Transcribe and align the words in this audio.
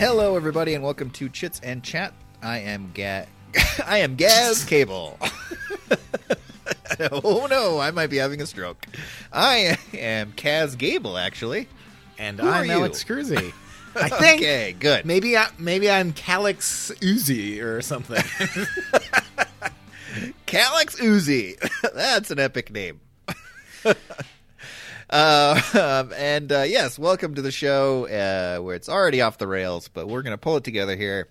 Hello, 0.00 0.34
everybody, 0.34 0.72
and 0.72 0.82
welcome 0.82 1.10
to 1.10 1.28
Chits 1.28 1.60
and 1.62 1.84
Chat. 1.84 2.14
I 2.42 2.60
am 2.60 2.90
Ga- 2.94 3.26
I 3.86 3.98
am 3.98 4.16
Gaz 4.16 4.64
Cable. 4.64 5.18
oh 7.10 7.46
no, 7.50 7.78
I 7.78 7.90
might 7.90 8.06
be 8.06 8.16
having 8.16 8.40
a 8.40 8.46
stroke. 8.46 8.86
I 9.30 9.76
am 9.92 10.32
Kaz 10.32 10.78
Gable, 10.78 11.18
actually. 11.18 11.68
And 12.18 12.40
Who 12.40 12.48
I'm 12.48 12.62
are 12.62 12.64
you? 12.64 12.72
Alex 12.72 13.04
Cruzy. 13.08 13.52
I 13.94 14.08
think 14.08 14.40
Okay, 14.40 14.72
good. 14.80 15.04
maybe 15.04 15.36
I, 15.36 15.48
maybe 15.58 15.90
I'm 15.90 16.14
Calix 16.14 16.90
Uzi 17.00 17.60
or 17.62 17.82
something. 17.82 18.22
Calix 20.46 20.96
Uzi. 20.96 21.58
That's 21.94 22.30
an 22.30 22.38
epic 22.38 22.72
name. 22.72 23.00
Um, 25.10 26.12
and 26.16 26.52
uh, 26.52 26.62
yes, 26.62 26.98
welcome 26.98 27.34
to 27.34 27.42
the 27.42 27.50
show 27.50 28.06
uh, 28.06 28.62
where 28.62 28.74
it's 28.74 28.88
already 28.88 29.20
off 29.20 29.38
the 29.38 29.46
rails, 29.48 29.88
but 29.88 30.08
we're 30.08 30.22
going 30.22 30.34
to 30.34 30.38
pull 30.38 30.56
it 30.56 30.64
together 30.64 30.96
here. 30.96 31.28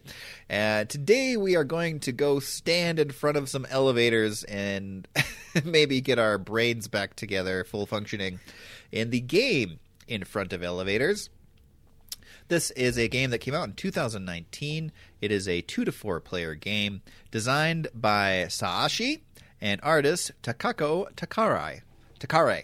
Uh, 0.49 0.83
today 0.85 1.37
we 1.37 1.55
are 1.55 1.63
going 1.63 1.99
to 2.01 2.11
go 2.11 2.39
stand 2.39 2.99
in 2.99 3.09
front 3.09 3.37
of 3.37 3.47
some 3.47 3.65
elevators 3.69 4.43
and 4.43 5.07
maybe 5.63 6.01
get 6.01 6.19
our 6.19 6.37
brains 6.37 6.87
back 6.87 7.15
together, 7.15 7.63
full 7.63 7.85
functioning, 7.85 8.39
in 8.91 9.11
the 9.11 9.21
game 9.21 9.79
in 10.07 10.23
front 10.23 10.51
of 10.51 10.61
elevators. 10.61 11.29
This 12.49 12.71
is 12.71 12.97
a 12.97 13.07
game 13.07 13.29
that 13.29 13.37
came 13.37 13.53
out 13.53 13.67
in 13.67 13.73
2019. 13.73 14.91
It 15.21 15.31
is 15.31 15.47
a 15.47 15.61
two 15.61 15.85
to 15.85 15.91
four 15.91 16.19
player 16.19 16.55
game 16.55 17.01
designed 17.31 17.87
by 17.93 18.45
Saashi 18.49 19.21
and 19.61 19.79
artist 19.83 20.31
Takako 20.41 21.13
Takare. 21.13 21.81
Takare. 22.19 22.63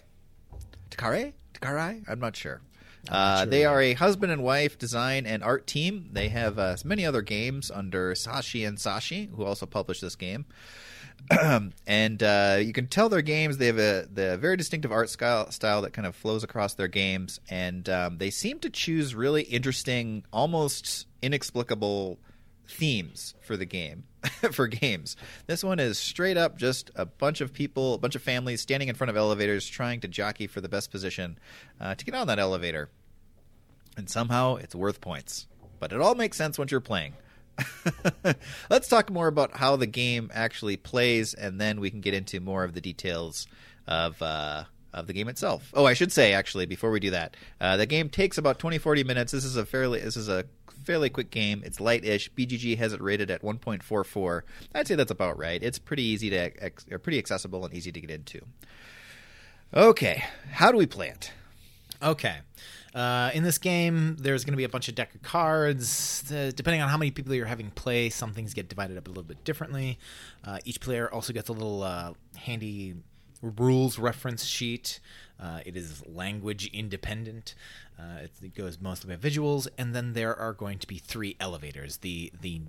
Takare? 0.90 1.34
Takare? 1.54 2.04
I'm 2.08 2.20
not 2.20 2.36
sure. 2.36 2.62
Uh, 3.10 3.40
sure 3.40 3.46
they 3.48 3.66
are 3.66 3.82
a 3.82 3.94
husband 3.94 4.32
and 4.32 4.44
wife 4.44 4.78
design 4.78 5.26
and 5.26 5.44
art 5.44 5.68
team. 5.68 6.10
They 6.12 6.30
have 6.30 6.58
uh, 6.58 6.78
many 6.84 7.06
other 7.06 7.22
games 7.22 7.70
under 7.70 8.14
Saashi 8.14 8.68
and 8.68 8.78
Saashi, 8.78 9.30
who 9.36 9.44
also 9.44 9.66
published 9.66 10.02
this 10.02 10.16
game. 10.16 10.46
and 11.88 12.24
uh, 12.24 12.58
you 12.62 12.74
can 12.74 12.88
tell 12.88 13.10
their 13.10 13.22
games. 13.22 13.58
They 13.58 13.68
have 13.68 13.80
a 13.80 14.08
the 14.12 14.38
very 14.38 14.58
distinctive 14.58 14.92
art 14.92 15.10
style, 15.10 15.52
style 15.52 15.82
that 15.84 15.94
kind 15.94 16.06
of 16.06 16.16
flows 16.16 16.44
across 16.44 16.74
their 16.74 16.88
games, 16.88 17.40
and 17.50 17.88
um, 17.90 18.18
they 18.18 18.30
seem 18.30 18.60
to 18.60 18.70
choose 18.70 19.16
really 19.16 19.44
interesting, 19.44 20.24
almost 20.32 21.08
inexplicable 21.22 22.20
themes 22.68 23.34
for 23.42 23.56
the 23.56 23.66
game 23.66 24.04
for 24.52 24.68
games. 24.68 25.16
This 25.48 25.64
one 25.64 25.80
is 25.80 25.98
straight 25.98 26.38
up 26.38 26.58
just 26.58 26.92
a 26.96 27.06
bunch 27.06 27.42
of 27.42 27.54
people, 27.54 27.94
a 27.96 27.98
bunch 27.98 28.16
of 28.16 28.22
families 28.22 28.62
standing 28.62 28.90
in 28.90 28.96
front 28.96 29.10
of 29.10 29.18
elevators, 29.18 29.68
trying 29.68 30.02
to 30.02 30.08
jockey 30.08 30.48
for 30.48 30.62
the 30.62 30.70
best 30.70 30.92
position 30.92 31.38
uh, 31.80 31.96
to 31.96 32.06
get 32.06 32.16
on 32.16 32.28
that 32.28 32.40
elevator, 32.40 32.90
and 33.98 34.10
somehow 34.10 34.56
it's 34.56 34.76
worth 34.76 35.02
points. 35.02 35.48
But 35.80 35.92
it 35.92 36.02
all 36.02 36.16
makes 36.16 36.38
sense 36.38 36.58
once 36.58 36.72
you're 36.72 36.82
playing. 36.82 37.14
Let's 38.70 38.88
talk 38.88 39.10
more 39.10 39.28
about 39.28 39.58
how 39.58 39.76
the 39.76 39.88
game 39.88 40.30
actually 40.34 40.78
plays, 40.78 41.34
and 41.34 41.60
then 41.60 41.80
we 41.80 41.90
can 41.90 42.02
get 42.02 42.14
into 42.14 42.40
more 42.40 42.64
of 42.64 42.74
the 42.74 42.82
details 42.82 43.48
of 43.88 44.22
uh, 44.22 44.66
of 44.94 45.08
the 45.08 45.14
game 45.14 45.28
itself. 45.28 45.72
Oh, 45.74 45.86
I 45.86 45.94
should 45.94 46.12
say 46.12 46.34
actually 46.34 46.66
before 46.66 46.92
we 46.92 47.00
do 47.00 47.12
that, 47.12 47.36
uh, 47.62 47.78
the 47.78 47.86
game 47.86 48.10
takes 48.10 48.38
about 48.38 48.60
20, 48.60 48.78
40 48.78 49.04
minutes. 49.04 49.32
This 49.32 49.46
is 49.46 49.58
a 49.58 49.66
fairly 49.66 50.00
this 50.00 50.18
is 50.18 50.30
a 50.30 50.46
fairly 50.86 51.10
quick 51.10 51.32
game. 51.32 51.62
It's 51.66 51.80
light-ish. 51.80 52.32
BGG 52.34 52.78
has 52.78 52.94
it 52.94 53.02
rated 53.02 53.32
at 53.32 53.42
1.44. 53.42 54.42
I'd 54.74 54.88
say 54.88 54.96
that's 54.96 55.12
about 55.12 55.38
right. 55.38 55.62
It's 55.62 55.80
pretty 55.80 56.04
easy 56.04 56.30
to 56.30 56.52
pretty 57.00 57.18
accessible 57.18 57.66
and 57.66 57.74
easy 57.74 57.92
to 57.92 58.00
get 58.00 58.12
into. 58.12 58.42
Okay, 59.74 60.24
how 60.52 60.72
do 60.72 60.78
we 60.78 60.86
play 60.86 61.10
it? 61.10 61.32
okay. 62.02 62.38
Uh, 62.94 63.30
in 63.34 63.44
this 63.44 63.58
game, 63.58 64.16
there's 64.18 64.46
going 64.46 64.54
to 64.54 64.58
be 64.58 64.64
a 64.64 64.70
bunch 64.70 64.88
of 64.88 64.96
deck 64.96 65.14
of 65.14 65.22
cards. 65.22 66.32
Uh, 66.32 66.52
depending 66.56 66.82
on 66.82 66.88
how 66.88 66.96
many 66.98 67.12
people 67.12 67.34
you're 67.34 67.46
having 67.46 67.70
play, 67.72 68.10
some 68.10 68.32
things 68.34 68.54
get 68.54 68.70
divided 68.70 68.98
up 68.98 69.08
a 69.08 69.10
little 69.10 69.24
bit 69.24 69.44
differently. 69.44 70.00
Uh, 70.46 70.60
each 70.64 70.80
player 70.80 71.12
also 71.12 71.34
gets 71.34 71.50
a 71.50 71.52
little 71.52 71.84
uh, 71.84 72.14
handy 72.38 72.96
rules 73.58 74.00
reference 74.00 74.46
sheet. 74.46 75.00
Uh, 75.40 75.60
it 75.66 75.76
is 75.76 76.04
language 76.08 76.70
independent. 76.74 77.56
Uh, 78.00 78.24
it, 78.24 78.32
it 78.42 78.56
goes 78.56 78.80
mostly 78.80 79.16
by 79.16 79.30
visuals, 79.30 79.68
and 79.78 79.94
then 79.94 80.14
there 80.14 80.36
are 80.36 80.54
going 80.54 80.80
to 80.80 80.88
be 80.88 80.98
three 80.98 81.36
elevators. 81.40 81.98
The 81.98 82.32
the 82.40 82.62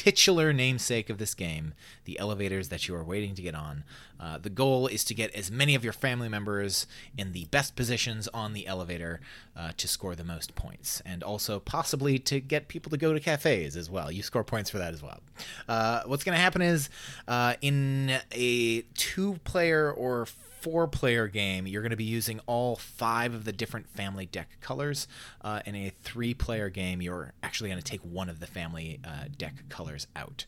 titular 0.00 0.50
namesake 0.50 1.10
of 1.10 1.18
this 1.18 1.34
game, 1.34 1.74
the 2.06 2.18
elevators 2.18 2.70
that 2.70 2.88
you 2.88 2.94
are 2.94 3.04
waiting 3.04 3.34
to 3.34 3.42
get 3.42 3.54
on. 3.54 3.84
Uh, 4.18 4.38
the 4.38 4.48
goal 4.48 4.86
is 4.86 5.04
to 5.04 5.12
get 5.12 5.30
as 5.34 5.50
many 5.50 5.74
of 5.74 5.84
your 5.84 5.92
family 5.92 6.26
members 6.26 6.86
in 7.18 7.32
the 7.32 7.44
best 7.50 7.76
positions 7.76 8.26
on 8.28 8.54
the 8.54 8.66
elevator 8.66 9.20
uh, 9.54 9.72
to 9.76 9.86
score 9.86 10.14
the 10.14 10.24
most 10.24 10.54
points, 10.54 11.02
and 11.04 11.22
also 11.22 11.60
possibly 11.60 12.18
to 12.18 12.40
get 12.40 12.66
people 12.66 12.88
to 12.88 12.96
go 12.96 13.12
to 13.12 13.20
cafes 13.20 13.76
as 13.76 13.90
well. 13.90 14.10
You 14.10 14.22
score 14.22 14.42
points 14.42 14.70
for 14.70 14.78
that 14.78 14.94
as 14.94 15.02
well. 15.02 15.20
Uh, 15.68 16.00
what's 16.06 16.24
going 16.24 16.34
to 16.34 16.40
happen 16.40 16.62
is 16.62 16.88
uh, 17.28 17.56
in 17.60 18.20
a 18.32 18.80
two 18.94 19.34
player 19.44 19.92
or 19.92 20.26
four 20.60 20.86
player 20.88 21.28
game, 21.28 21.66
you're 21.66 21.82
going 21.82 21.90
to 21.90 21.96
be 21.96 22.04
using 22.04 22.40
all 22.46 22.76
five 22.76 23.34
of 23.34 23.44
the 23.44 23.52
different 23.52 23.88
family 23.88 24.26
deck 24.26 24.58
colors. 24.60 25.08
Uh, 25.40 25.60
in 25.66 25.74
a 25.74 25.90
three 26.02 26.34
player 26.34 26.68
game, 26.68 27.00
you're 27.00 27.32
actually 27.42 27.70
going 27.70 27.82
to 27.82 27.90
take 27.90 28.00
one 28.00 28.28
of 28.28 28.40
the 28.40 28.46
family 28.46 29.00
uh, 29.04 29.24
deck 29.36 29.64
colors 29.68 30.06
out. 30.14 30.44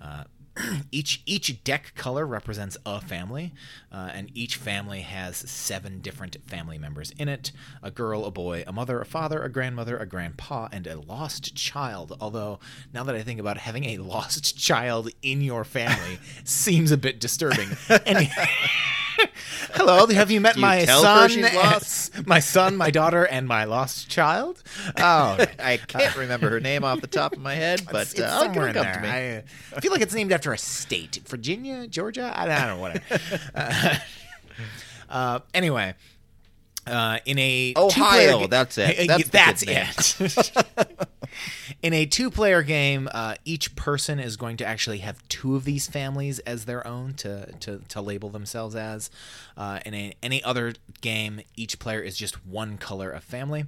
Uh, 0.00 0.24
each 0.90 1.22
each 1.24 1.62
deck 1.64 1.92
color 1.94 2.26
represents 2.26 2.76
a 2.84 3.00
family, 3.00 3.52
uh, 3.90 4.10
and 4.12 4.30
each 4.34 4.56
family 4.56 5.00
has 5.00 5.36
seven 5.36 6.00
different 6.00 6.36
family 6.46 6.78
members 6.78 7.10
in 7.18 7.28
it: 7.28 7.52
a 7.82 7.90
girl, 7.90 8.24
a 8.24 8.30
boy, 8.30 8.64
a 8.66 8.72
mother, 8.72 9.00
a 9.00 9.06
father, 9.06 9.42
a 9.42 9.48
grandmother, 9.48 9.96
a 9.96 10.06
grandpa, 10.06 10.68
and 10.72 10.86
a 10.86 11.00
lost 11.00 11.54
child. 11.54 12.16
Although 12.20 12.58
now 12.92 13.04
that 13.04 13.14
I 13.14 13.22
think 13.22 13.40
about 13.40 13.56
it, 13.56 13.60
having 13.60 13.84
a 13.84 13.98
lost 14.12 14.56
child 14.56 15.08
in 15.22 15.40
your 15.40 15.64
family 15.64 16.18
seems 16.44 16.90
a 16.90 16.96
bit 16.96 17.20
disturbing. 17.20 17.68
Any- 18.06 18.30
Hello, 19.74 20.06
have 20.06 20.30
you 20.30 20.40
met 20.40 20.56
you 20.56 20.62
my 20.62 20.84
son? 20.84 21.30
My 22.26 22.40
son, 22.40 22.76
my 22.76 22.90
daughter, 22.90 23.24
and 23.24 23.46
my 23.48 23.64
lost 23.64 24.08
child. 24.08 24.62
Oh, 24.96 25.38
I 25.58 25.76
can't 25.78 26.16
remember 26.16 26.50
her 26.50 26.60
name 26.60 26.84
off 26.84 27.00
the 27.00 27.06
top 27.06 27.32
of 27.32 27.38
my 27.40 27.54
head, 27.54 27.82
but 27.90 28.02
it's, 28.02 28.12
it's 28.12 28.22
uh, 28.22 28.40
somewhere 28.40 28.68
in 28.68 28.74
there. 28.74 28.94
to 28.94 29.00
me. 29.00 29.08
I, 29.08 29.36
I 29.76 29.80
feel 29.80 29.92
like 29.92 30.00
it's 30.02 30.14
named 30.14 30.32
after 30.32 30.52
a 30.52 30.58
state, 30.58 31.20
Virginia, 31.26 31.86
Georgia. 31.86 32.32
I, 32.34 32.44
I 32.44 32.66
don't 32.66 32.76
know, 32.76 32.82
whatever. 32.82 33.40
uh, 33.54 33.94
uh, 35.08 35.38
anyway, 35.54 35.94
uh, 36.86 37.18
in 37.24 37.38
a 37.38 37.74
Ohio, 37.76 38.40
ga- 38.40 38.46
that's 38.48 38.78
it. 38.78 39.06
That's 39.30 39.64
that's 39.64 40.20
it. 40.20 41.08
in 41.82 41.92
a 41.92 42.06
two-player 42.06 42.62
game, 42.62 43.08
uh, 43.12 43.34
each 43.44 43.74
person 43.76 44.18
is 44.18 44.36
going 44.36 44.56
to 44.58 44.66
actually 44.66 44.98
have 44.98 45.26
two 45.28 45.56
of 45.56 45.64
these 45.64 45.86
families 45.86 46.38
as 46.40 46.64
their 46.64 46.86
own 46.86 47.14
to 47.14 47.52
to, 47.60 47.82
to 47.88 48.00
label 48.00 48.30
themselves 48.30 48.74
as. 48.74 49.10
Uh, 49.56 49.80
in 49.84 49.94
a, 49.94 50.14
any 50.22 50.42
other 50.42 50.74
game, 51.00 51.40
each 51.56 51.78
player 51.78 52.00
is 52.00 52.16
just 52.16 52.44
one 52.46 52.78
color 52.78 53.10
of 53.10 53.22
family. 53.22 53.66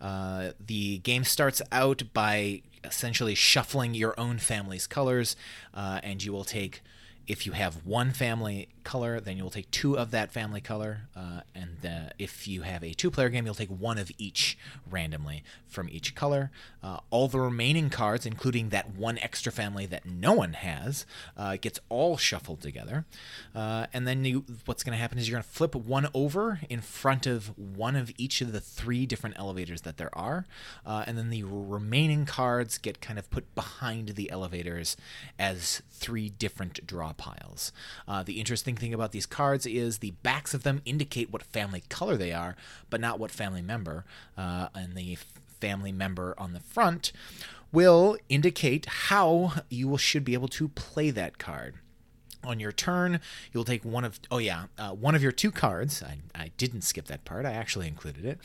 Uh, 0.00 0.50
the 0.64 0.98
game 0.98 1.24
starts 1.24 1.60
out 1.72 2.02
by 2.12 2.62
essentially 2.84 3.34
shuffling 3.34 3.94
your 3.94 4.18
own 4.18 4.38
family's 4.38 4.86
colors, 4.86 5.36
uh, 5.74 6.00
and 6.02 6.22
you 6.22 6.32
will 6.32 6.44
take. 6.44 6.82
If 7.26 7.46
you 7.46 7.52
have 7.52 7.86
one 7.86 8.12
family 8.12 8.68
color, 8.84 9.18
then 9.18 9.36
you'll 9.36 9.50
take 9.50 9.70
two 9.70 9.98
of 9.98 10.10
that 10.10 10.30
family 10.30 10.60
color. 10.60 11.08
Uh, 11.16 11.40
and 11.54 11.78
uh, 11.84 12.10
if 12.18 12.46
you 12.46 12.62
have 12.62 12.84
a 12.84 12.92
two 12.92 13.10
player 13.10 13.30
game, 13.30 13.46
you'll 13.46 13.54
take 13.54 13.70
one 13.70 13.98
of 13.98 14.10
each 14.18 14.58
randomly 14.88 15.42
from 15.66 15.88
each 15.88 16.14
color. 16.14 16.50
Uh, 16.82 16.98
all 17.10 17.26
the 17.26 17.40
remaining 17.40 17.88
cards, 17.88 18.26
including 18.26 18.68
that 18.68 18.94
one 18.94 19.18
extra 19.18 19.50
family 19.50 19.86
that 19.86 20.04
no 20.04 20.34
one 20.34 20.52
has, 20.52 21.06
uh, 21.36 21.56
gets 21.60 21.80
all 21.88 22.16
shuffled 22.18 22.60
together. 22.60 23.06
Uh, 23.54 23.86
and 23.92 24.06
then 24.06 24.24
you, 24.24 24.44
what's 24.66 24.82
going 24.82 24.92
to 24.92 25.00
happen 25.00 25.18
is 25.18 25.28
you're 25.28 25.36
going 25.36 25.42
to 25.42 25.48
flip 25.48 25.74
one 25.74 26.08
over 26.12 26.60
in 26.68 26.80
front 26.82 27.26
of 27.26 27.56
one 27.58 27.96
of 27.96 28.12
each 28.18 28.42
of 28.42 28.52
the 28.52 28.60
three 28.60 29.06
different 29.06 29.36
elevators 29.38 29.80
that 29.82 29.96
there 29.96 30.16
are. 30.16 30.46
Uh, 30.84 31.04
and 31.06 31.16
then 31.16 31.30
the 31.30 31.42
remaining 31.42 32.26
cards 32.26 32.76
get 32.76 33.00
kind 33.00 33.18
of 33.18 33.30
put 33.30 33.54
behind 33.54 34.10
the 34.10 34.30
elevators 34.30 34.96
as 35.38 35.80
three 35.90 36.28
different 36.28 36.86
draw 36.86 37.13
piles. 37.14 37.72
Uh, 38.06 38.22
the 38.22 38.38
interesting 38.38 38.76
thing 38.76 38.92
about 38.92 39.12
these 39.12 39.26
cards 39.26 39.66
is 39.66 39.98
the 39.98 40.12
backs 40.22 40.54
of 40.54 40.62
them 40.62 40.82
indicate 40.84 41.32
what 41.32 41.42
family 41.42 41.82
color 41.88 42.16
they 42.16 42.32
are, 42.32 42.56
but 42.90 43.00
not 43.00 43.18
what 43.18 43.30
family 43.30 43.62
member. 43.62 44.04
Uh, 44.36 44.68
and 44.74 44.94
the 44.94 45.16
family 45.60 45.92
member 45.92 46.34
on 46.36 46.52
the 46.52 46.60
front 46.60 47.12
will 47.72 48.16
indicate 48.28 48.86
how 48.86 49.52
you 49.68 49.88
will, 49.88 49.98
should 49.98 50.24
be 50.24 50.34
able 50.34 50.48
to 50.48 50.68
play 50.68 51.10
that 51.10 51.38
card. 51.38 51.74
On 52.44 52.60
your 52.60 52.72
turn, 52.72 53.20
you'll 53.52 53.64
take 53.64 53.84
one 53.84 54.04
of 54.04 54.20
oh 54.30 54.36
yeah, 54.36 54.66
uh, 54.76 54.90
one 54.90 55.14
of 55.14 55.22
your 55.22 55.32
two 55.32 55.50
cards. 55.50 56.02
I, 56.02 56.18
I 56.34 56.50
didn't 56.58 56.82
skip 56.82 57.06
that 57.06 57.24
part. 57.24 57.46
I 57.46 57.52
actually 57.52 57.88
included 57.88 58.38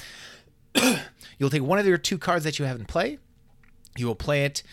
it. 0.74 1.00
you'll 1.38 1.50
take 1.50 1.64
one 1.64 1.80
of 1.80 1.86
your 1.86 1.98
two 1.98 2.18
cards 2.18 2.46
that 2.46 2.60
you 2.60 2.66
have 2.66 2.80
in 2.80 2.86
play. 2.86 3.20
You 3.98 4.08
will 4.08 4.16
play 4.16 4.46
it 4.46 4.64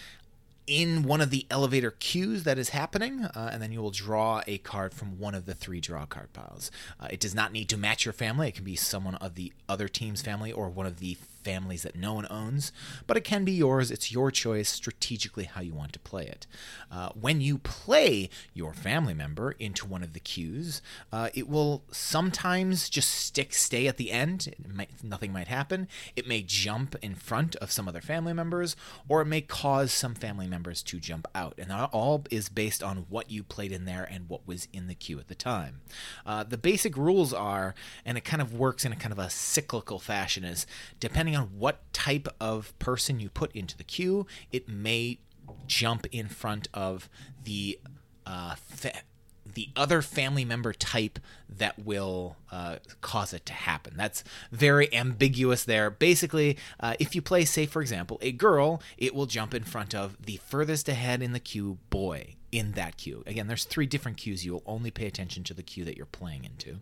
in 0.66 1.04
one 1.04 1.20
of 1.20 1.30
the 1.30 1.46
elevator 1.50 1.92
queues 1.92 2.44
that 2.44 2.58
is 2.58 2.70
happening, 2.70 3.24
uh, 3.24 3.50
and 3.52 3.62
then 3.62 3.72
you 3.72 3.80
will 3.80 3.90
draw 3.90 4.42
a 4.46 4.58
card 4.58 4.92
from 4.92 5.18
one 5.18 5.34
of 5.34 5.46
the 5.46 5.54
three 5.54 5.80
draw 5.80 6.06
card 6.06 6.32
piles. 6.32 6.70
Uh, 6.98 7.08
it 7.10 7.20
does 7.20 7.34
not 7.34 7.52
need 7.52 7.68
to 7.68 7.76
match 7.76 8.04
your 8.04 8.12
family. 8.12 8.48
It 8.48 8.54
can 8.54 8.64
be 8.64 8.76
someone 8.76 9.14
of 9.16 9.34
the 9.34 9.52
other 9.68 9.88
team's 9.88 10.22
family 10.22 10.52
or 10.52 10.68
one 10.68 10.86
of 10.86 10.98
the 10.98 11.16
families 11.46 11.84
that 11.84 11.94
no 11.94 12.12
one 12.14 12.26
owns, 12.28 12.72
but 13.06 13.16
it 13.16 13.22
can 13.22 13.44
be 13.44 13.52
yours. 13.52 13.92
It's 13.92 14.10
your 14.10 14.32
choice 14.32 14.68
strategically 14.68 15.44
how 15.44 15.60
you 15.60 15.74
want 15.74 15.92
to 15.92 16.00
play 16.00 16.26
it. 16.26 16.46
Uh, 16.90 17.10
when 17.10 17.40
you 17.40 17.58
play 17.58 18.28
your 18.52 18.72
family 18.74 19.14
member 19.14 19.52
into 19.52 19.86
one 19.86 20.02
of 20.02 20.12
the 20.12 20.20
queues, 20.32 20.82
uh, 21.12 21.28
it 21.34 21.48
will 21.48 21.84
sometimes 21.92 22.90
just 22.90 23.10
stick, 23.10 23.54
stay 23.54 23.86
at 23.86 23.96
the 23.96 24.10
end. 24.10 24.54
Might, 24.74 24.90
nothing 25.04 25.32
might 25.32 25.46
happen. 25.46 25.86
It 26.16 26.26
may 26.26 26.42
jump 26.42 26.96
in 27.00 27.14
front 27.14 27.54
of 27.56 27.70
some 27.70 27.86
other 27.86 28.00
family 28.00 28.32
members, 28.32 28.74
or 29.08 29.22
it 29.22 29.26
may 29.26 29.40
cause 29.40 29.92
some 29.92 30.14
family 30.14 30.48
members 30.48 30.82
to 30.82 30.98
jump 30.98 31.28
out. 31.32 31.54
And 31.58 31.70
that 31.70 31.90
all 31.92 32.24
is 32.30 32.48
based 32.48 32.82
on 32.82 33.06
what 33.08 33.30
you 33.30 33.44
played 33.44 33.70
in 33.70 33.84
there 33.84 34.08
and 34.10 34.28
what 34.28 34.48
was 34.48 34.66
in 34.72 34.88
the 34.88 34.94
queue 34.96 35.20
at 35.20 35.28
the 35.28 35.34
time. 35.36 35.80
Uh, 36.24 36.42
the 36.42 36.58
basic 36.58 36.96
rules 36.96 37.32
are, 37.32 37.74
and 38.04 38.18
it 38.18 38.24
kind 38.24 38.42
of 38.42 38.52
works 38.52 38.84
in 38.84 38.92
a 38.92 38.96
kind 38.96 39.12
of 39.12 39.18
a 39.20 39.30
cyclical 39.30 40.00
fashion, 40.00 40.42
is 40.44 40.66
depending 40.98 41.35
on 41.36 41.58
what 41.58 41.92
type 41.92 42.28
of 42.40 42.76
person 42.78 43.20
you 43.20 43.28
put 43.28 43.52
into 43.52 43.76
the 43.76 43.84
queue, 43.84 44.26
it 44.50 44.68
may 44.68 45.18
jump 45.66 46.06
in 46.10 46.28
front 46.28 46.68
of 46.74 47.08
the 47.44 47.78
uh, 48.24 48.54
fa- 48.56 49.02
the 49.44 49.68
other 49.76 50.02
family 50.02 50.44
member 50.44 50.72
type 50.72 51.18
that 51.48 51.78
will 51.78 52.36
uh, 52.50 52.76
cause 53.00 53.32
it 53.32 53.46
to 53.46 53.52
happen. 53.52 53.94
That's 53.96 54.24
very 54.50 54.92
ambiguous 54.94 55.64
there. 55.64 55.90
Basically, 55.90 56.56
uh, 56.80 56.94
if 56.98 57.14
you 57.14 57.22
play, 57.22 57.44
say, 57.44 57.66
for 57.66 57.82
example, 57.82 58.18
a 58.22 58.32
girl, 58.32 58.82
it 58.96 59.14
will 59.14 59.26
jump 59.26 59.54
in 59.54 59.64
front 59.64 59.94
of 59.94 60.16
the 60.24 60.36
furthest 60.38 60.88
ahead 60.88 61.22
in 61.22 61.32
the 61.32 61.40
queue 61.40 61.78
boy 61.90 62.36
in 62.52 62.72
that 62.72 62.96
queue. 62.96 63.22
Again, 63.26 63.48
there's 63.48 63.64
three 63.64 63.86
different 63.86 64.16
queues. 64.16 64.44
You 64.44 64.52
will 64.52 64.62
only 64.66 64.90
pay 64.90 65.06
attention 65.06 65.44
to 65.44 65.54
the 65.54 65.62
queue 65.62 65.84
that 65.84 65.96
you're 65.96 66.06
playing 66.06 66.44
into. 66.44 66.78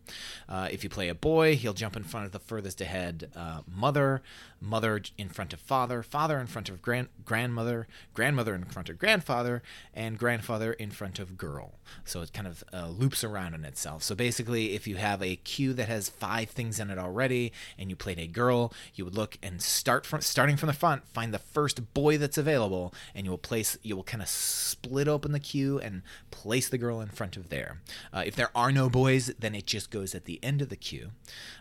Uh, 0.48 0.68
if 0.70 0.84
you 0.84 0.90
play 0.90 1.08
a 1.08 1.14
boy, 1.14 1.56
he'll 1.56 1.72
jump 1.72 1.96
in 1.96 2.04
front 2.04 2.26
of 2.26 2.32
the 2.32 2.38
furthest 2.38 2.80
ahead 2.80 3.30
uh, 3.34 3.62
mother, 3.66 4.22
mother 4.60 5.00
in 5.16 5.28
front 5.28 5.52
of 5.52 5.60
father, 5.60 6.02
father 6.02 6.38
in 6.38 6.46
front 6.46 6.68
of 6.68 6.82
grand- 6.82 7.08
grandmother, 7.24 7.88
grandmother 8.12 8.54
in 8.54 8.64
front 8.64 8.88
of 8.88 8.98
grandfather, 8.98 9.62
and 9.94 10.18
grandfather 10.18 10.74
in 10.74 10.90
front 10.90 11.18
of 11.18 11.36
girl. 11.36 11.74
So 12.04 12.20
it 12.20 12.32
kind 12.32 12.46
of 12.46 12.62
uh, 12.72 12.88
loops 12.88 13.24
around 13.24 13.54
in 13.54 13.64
itself. 13.64 14.02
So 14.02 14.14
basically, 14.14 14.74
if 14.74 14.86
you 14.86 14.96
have 14.96 15.22
a 15.22 15.36
queue 15.36 15.63
that 15.72 15.88
has 15.88 16.08
five 16.08 16.50
things 16.50 16.78
in 16.78 16.90
it 16.90 16.98
already, 16.98 17.52
and 17.78 17.90
you 17.90 17.96
played 17.96 18.18
a 18.18 18.26
girl, 18.26 18.72
you 18.94 19.04
would 19.04 19.14
look 19.14 19.38
and 19.42 19.62
start 19.62 20.04
from 20.06 20.20
starting 20.20 20.56
from 20.56 20.66
the 20.66 20.72
front, 20.72 21.06
find 21.08 21.32
the 21.32 21.38
first 21.38 21.94
boy 21.94 22.18
that's 22.18 22.38
available, 22.38 22.92
and 23.14 23.24
you 23.24 23.30
will 23.30 23.38
place, 23.38 23.78
you 23.82 23.96
will 23.96 24.04
kind 24.04 24.22
of 24.22 24.28
split 24.28 25.08
open 25.08 25.32
the 25.32 25.40
queue 25.40 25.78
and 25.78 26.02
place 26.30 26.68
the 26.68 26.78
girl 26.78 27.00
in 27.00 27.08
front 27.08 27.36
of 27.36 27.48
there. 27.48 27.80
Uh, 28.12 28.22
if 28.26 28.36
there 28.36 28.50
are 28.54 28.70
no 28.70 28.88
boys, 28.90 29.32
then 29.38 29.54
it 29.54 29.66
just 29.66 29.90
goes 29.90 30.14
at 30.14 30.24
the 30.24 30.38
end 30.42 30.60
of 30.60 30.68
the 30.68 30.76
queue. 30.76 31.10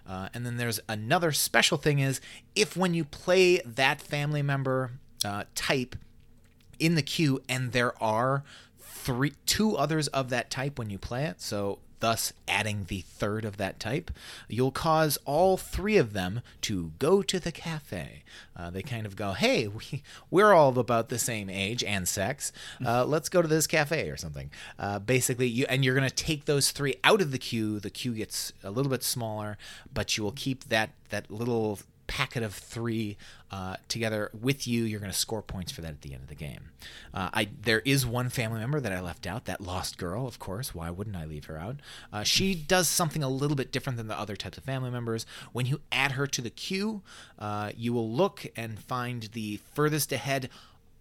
Uh, 0.08 0.30
and 0.34 0.46
then 0.46 0.58
there's 0.58 0.80
another 0.90 1.32
special 1.32 1.78
thing 1.78 2.00
is 2.00 2.20
if 2.56 2.76
when 2.76 2.94
you 2.94 3.06
play 3.06 3.60
that 3.66 4.02
family 4.02 4.42
member 4.42 4.92
uh, 5.24 5.44
type 5.56 5.96
in 6.80 6.96
the 6.96 7.02
queue 7.02 7.42
and 7.48 7.72
there 7.72 8.02
are 8.04 8.44
three 8.80 9.34
two 9.46 9.76
others 9.76 10.08
of 10.10 10.30
that 10.30 10.50
type 10.50 10.78
when 10.78 10.90
you 10.90 10.98
play 10.98 11.26
it 11.26 11.42
so 11.42 11.80
thus 12.04 12.34
adding 12.50 12.84
the 12.90 13.00
third 13.00 13.46
of 13.46 13.56
that 13.56 13.80
type, 13.80 14.12
you'll 14.50 14.72
cause 14.72 15.18
all 15.24 15.56
three 15.56 15.96
of 15.96 16.12
them 16.12 16.42
to 16.60 16.92
go 17.00 17.22
to 17.22 17.40
the 17.40 17.52
cafe. 17.52 18.24
Uh, 18.58 18.70
they 18.70 18.82
kind 18.82 19.06
of 19.06 19.16
go, 19.16 19.32
hey, 19.32 19.68
we, 19.70 20.04
we're 20.30 20.52
all 20.52 20.78
about 20.78 21.08
the 21.08 21.18
same 21.18 21.50
age 21.50 21.82
and 21.82 22.06
sex. 22.06 22.52
Uh, 22.86 23.06
let's 23.08 23.30
go 23.30 23.42
to 23.42 23.48
this 23.48 23.68
cafe 23.68 24.10
or 24.10 24.18
something. 24.18 24.52
Uh, 24.78 25.00
basically, 25.00 25.48
you 25.48 25.66
and 25.70 25.86
you're 25.86 25.96
going 25.96 26.10
to 26.10 26.14
take 26.14 26.44
those 26.44 26.72
three 26.72 26.96
out 27.06 27.22
of 27.22 27.32
the 27.32 27.38
queue. 27.38 27.80
The 27.80 27.90
queue 27.90 28.16
gets 28.16 28.52
a 28.66 28.70
little 28.70 28.92
bit 28.92 29.02
smaller, 29.02 29.58
but 29.94 30.18
you 30.18 30.26
will 30.26 30.34
keep 30.34 30.66
that 30.66 30.90
that 31.10 31.32
little 31.32 31.80
packet 32.08 32.44
of 32.44 32.54
three 32.54 33.18
uh, 33.52 33.76
together 33.88 34.30
with 34.40 34.68
you. 34.68 34.84
You're 34.84 35.00
going 35.00 35.12
to 35.12 35.18
score 35.18 35.42
points 35.42 35.72
for 35.72 35.82
that 35.82 35.90
at 35.90 36.02
the 36.02 36.14
end 36.14 36.24
of 36.24 36.30
the 36.30 36.36
game. 36.36 36.72
Uh, 37.14 37.30
I 37.34 37.50
there 37.62 37.82
is 37.82 38.06
one 38.06 38.30
family 38.30 38.60
member 38.60 38.80
that 38.80 38.92
I 38.92 39.00
left 39.00 39.28
out, 39.28 39.46
that 39.46 39.62
lost 39.62 39.98
girl, 39.98 40.28
of 40.28 40.40
course. 40.40 40.74
Why 40.74 40.90
wouldn't 40.90 41.16
I 41.16 41.26
leave 41.26 41.46
her 41.46 41.58
out? 41.58 41.78
Uh, 42.12 42.24
she 42.24 42.56
does 42.56 42.88
something 42.88 43.24
a 43.24 43.30
little 43.30 43.56
bit 43.56 43.72
different 43.72 43.98
than 43.98 44.08
the 44.08 44.20
other 44.20 44.36
types 44.36 44.58
of 44.58 44.64
family 44.64 44.90
members. 44.90 45.26
When 45.52 45.66
you 45.66 45.82
add 45.92 46.14
her 46.14 46.28
to 46.28 46.42
the 46.42 46.50
queue, 46.50 47.02
uh, 47.40 47.72
you 47.76 47.94
will 47.94 48.10
look 48.10 48.46
and 48.56 48.80
find 48.80 49.24
the 49.34 49.60
furthest 49.74 50.12
ahead 50.12 50.50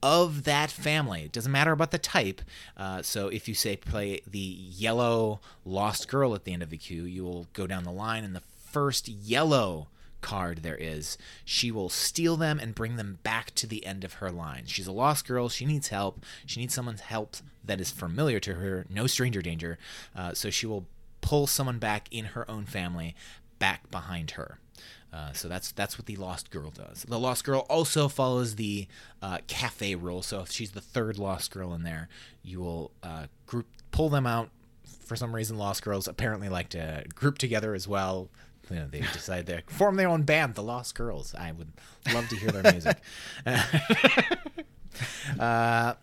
of 0.02 0.44
that 0.44 0.70
family. 0.70 1.22
It 1.22 1.32
doesn't 1.32 1.52
matter 1.52 1.72
about 1.72 1.92
the 1.92 1.98
type. 1.98 2.42
Uh, 2.76 3.02
so 3.02 3.28
if 3.28 3.48
you 3.48 3.54
say 3.54 3.76
play 3.76 4.20
the 4.26 4.38
yellow 4.38 5.40
lost 5.64 6.08
girl 6.08 6.34
at 6.34 6.44
the 6.44 6.52
end 6.52 6.62
of 6.62 6.70
the 6.70 6.76
queue, 6.76 7.04
you 7.04 7.22
will 7.22 7.46
go 7.52 7.66
down 7.66 7.84
the 7.84 7.92
line 7.92 8.24
and 8.24 8.34
the 8.34 8.42
first 8.70 9.08
yellow 9.08 9.86
card 10.22 10.62
there 10.62 10.76
is, 10.76 11.18
she 11.44 11.70
will 11.70 11.90
steal 11.90 12.36
them 12.38 12.58
and 12.58 12.74
bring 12.74 12.96
them 12.96 13.18
back 13.22 13.54
to 13.56 13.66
the 13.66 13.84
end 13.84 14.04
of 14.04 14.14
her 14.14 14.30
line. 14.30 14.64
She's 14.66 14.86
a 14.86 14.92
lost 14.92 15.26
girl. 15.26 15.50
She 15.50 15.66
needs 15.66 15.88
help. 15.88 16.24
She 16.46 16.60
needs 16.60 16.72
someone's 16.72 17.02
help 17.02 17.36
that 17.64 17.80
is 17.80 17.90
familiar 17.90 18.40
to 18.40 18.54
her, 18.54 18.86
no 18.88 19.06
stranger 19.06 19.42
danger. 19.42 19.78
Uh, 20.16 20.32
so 20.32 20.48
she 20.48 20.66
will 20.66 20.86
pull 21.20 21.46
someone 21.46 21.78
back 21.78 22.08
in 22.10 22.26
her 22.26 22.50
own 22.50 22.64
family 22.64 23.14
back 23.58 23.90
behind 23.90 24.32
her. 24.32 24.58
Uh, 25.12 25.32
so 25.32 25.46
that's 25.46 25.72
that's 25.72 25.98
what 25.98 26.06
the 26.06 26.16
lost 26.16 26.50
girl 26.50 26.70
does. 26.70 27.04
The 27.06 27.18
lost 27.18 27.44
girl 27.44 27.66
also 27.68 28.08
follows 28.08 28.54
the 28.54 28.88
uh, 29.20 29.38
cafe 29.46 29.94
rule. 29.94 30.22
So 30.22 30.40
if 30.40 30.50
she's 30.50 30.70
the 30.70 30.80
third 30.80 31.18
lost 31.18 31.50
girl 31.50 31.74
in 31.74 31.82
there, 31.82 32.08
you 32.42 32.60
will 32.60 32.92
uh, 33.02 33.26
group 33.46 33.66
pull 33.90 34.08
them 34.08 34.26
out. 34.26 34.48
For 35.04 35.16
some 35.16 35.34
reason, 35.34 35.58
lost 35.58 35.82
girls 35.82 36.08
apparently 36.08 36.48
like 36.48 36.70
to 36.70 37.04
group 37.14 37.36
together 37.36 37.74
as 37.74 37.86
well 37.86 38.30
you 38.72 38.80
know, 38.80 38.88
they 38.90 39.00
decide 39.00 39.46
to 39.46 39.62
form 39.66 39.96
their 39.96 40.08
own 40.08 40.22
band, 40.22 40.54
the 40.54 40.62
Lost 40.62 40.94
Girls. 40.94 41.34
I 41.38 41.52
would 41.52 41.72
love 42.12 42.28
to 42.28 42.36
hear 42.36 42.50
their 42.50 42.72
music. 42.72 42.98
uh, 45.38 45.94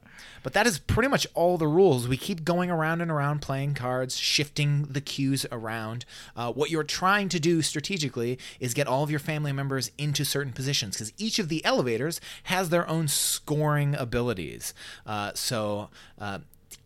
but 0.43 0.53
that 0.53 0.67
is 0.67 0.79
pretty 0.79 1.09
much 1.09 1.27
all 1.33 1.57
the 1.57 1.67
rules. 1.67 2.07
We 2.07 2.17
keep 2.17 2.43
going 2.43 2.71
around 2.71 3.01
and 3.01 3.11
around 3.11 3.41
playing 3.41 3.73
cards, 3.73 4.17
shifting 4.17 4.83
the 4.83 5.01
cues 5.01 5.45
around. 5.51 6.05
Uh, 6.35 6.51
what 6.51 6.69
you're 6.69 6.83
trying 6.83 7.29
to 7.29 7.39
do 7.39 7.61
strategically 7.61 8.39
is 8.59 8.73
get 8.73 8.87
all 8.87 9.03
of 9.03 9.11
your 9.11 9.19
family 9.19 9.51
members 9.51 9.91
into 9.97 10.23
certain 10.23 10.53
positions 10.53 10.95
because 10.95 11.13
each 11.17 11.39
of 11.39 11.49
the 11.49 11.63
elevators 11.65 12.21
has 12.43 12.69
their 12.69 12.87
own 12.87 13.07
scoring 13.07 13.95
abilities. 13.95 14.73
Uh, 15.05 15.31
so 15.33 15.89
uh, 16.19 16.39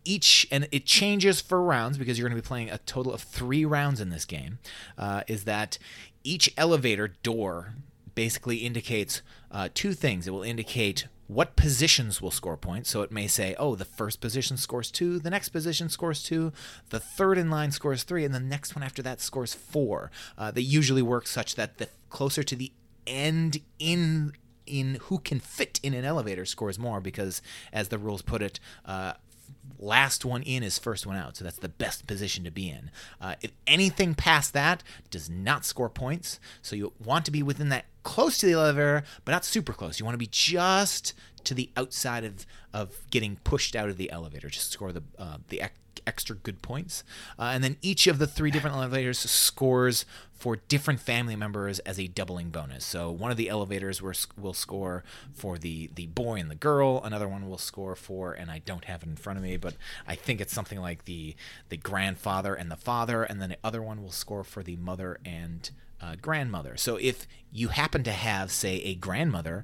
each 0.06 0.48
and 0.52 0.68
it 0.72 0.86
changes 0.86 1.42
for 1.42 1.62
rounds 1.62 1.98
because 1.98 2.18
you're 2.18 2.28
going 2.28 2.38
to 2.38 2.42
be 2.42 2.48
playing 2.48 2.70
a 2.70 2.78
total 2.80 3.14
of 3.14 3.22
three 3.22 3.66
rounds 3.66 4.02
in 4.02 4.10
this 4.10 4.26
game 4.26 4.60
uh, 4.98 5.24
is 5.28 5.44
that 5.46 5.78
each 6.24 6.54
elevator 6.58 7.10
door 7.24 7.74
basically 8.16 8.58
indicates 8.58 9.22
uh, 9.52 9.70
two 9.74 9.94
things. 9.94 10.28
It 10.28 10.32
will 10.32 10.44
indicate 10.44 11.08
what 11.28 11.56
positions 11.56 12.22
will 12.22 12.32
score 12.32 12.58
points. 12.58 12.90
So 12.90 13.02
it 13.02 13.12
may 13.12 13.28
say 13.28 13.56
oh 13.58 13.76
the 13.76 13.86
first 13.86 14.22
position 14.22 14.58
scores 14.58 14.92
two 14.92 15.20
the 15.20 15.30
next 15.30 15.50
position 15.50 15.90
scores 15.90 16.22
two 16.22 16.52
the 16.90 17.00
third 17.00 17.38
in 17.38 17.50
line 17.50 17.72
scores 17.72 18.04
three 18.04 18.26
and 18.26 18.34
the 18.34 18.40
next 18.40 18.76
one 18.76 18.84
after 18.84 19.02
that 19.04 19.22
scores 19.22 19.54
four. 19.54 20.12
Uh, 20.38 20.52
they 20.52 20.62
usually 20.62 21.02
work 21.02 21.28
such 21.28 21.56
that 21.56 21.78
the 21.78 21.90
closer 22.10 22.44
to 22.44 22.56
the 22.56 22.72
end 23.08 23.62
in 23.80 24.34
in 24.66 24.98
who 25.04 25.20
can 25.20 25.40
fit 25.40 25.80
in 25.84 25.94
an 25.94 26.06
elevator 26.06 26.46
scores 26.46 26.80
more 26.80 27.02
because 27.02 27.42
as 27.72 27.90
the 27.90 27.98
rules 27.98 28.22
put 28.22 28.42
it 28.42 28.60
uh, 28.86 29.14
last 29.80 30.26
one 30.26 30.44
in 30.44 30.64
is 30.64 30.78
first 30.78 31.06
one 31.06 31.18
out. 31.18 31.38
So 31.38 31.44
that's 31.44 31.58
the 31.58 31.70
best 31.70 32.08
position 32.08 32.44
to 32.44 32.52
be 32.52 32.70
in. 32.70 32.92
Uh, 33.20 33.36
if 33.42 33.52
anything 33.68 34.16
past 34.16 34.54
that 34.54 34.84
does 35.10 35.30
not 35.30 35.66
score 35.66 35.90
points, 35.90 36.40
so 36.62 36.76
you 36.76 36.94
want 37.04 37.26
to 37.26 37.32
be 37.32 37.44
within 37.44 37.70
that 37.70 37.86
close 38.04 38.38
to 38.40 38.46
the 38.46 38.54
elevator, 38.54 39.04
but 39.26 39.32
not 39.32 39.46
super 39.46 39.74
close. 39.74 40.00
You 40.00 40.06
want 40.06 40.14
to 40.14 40.20
be 40.20 40.28
just 40.28 41.14
to 41.44 41.54
the 41.54 41.70
outside 41.76 42.24
of, 42.24 42.46
of 42.74 43.10
getting 43.10 43.38
pushed 43.44 43.76
out 43.76 43.90
of 43.90 43.98
the 43.98 44.12
elevator. 44.12 44.50
Just 44.50 44.72
score 44.72 44.92
the 44.92 45.04
uh, 45.18 45.38
the 45.50 45.62
extra 46.06 46.36
good 46.36 46.62
points. 46.62 47.04
Uh, 47.38 47.52
and 47.54 47.64
then 47.64 47.78
each 47.82 48.08
of 48.08 48.20
the 48.20 48.28
three 48.28 48.52
different 48.52 48.76
elevators 48.76 49.20
scores 49.20 50.06
for 50.44 50.58
different 50.68 51.00
family 51.00 51.36
members 51.36 51.80
as 51.80 51.98
a 51.98 52.08
doubling 52.08 52.50
bonus. 52.50 52.84
So 52.84 53.10
one 53.10 53.32
of 53.32 53.38
the 53.38 53.48
elevators 53.48 54.02
will 54.02 54.54
score 54.54 55.04
for 55.34 55.58
the, 55.58 55.90
the 55.96 56.08
boy 56.08 56.40
and 56.40 56.52
the 56.52 56.56
girl. 56.56 57.02
Another 57.04 57.30
one 57.30 57.48
will 57.48 57.58
score 57.58 57.96
for, 57.96 58.34
and 58.34 58.52
I 58.52 58.60
don't 58.60 58.86
have 58.86 59.04
it 59.04 59.10
in 59.10 59.16
front 59.16 59.38
of 59.38 59.44
me, 59.44 59.56
but 59.56 59.76
I 60.06 60.16
think 60.16 60.42
it's 60.42 60.54
something 60.54 60.82
like 60.82 61.06
the, 61.06 61.36
the 61.70 61.78
grandfather 61.78 62.54
and 62.54 62.70
the 62.70 62.76
father. 62.76 63.24
And 63.24 63.42
then 63.42 63.50
the 63.50 63.58
other 63.64 63.82
one 63.82 64.04
will 64.04 64.12
score 64.12 64.44
for 64.44 64.64
the 64.64 64.76
mother 64.76 65.18
and 65.24 65.70
uh, 66.02 66.16
grandmother. 66.22 66.76
So 66.76 66.98
if 66.98 67.26
you 67.52 67.70
happen 67.70 68.04
to 68.04 68.12
have, 68.12 68.52
say, 68.52 68.82
a 68.82 68.96
grandmother 68.96 69.64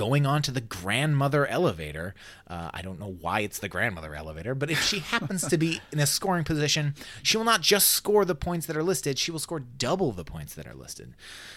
going 0.00 0.24
on 0.24 0.40
to 0.40 0.50
the 0.50 0.62
grandmother 0.62 1.46
elevator. 1.46 2.14
Uh, 2.48 2.70
I 2.72 2.80
don't 2.80 2.98
know 2.98 3.18
why 3.20 3.40
it's 3.40 3.58
the 3.58 3.68
grandmother 3.68 4.14
elevator, 4.14 4.54
but 4.54 4.70
if 4.70 4.82
she 4.82 4.98
happens 5.12 5.46
to 5.48 5.58
be 5.58 5.78
in 5.92 5.98
a 5.98 6.06
scoring 6.06 6.42
position, 6.42 6.94
she 7.22 7.36
will 7.36 7.44
not 7.44 7.60
just 7.60 7.88
score 7.88 8.24
the 8.24 8.34
points 8.34 8.64
that 8.64 8.78
are 8.78 8.82
listed, 8.82 9.18
she 9.18 9.30
will 9.30 9.38
score 9.38 9.60
double 9.60 10.12
the 10.12 10.24
points 10.24 10.54
that 10.54 10.66
are 10.66 10.72
listed. 10.72 11.12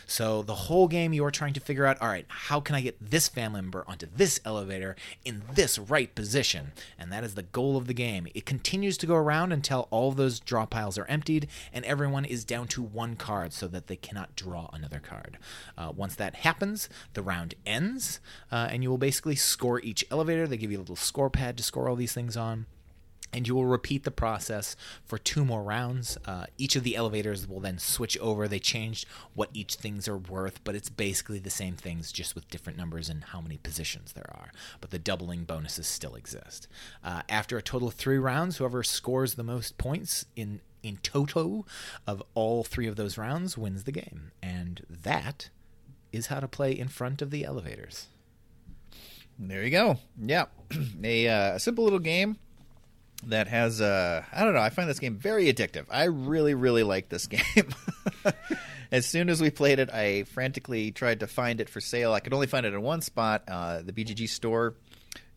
So 0.06 0.42
the 0.42 0.56
whole 0.56 0.90
game, 0.90 1.14
you 1.14 1.24
are 1.24 1.32
trying 1.32 1.54
to 1.54 1.62
figure 1.62 1.86
out 1.86 2.02
all 2.02 2.10
right, 2.10 2.26
how 2.28 2.60
can 2.60 2.76
I 2.76 2.82
get 2.82 2.98
this 3.00 3.30
family 3.30 3.62
member 3.62 3.86
onto 3.88 4.08
this 4.14 4.42
elevator 4.44 4.98
in 5.24 5.44
this 5.54 5.80
right 5.80 6.14
position? 6.14 6.74
And 7.00 7.14
that 7.14 7.24
is 7.24 7.36
the 7.36 7.44
goal 7.44 7.78
of 7.78 7.88
the 7.88 7.94
game. 7.94 8.28
It 8.36 8.46
continues 8.46 8.98
to 8.98 9.06
go 9.06 9.16
around 9.16 9.54
until 9.54 9.88
all 9.90 10.10
of 10.10 10.18
those 10.18 10.42
draw 10.42 10.66
piles 10.66 10.98
are 10.98 11.06
emptied 11.06 11.48
and 11.72 11.86
everyone 11.86 12.26
is 12.26 12.44
down 12.44 12.68
to 12.68 12.84
one 12.84 13.16
card 13.16 13.54
so 13.54 13.70
that 13.70 13.88
they 13.88 13.96
cannot 13.96 14.36
draw 14.36 14.70
another 14.74 15.00
card. 15.00 15.38
Uh, 15.78 15.94
once 15.96 16.16
that 16.16 16.36
happens, 16.36 16.90
the 17.14 17.22
round 17.22 17.56
ends, 17.66 18.20
uh, 18.52 18.68
and 18.70 18.84
you 18.84 18.90
will 18.90 18.98
basically 18.98 19.36
score 19.36 19.80
each 19.82 20.06
elevator. 20.12 20.48
They 20.48 20.58
give 20.58 20.72
you 20.72 20.78
a 20.78 20.82
little 20.82 20.96
score 20.96 21.30
pad 21.30 21.58
to 21.58 21.64
score 21.64 21.90
all 21.90 21.96
these 21.96 22.14
things 22.14 22.38
on 22.38 22.66
and 23.34 23.48
you 23.48 23.56
will 23.56 23.66
repeat 23.66 24.04
the 24.04 24.12
process 24.12 24.76
for 25.04 25.18
two 25.18 25.44
more 25.44 25.64
rounds. 25.64 26.18
Uh, 26.26 26.46
each 26.58 26.76
of 26.76 26.84
the 26.84 26.96
elevators 26.96 27.48
will 27.48 27.60
then 27.60 27.80
switch 27.80 28.18
over. 28.20 28.48
They 28.48 28.60
changed 28.60 29.08
what 29.34 29.50
each 29.54 29.76
things 29.76 30.08
are 30.08 30.18
worth, 30.18 30.64
but 30.64 30.76
it's 30.76 30.90
basically 30.90 31.40
the 31.40 31.50
same 31.50 31.76
things, 31.76 32.12
just 32.12 32.36
with 32.36 32.50
different 32.50 32.78
numbers 32.78 33.10
and 33.10 33.24
how 33.24 33.42
many 33.42 33.58
positions 33.58 34.14
there 34.14 34.30
are. 34.30 34.52
But 34.80 34.92
the 34.92 35.00
doubling 35.00 35.46
bonuses 35.46 35.88
still 35.88 36.16
exist. 36.16 36.68
Uh, 37.04 37.24
after 37.28 37.58
a 37.58 37.64
total 37.64 37.88
of 37.88 37.96
three 37.96 38.20
rounds, 38.20 38.58
whoever 38.58 38.84
scores 38.84 39.34
the 39.34 39.44
most 39.44 39.78
points 39.78 40.26
in 40.36 40.62
in 40.84 40.98
toto 40.98 41.66
of 42.06 42.22
all 42.34 42.62
three 42.66 42.88
of 42.88 42.98
those 42.98 43.18
rounds 43.18 43.58
wins 43.58 43.86
the 43.86 43.92
game, 43.92 44.34
and 44.42 44.86
that 44.90 45.50
is 46.12 46.28
how 46.28 46.42
to 46.42 46.48
play 46.48 46.74
in 46.78 46.90
front 46.90 47.22
of 47.22 47.32
the 47.32 47.46
elevators. 47.46 48.08
There 49.40 49.64
you 49.64 49.72
go. 49.72 49.98
Yeah, 50.22 50.46
a 51.04 51.28
uh, 51.28 51.58
simple 51.58 51.84
little 51.84 52.00
game 52.00 52.38
that 53.28 53.48
has 53.48 53.80
uh 53.82 54.24
I 54.34 54.44
don't 54.44 54.54
know, 54.54 54.60
I 54.60 54.70
find 54.70 54.90
this 54.90 55.00
game 55.00 55.16
very 55.16 55.52
addictive. 55.52 55.86
I 55.90 56.06
really 56.06 56.54
really 56.54 56.84
like 56.84 57.10
this 57.10 57.28
game. 57.28 57.74
as 58.92 59.06
soon 59.06 59.30
as 59.30 59.42
we 59.42 59.50
played 59.50 59.80
it, 59.80 59.92
I 59.94 60.24
frantically 60.24 60.92
tried 60.92 61.22
to 61.22 61.28
find 61.28 61.62
it 61.62 61.70
for 61.70 61.82
sale. 61.82 62.14
I 62.14 62.20
could 62.20 62.34
only 62.34 62.48
find 62.48 62.66
it 62.66 62.74
in 62.74 62.82
one 62.82 63.02
spot, 63.02 63.44
uh, 63.48 63.82
the 63.82 63.94
BGG 63.94 64.30
store, 64.30 64.76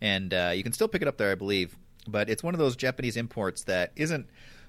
and 0.00 0.32
uh, 0.32 0.52
you 0.54 0.62
can 0.62 0.72
still 0.72 0.88
pick 0.88 1.02
it 1.02 1.08
up 1.08 1.16
there, 1.16 1.32
I 1.32 1.36
believe. 1.36 1.76
But 2.08 2.30
it's 2.30 2.42
one 2.42 2.54
of 2.54 2.58
those 2.58 2.76
Japanese 2.76 3.16
imports 3.16 3.64
that 3.64 3.92
isn't 3.96 4.28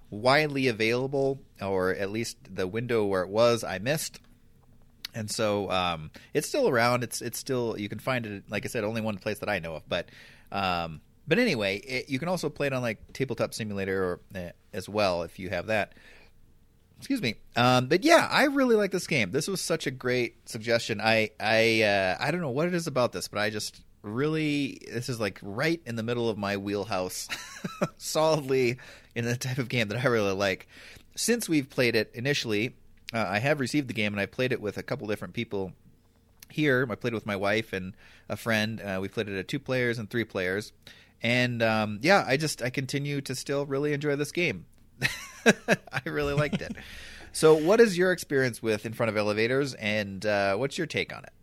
widely 0.09 0.67
available, 0.67 1.41
or 1.61 1.91
at 1.91 2.11
least 2.11 2.37
the 2.49 2.67
window 2.67 3.05
where 3.05 3.21
it 3.21 3.29
was, 3.29 3.63
I 3.63 3.79
missed. 3.79 4.19
And 5.13 5.29
so 5.29 5.71
um, 5.71 6.11
it's 6.33 6.47
still 6.47 6.67
around. 6.67 7.03
It's 7.03 7.21
it's 7.21 7.39
still 7.39 7.75
you 7.77 7.89
can 7.89 7.99
find 7.99 8.25
it. 8.25 8.43
Like 8.49 8.65
I 8.65 8.69
said, 8.69 8.83
only 8.83 9.01
one 9.01 9.17
place 9.17 9.39
that 9.39 9.49
I 9.49 9.59
know 9.59 9.75
of. 9.75 9.89
But 9.89 10.09
um, 10.51 11.01
but 11.27 11.39
anyway, 11.39 11.77
it, 11.77 12.09
you 12.09 12.19
can 12.19 12.29
also 12.29 12.49
play 12.49 12.67
it 12.67 12.73
on 12.73 12.81
like 12.81 13.13
Tabletop 13.13 13.53
Simulator 13.53 14.03
or, 14.03 14.19
uh, 14.35 14.51
as 14.73 14.87
well 14.87 15.23
if 15.23 15.39
you 15.39 15.49
have 15.49 15.67
that. 15.67 15.93
Excuse 16.97 17.21
me. 17.21 17.35
Um, 17.55 17.87
but 17.87 18.03
yeah, 18.03 18.27
I 18.31 18.45
really 18.45 18.75
like 18.75 18.91
this 18.91 19.05
game. 19.05 19.31
This 19.31 19.47
was 19.47 19.61
such 19.61 19.85
a 19.85 19.91
great 19.91 20.49
suggestion. 20.49 20.99
I 21.01 21.31
I 21.39 21.83
uh, 21.83 22.17
I 22.19 22.31
don't 22.31 22.41
know 22.41 22.49
what 22.49 22.67
it 22.67 22.73
is 22.73 22.87
about 22.87 23.11
this, 23.11 23.27
but 23.27 23.39
I 23.39 23.49
just 23.49 23.83
really 24.01 24.79
this 24.91 25.09
is 25.09 25.19
like 25.19 25.39
right 25.43 25.81
in 25.85 25.95
the 25.95 26.03
middle 26.03 26.29
of 26.29 26.37
my 26.37 26.57
wheelhouse, 26.57 27.27
solidly 27.97 28.77
in 29.13 29.25
the 29.25 29.35
type 29.35 29.57
of 29.57 29.69
game 29.69 29.89
that 29.89 30.03
I 30.03 30.07
really 30.07 30.33
like. 30.33 30.67
Since 31.15 31.49
we've 31.49 31.69
played 31.69 31.95
it 31.95 32.11
initially, 32.13 32.75
uh, 33.13 33.25
I 33.27 33.39
have 33.39 33.59
received 33.59 33.87
the 33.87 33.93
game 33.93 34.13
and 34.13 34.19
I 34.19 34.25
played 34.25 34.51
it 34.51 34.61
with 34.61 34.77
a 34.77 34.83
couple 34.83 35.07
different 35.07 35.33
people 35.33 35.73
here. 36.49 36.87
I 36.89 36.95
played 36.95 37.13
it 37.13 37.15
with 37.15 37.25
my 37.25 37.35
wife 37.35 37.73
and 37.73 37.93
a 38.29 38.37
friend. 38.37 38.81
Uh, 38.81 38.99
we 39.01 39.07
played 39.07 39.29
it 39.29 39.37
at 39.37 39.47
two 39.47 39.59
players 39.59 39.99
and 39.99 40.09
three 40.09 40.23
players, 40.23 40.71
and 41.21 41.61
um, 41.61 41.99
yeah, 42.01 42.23
I 42.27 42.37
just 42.37 42.61
I 42.61 42.69
continue 42.69 43.21
to 43.21 43.35
still 43.35 43.65
really 43.65 43.93
enjoy 43.93 44.15
this 44.15 44.31
game. 44.31 44.65
I 45.45 46.01
really 46.05 46.33
liked 46.33 46.61
it. 46.61 46.75
so, 47.31 47.53
what 47.53 47.79
is 47.79 47.97
your 47.97 48.11
experience 48.11 48.61
with 48.61 48.85
in 48.85 48.93
front 48.93 49.09
of 49.09 49.17
elevators, 49.17 49.73
and 49.75 50.25
uh, 50.25 50.55
what's 50.55 50.77
your 50.77 50.87
take 50.87 51.15
on 51.15 51.23
it? 51.23 51.33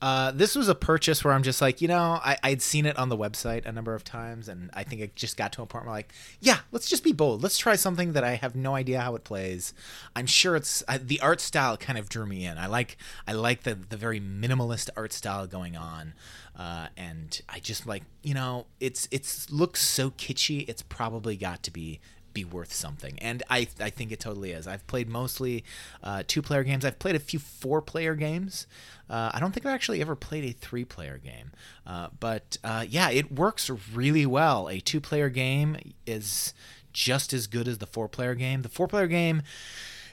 Uh, 0.00 0.30
this 0.30 0.54
was 0.54 0.68
a 0.68 0.74
purchase 0.74 1.24
where 1.24 1.34
I'm 1.34 1.42
just 1.42 1.60
like, 1.60 1.80
you 1.80 1.88
know, 1.88 2.20
I, 2.22 2.36
I'd 2.42 2.62
seen 2.62 2.86
it 2.86 2.96
on 2.96 3.08
the 3.08 3.16
website 3.16 3.66
a 3.66 3.72
number 3.72 3.94
of 3.94 4.04
times, 4.04 4.48
and 4.48 4.70
I 4.72 4.84
think 4.84 5.00
it 5.00 5.16
just 5.16 5.36
got 5.36 5.52
to 5.54 5.62
a 5.62 5.66
point 5.66 5.86
where, 5.86 5.94
like, 5.94 6.12
yeah, 6.40 6.58
let's 6.70 6.88
just 6.88 7.02
be 7.02 7.12
bold. 7.12 7.42
Let's 7.42 7.58
try 7.58 7.74
something 7.74 8.12
that 8.12 8.22
I 8.22 8.36
have 8.36 8.54
no 8.54 8.76
idea 8.76 9.00
how 9.00 9.16
it 9.16 9.24
plays. 9.24 9.74
I'm 10.14 10.26
sure 10.26 10.54
it's 10.54 10.84
I, 10.86 10.98
the 10.98 11.20
art 11.20 11.40
style 11.40 11.76
kind 11.76 11.98
of 11.98 12.08
drew 12.08 12.26
me 12.26 12.46
in. 12.46 12.58
I 12.58 12.66
like 12.66 12.96
I 13.26 13.32
like 13.32 13.64
the 13.64 13.74
the 13.74 13.96
very 13.96 14.20
minimalist 14.20 14.88
art 14.96 15.12
style 15.12 15.46
going 15.48 15.76
on, 15.76 16.14
uh, 16.56 16.88
and 16.96 17.40
I 17.48 17.58
just 17.58 17.86
like 17.86 18.04
you 18.22 18.34
know, 18.34 18.66
it's 18.78 19.08
it's 19.10 19.50
looks 19.50 19.80
so 19.82 20.10
kitschy. 20.10 20.68
It's 20.68 20.82
probably 20.82 21.36
got 21.36 21.62
to 21.64 21.72
be 21.72 22.00
be 22.38 22.44
worth 22.44 22.72
something. 22.72 23.18
And 23.20 23.42
I, 23.50 23.68
I 23.80 23.90
think 23.90 24.12
it 24.12 24.20
totally 24.20 24.52
is. 24.52 24.66
I've 24.66 24.86
played 24.86 25.08
mostly 25.08 25.64
uh, 26.02 26.22
two 26.26 26.42
player 26.42 26.62
games. 26.62 26.84
I've 26.84 26.98
played 26.98 27.16
a 27.16 27.18
few 27.18 27.38
four 27.38 27.82
player 27.82 28.14
games. 28.14 28.66
Uh, 29.10 29.30
I 29.34 29.40
don't 29.40 29.52
think 29.52 29.66
I've 29.66 29.74
actually 29.74 30.00
ever 30.00 30.14
played 30.14 30.44
a 30.44 30.52
three 30.52 30.84
player 30.84 31.18
game. 31.18 31.52
Uh, 31.86 32.08
but 32.20 32.58
uh, 32.62 32.84
yeah, 32.88 33.10
it 33.10 33.32
works 33.32 33.70
really 33.92 34.26
well. 34.26 34.68
A 34.68 34.80
two 34.80 35.00
player 35.00 35.28
game 35.28 35.76
is 36.06 36.54
just 36.92 37.32
as 37.32 37.46
good 37.46 37.66
as 37.68 37.78
the 37.78 37.86
four 37.86 38.08
player 38.08 38.34
game. 38.34 38.62
The 38.62 38.68
four 38.68 38.88
player 38.88 39.06
game, 39.06 39.42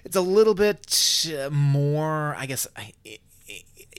it's 0.03 0.15
a 0.15 0.21
little 0.21 0.55
bit 0.55 1.27
uh, 1.37 1.49
more, 1.49 2.35
I 2.35 2.45
guess. 2.45 2.67
It, 3.03 3.21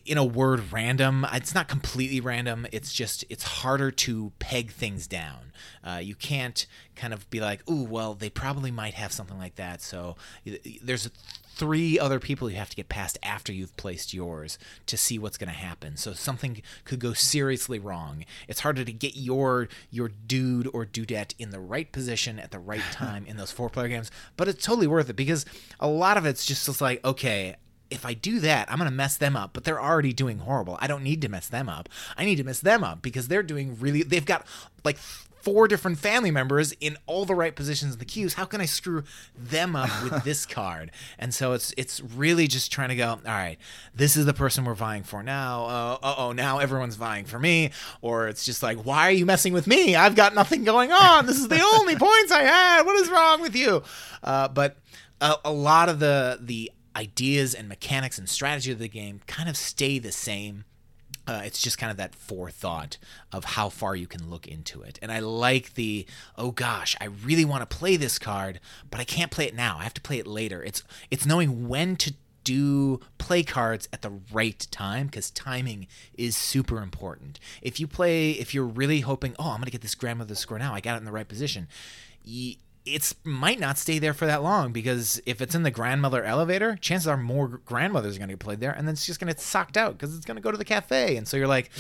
in 0.07 0.19
a 0.19 0.25
word 0.25 0.73
random 0.73 1.27
it's 1.33 1.55
not 1.55 1.69
completely 1.69 2.21
random 2.21 2.67
it's 2.73 2.93
just 2.93 3.25
it's 3.29 3.43
harder 3.45 3.91
to 3.91 4.33
peg 4.39 4.71
things 4.71 5.07
down 5.07 5.53
uh, 5.85 6.01
you 6.03 6.15
can't 6.15 6.67
kind 6.95 7.13
of 7.13 7.29
be 7.31 7.41
like 7.41 7.69
ooh 7.71 7.85
well 7.85 8.15
they 8.15 8.31
probably 8.31 8.71
might 8.71 8.95
have 8.95 9.13
something 9.13 9.39
like 9.39 9.57
that 9.57 9.83
so 9.83 10.17
there's 10.83 11.11
three 11.57 11.99
other 11.99 12.21
people 12.21 12.51
you 12.51 12.57
have 12.57 12.69
to 12.69 12.77
get 12.77 12.89
past 12.89 13.19
after 13.23 13.51
you've 13.51 13.77
placed 13.79 14.13
yours 14.13 14.59
to 14.85 14.97
see 14.97 15.19
what's 15.19 15.39
going 15.39 15.49
to 15.49 15.57
happen. 15.57 15.97
So 15.97 16.13
something 16.13 16.61
could 16.85 17.01
go 17.01 17.15
seriously 17.15 17.79
wrong. 17.79 18.27
It's 18.47 18.61
harder 18.61 18.85
to 18.85 18.93
get 18.93 19.17
your 19.17 19.69
your 19.91 20.09
dude 20.09 20.69
or 20.73 20.85
dudette 20.85 21.35
in 21.39 21.51
the 21.51 21.59
right 21.59 21.91
position 21.91 22.39
at 22.39 22.51
the 22.51 22.59
right 22.59 22.83
time 22.93 23.25
in 23.27 23.39
those 23.39 23.51
four 23.51 23.71
player 23.71 23.89
games, 23.89 24.11
but 24.37 24.49
it's 24.49 24.65
totally 24.65 24.87
worth 24.87 25.09
it 25.09 25.17
because 25.17 25.47
a 25.81 25.89
lot 25.89 26.19
of 26.19 26.27
it's 26.27 26.45
just, 26.45 26.67
just 26.67 26.81
like 26.81 27.03
okay, 27.05 27.57
if 27.91 28.05
I 28.05 28.15
do 28.15 28.41
that, 28.41 28.71
I'm 28.71 28.79
going 28.79 28.91
to 28.91 28.95
mess 28.97 29.17
them 29.17 29.37
up, 29.37 29.51
but 29.53 29.65
they're 29.65 29.83
already 29.83 30.13
doing 30.13 30.39
horrible. 30.39 30.79
I 30.81 30.87
don't 30.87 31.03
need 31.03 31.23
to 31.23 31.29
mess 31.29 31.49
them 31.49 31.69
up. 31.69 31.89
I 32.17 32.25
need 32.25 32.37
to 32.37 32.45
mess 32.45 32.61
them 32.61 32.83
up 32.83 33.03
because 33.03 33.29
they're 33.29 33.43
doing 33.43 33.79
really, 33.79 34.03
they've 34.03 34.25
got 34.25 34.47
like 34.85 34.99
four 35.47 35.69
different 35.69 35.97
family 35.97 36.33
members 36.33 36.73
in 36.81 36.97
all 37.07 37.25
the 37.25 37.35
right 37.35 37.55
positions 37.55 37.93
in 37.93 37.99
the 38.01 38.05
queues. 38.05 38.35
How 38.35 38.47
can 38.47 38.61
I 38.61 38.65
screw 38.65 39.05
them 39.39 39.77
up 39.77 39.91
with 40.03 40.25
this 40.25 40.45
card? 40.45 40.91
And 41.21 41.33
so 41.33 41.53
it's 41.53 41.73
it's 41.77 42.01
really 42.01 42.49
just 42.49 42.73
trying 42.73 42.89
to 42.89 42.97
go. 42.97 43.11
All 43.11 43.21
right, 43.25 43.57
this 43.95 44.17
is 44.17 44.27
the 44.27 44.35
person 44.35 44.65
we're 44.65 44.75
vying 44.75 45.05
for 45.05 45.23
now. 45.23 45.67
Uh 45.67 46.15
oh, 46.19 46.33
now 46.33 46.59
everyone's 46.59 46.97
vying 46.97 47.27
for 47.27 47.39
me. 47.39 47.71
Or 48.03 48.27
it's 48.27 48.45
just 48.45 48.61
like, 48.61 48.79
why 48.79 49.07
are 49.07 49.13
you 49.13 49.25
messing 49.25 49.53
with 49.53 49.69
me? 49.69 49.95
I've 49.95 50.17
got 50.17 50.35
nothing 50.35 50.65
going 50.65 50.91
on. 50.91 51.27
This 51.27 51.39
is 51.39 51.47
the 51.47 51.63
only 51.75 51.95
points 51.97 52.33
I 52.33 52.43
had. 52.43 52.83
What 52.83 52.97
is 52.97 53.09
wrong 53.09 53.41
with 53.41 53.55
you? 53.55 53.85
Uh, 54.25 54.49
but 54.49 54.79
a, 55.21 55.37
a 55.45 55.53
lot 55.53 55.89
of 55.89 56.01
the 56.01 56.39
the 56.41 56.73
ideas 56.97 57.55
and 57.55 57.69
mechanics 57.69 58.19
and 58.19 58.29
strategy 58.29 58.73
of 58.73 58.79
the 58.79 58.89
game 58.89 59.21
kind 59.27 59.49
of 59.49 59.57
stay 59.57 59.99
the 59.99 60.13
same 60.13 60.65
uh, 61.29 61.43
it's 61.45 61.61
just 61.61 61.77
kind 61.77 61.91
of 61.91 61.97
that 61.97 62.15
forethought 62.15 62.99
of 63.33 63.45
how 63.45 63.69
far 63.69 63.97
you 63.97 64.07
can 64.07 64.31
look 64.31 64.47
into 64.47 64.83
it. 64.83 64.97
And 65.03 65.11
I 65.11 65.19
like 65.19 65.75
the, 65.75 66.07
oh 66.39 66.53
gosh, 66.53 66.95
I 67.01 67.07
really 67.07 67.45
want 67.45 67.69
to 67.69 67.77
play 67.77 67.97
this 67.97 68.17
card, 68.19 68.61
but 68.91 69.01
I 69.01 69.05
can't 69.05 69.33
play 69.33 69.47
it 69.47 69.55
now. 69.55 69.79
I 69.79 69.83
have 69.83 69.95
to 69.95 70.01
play 70.01 70.19
it 70.19 70.27
later. 70.29 70.63
It's 70.63 70.85
it's 71.11 71.27
knowing 71.27 71.69
when 71.69 71.97
to 71.97 72.15
do 72.45 73.01
play 73.19 73.43
cards 73.43 73.89
at 73.93 74.03
the 74.03 74.13
right 74.33 74.69
time 74.71 75.07
because 75.07 75.33
timing 75.33 75.89
is 76.15 76.37
super 76.37 76.81
important. 76.81 77.41
If 77.61 77.81
you 77.81 77.89
play, 77.89 78.31
if 78.31 78.55
you're 78.55 78.65
really 78.65 79.01
hoping, 79.01 79.35
oh, 79.37 79.51
I'm 79.51 79.57
going 79.57 79.65
to 79.65 79.73
get 79.73 79.83
this 79.83 79.97
grandmother 79.97 80.37
score 80.37 80.61
now, 80.61 80.73
I 80.75 80.81
got 80.81 80.95
it 80.95 80.99
in 80.99 81.07
the 81.07 81.13
right 81.13 81.27
position 81.27 81.67
it 82.87 83.13
might 83.25 83.59
not 83.59 83.79
stay 83.79 83.99
there 83.99 84.15
for 84.15 84.27
that 84.27 84.45
long 84.45 84.73
because 84.73 85.21
if 85.27 85.43
it's 85.43 85.57
in 85.57 85.65
the 85.65 85.73
grandmother 85.73 86.23
elevator, 86.23 86.77
chances 86.81 87.09
are 87.09 87.17
more 87.17 87.61
grandmothers 87.65 88.15
are 88.15 88.21
going 88.21 88.29
to 88.29 88.35
get 88.35 88.39
played 88.39 88.61
there, 88.61 88.71
and 88.71 88.87
then 88.87 88.93
it's 88.93 89.05
just 89.05 89.19
going 89.19 89.27
to 89.27 89.35
get 89.35 89.41
sucked 89.41 89.77
out 89.77 89.99
because 89.99 90.17
it's 90.17 90.25
going 90.25 90.37
to 90.37 90.43
go 90.43 90.53
to 90.53 90.57
the 90.57 90.65
cafe. 90.65 91.17
And 91.17 91.27
so 91.27 91.37
you're 91.37 91.49
like, 91.49 91.71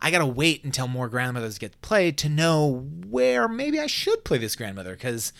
I 0.00 0.10
got 0.10 0.20
to 0.20 0.26
wait 0.26 0.64
until 0.64 0.88
more 0.88 1.08
grandmothers 1.08 1.58
get 1.58 1.80
played 1.82 2.16
to 2.18 2.30
know 2.30 2.86
where 3.06 3.48
maybe 3.48 3.78
I 3.78 3.86
should 3.86 4.24
play 4.24 4.38
this 4.38 4.56
grandmother 4.56 4.94
because 4.94 5.34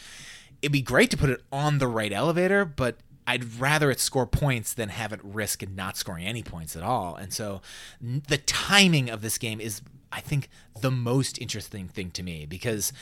it'd 0.60 0.72
be 0.72 0.82
great 0.82 1.10
to 1.12 1.16
put 1.16 1.30
it 1.30 1.42
on 1.50 1.78
the 1.78 1.88
right 1.88 2.12
elevator, 2.12 2.66
but 2.66 2.98
I'd 3.26 3.58
rather 3.58 3.90
it 3.90 3.98
score 3.98 4.26
points 4.26 4.74
than 4.74 4.90
have 4.90 5.12
it 5.14 5.20
risk 5.22 5.66
not 5.68 5.96
scoring 5.96 6.26
any 6.26 6.42
points 6.42 6.76
at 6.76 6.82
all. 6.82 7.16
And 7.16 7.32
so 7.32 7.62
the 8.00 8.38
timing 8.38 9.08
of 9.08 9.22
this 9.22 9.38
game 9.38 9.60
is 9.60 9.80
I 10.12 10.20
think 10.20 10.48
the 10.80 10.90
most 10.90 11.40
interesting 11.40 11.88
thing 11.88 12.10
to 12.12 12.22
me 12.22 12.46
because 12.46 12.92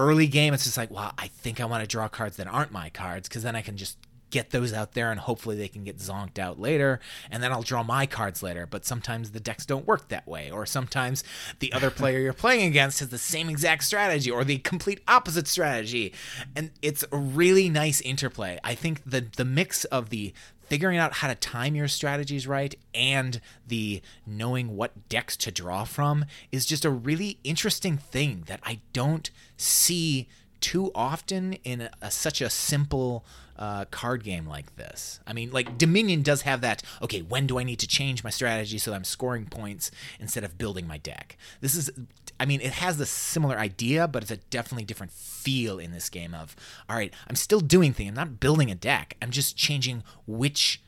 early 0.00 0.26
game, 0.26 0.54
it's 0.54 0.64
just 0.64 0.76
like, 0.76 0.90
well, 0.90 1.12
I 1.18 1.28
think 1.28 1.60
I 1.60 1.64
want 1.66 1.82
to 1.82 1.88
draw 1.88 2.08
cards 2.08 2.36
that 2.38 2.46
aren't 2.46 2.72
my 2.72 2.90
cards 2.90 3.28
because 3.28 3.42
then 3.42 3.54
I 3.54 3.62
can 3.62 3.76
just 3.76 3.98
get 4.30 4.50
those 4.50 4.72
out 4.72 4.92
there 4.92 5.10
and 5.10 5.20
hopefully 5.20 5.56
they 5.56 5.68
can 5.68 5.84
get 5.84 5.98
zonked 5.98 6.38
out 6.38 6.58
later 6.58 7.00
and 7.30 7.42
then 7.42 7.52
I'll 7.52 7.62
draw 7.62 7.82
my 7.82 8.06
cards 8.06 8.42
later. 8.42 8.66
But 8.66 8.84
sometimes 8.84 9.32
the 9.32 9.40
decks 9.40 9.66
don't 9.66 9.86
work 9.86 10.08
that 10.08 10.26
way 10.26 10.50
or 10.50 10.66
sometimes 10.66 11.24
the 11.58 11.72
other 11.72 11.90
player 11.90 12.20
you're 12.20 12.32
playing 12.32 12.66
against 12.66 13.00
has 13.00 13.08
the 13.08 13.18
same 13.18 13.48
exact 13.48 13.84
strategy 13.84 14.30
or 14.30 14.44
the 14.44 14.58
complete 14.58 15.00
opposite 15.08 15.48
strategy. 15.48 16.14
And 16.56 16.70
it's 16.80 17.04
a 17.12 17.16
really 17.16 17.68
nice 17.68 18.00
interplay. 18.00 18.58
I 18.64 18.74
think 18.74 19.02
the 19.04 19.26
the 19.36 19.44
mix 19.44 19.84
of 19.86 20.10
the 20.10 20.32
figuring 20.70 20.96
out 20.96 21.14
how 21.14 21.28
to 21.28 21.34
time 21.34 21.74
your 21.74 21.88
strategies 21.88 22.46
right 22.46 22.76
and 22.94 23.40
the 23.66 24.00
knowing 24.24 24.76
what 24.76 25.08
decks 25.08 25.36
to 25.36 25.50
draw 25.50 25.82
from 25.82 26.24
is 26.52 26.64
just 26.64 26.84
a 26.84 26.90
really 26.90 27.38
interesting 27.42 27.98
thing 27.98 28.44
that 28.46 28.60
I 28.62 28.80
don't 28.92 29.28
see 29.56 30.28
too 30.70 30.92
often 30.94 31.54
in 31.64 31.80
a, 31.80 31.90
a, 32.00 32.10
such 32.12 32.40
a 32.40 32.48
simple 32.48 33.24
uh, 33.58 33.84
card 33.86 34.22
game 34.22 34.46
like 34.46 34.76
this. 34.76 35.18
I 35.26 35.32
mean, 35.32 35.50
like 35.50 35.76
Dominion 35.76 36.22
does 36.22 36.42
have 36.42 36.60
that. 36.60 36.84
Okay, 37.02 37.22
when 37.22 37.48
do 37.48 37.58
I 37.58 37.64
need 37.64 37.80
to 37.80 37.88
change 37.88 38.22
my 38.22 38.30
strategy 38.30 38.78
so 38.78 38.92
I'm 38.92 39.02
scoring 39.02 39.46
points 39.46 39.90
instead 40.20 40.44
of 40.44 40.58
building 40.58 40.86
my 40.86 40.96
deck? 40.96 41.36
This 41.60 41.74
is, 41.74 41.90
I 42.38 42.44
mean, 42.46 42.60
it 42.60 42.74
has 42.74 42.98
the 42.98 43.06
similar 43.06 43.58
idea, 43.58 44.06
but 44.06 44.22
it's 44.22 44.30
a 44.30 44.36
definitely 44.36 44.84
different 44.84 45.10
feel 45.10 45.80
in 45.80 45.90
this 45.90 46.08
game. 46.08 46.36
Of 46.36 46.54
all 46.88 46.94
right, 46.94 47.12
I'm 47.26 47.34
still 47.34 47.58
doing 47.58 47.92
things. 47.92 48.10
I'm 48.10 48.14
not 48.14 48.38
building 48.38 48.70
a 48.70 48.76
deck. 48.76 49.16
I'm 49.20 49.32
just 49.32 49.56
changing 49.56 50.04
which 50.24 50.80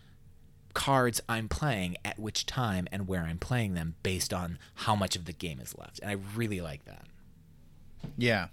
cards 0.75 1.21
I'm 1.29 1.49
playing 1.49 1.97
at 2.05 2.21
which 2.21 2.47
time 2.47 2.87
and 2.93 3.09
where 3.09 3.23
I'm 3.23 3.39
playing 3.39 3.75
them 3.75 3.97
based 4.05 4.33
on 4.33 4.61
how 4.75 4.95
much 4.95 5.17
of 5.17 5.25
the 5.25 5.33
game 5.33 5.59
is 5.59 5.77
left. 5.77 5.99
And 5.99 6.09
I 6.09 6.19
really 6.37 6.61
like 6.61 6.85
that. 6.85 7.07
Yeah, 8.17 8.47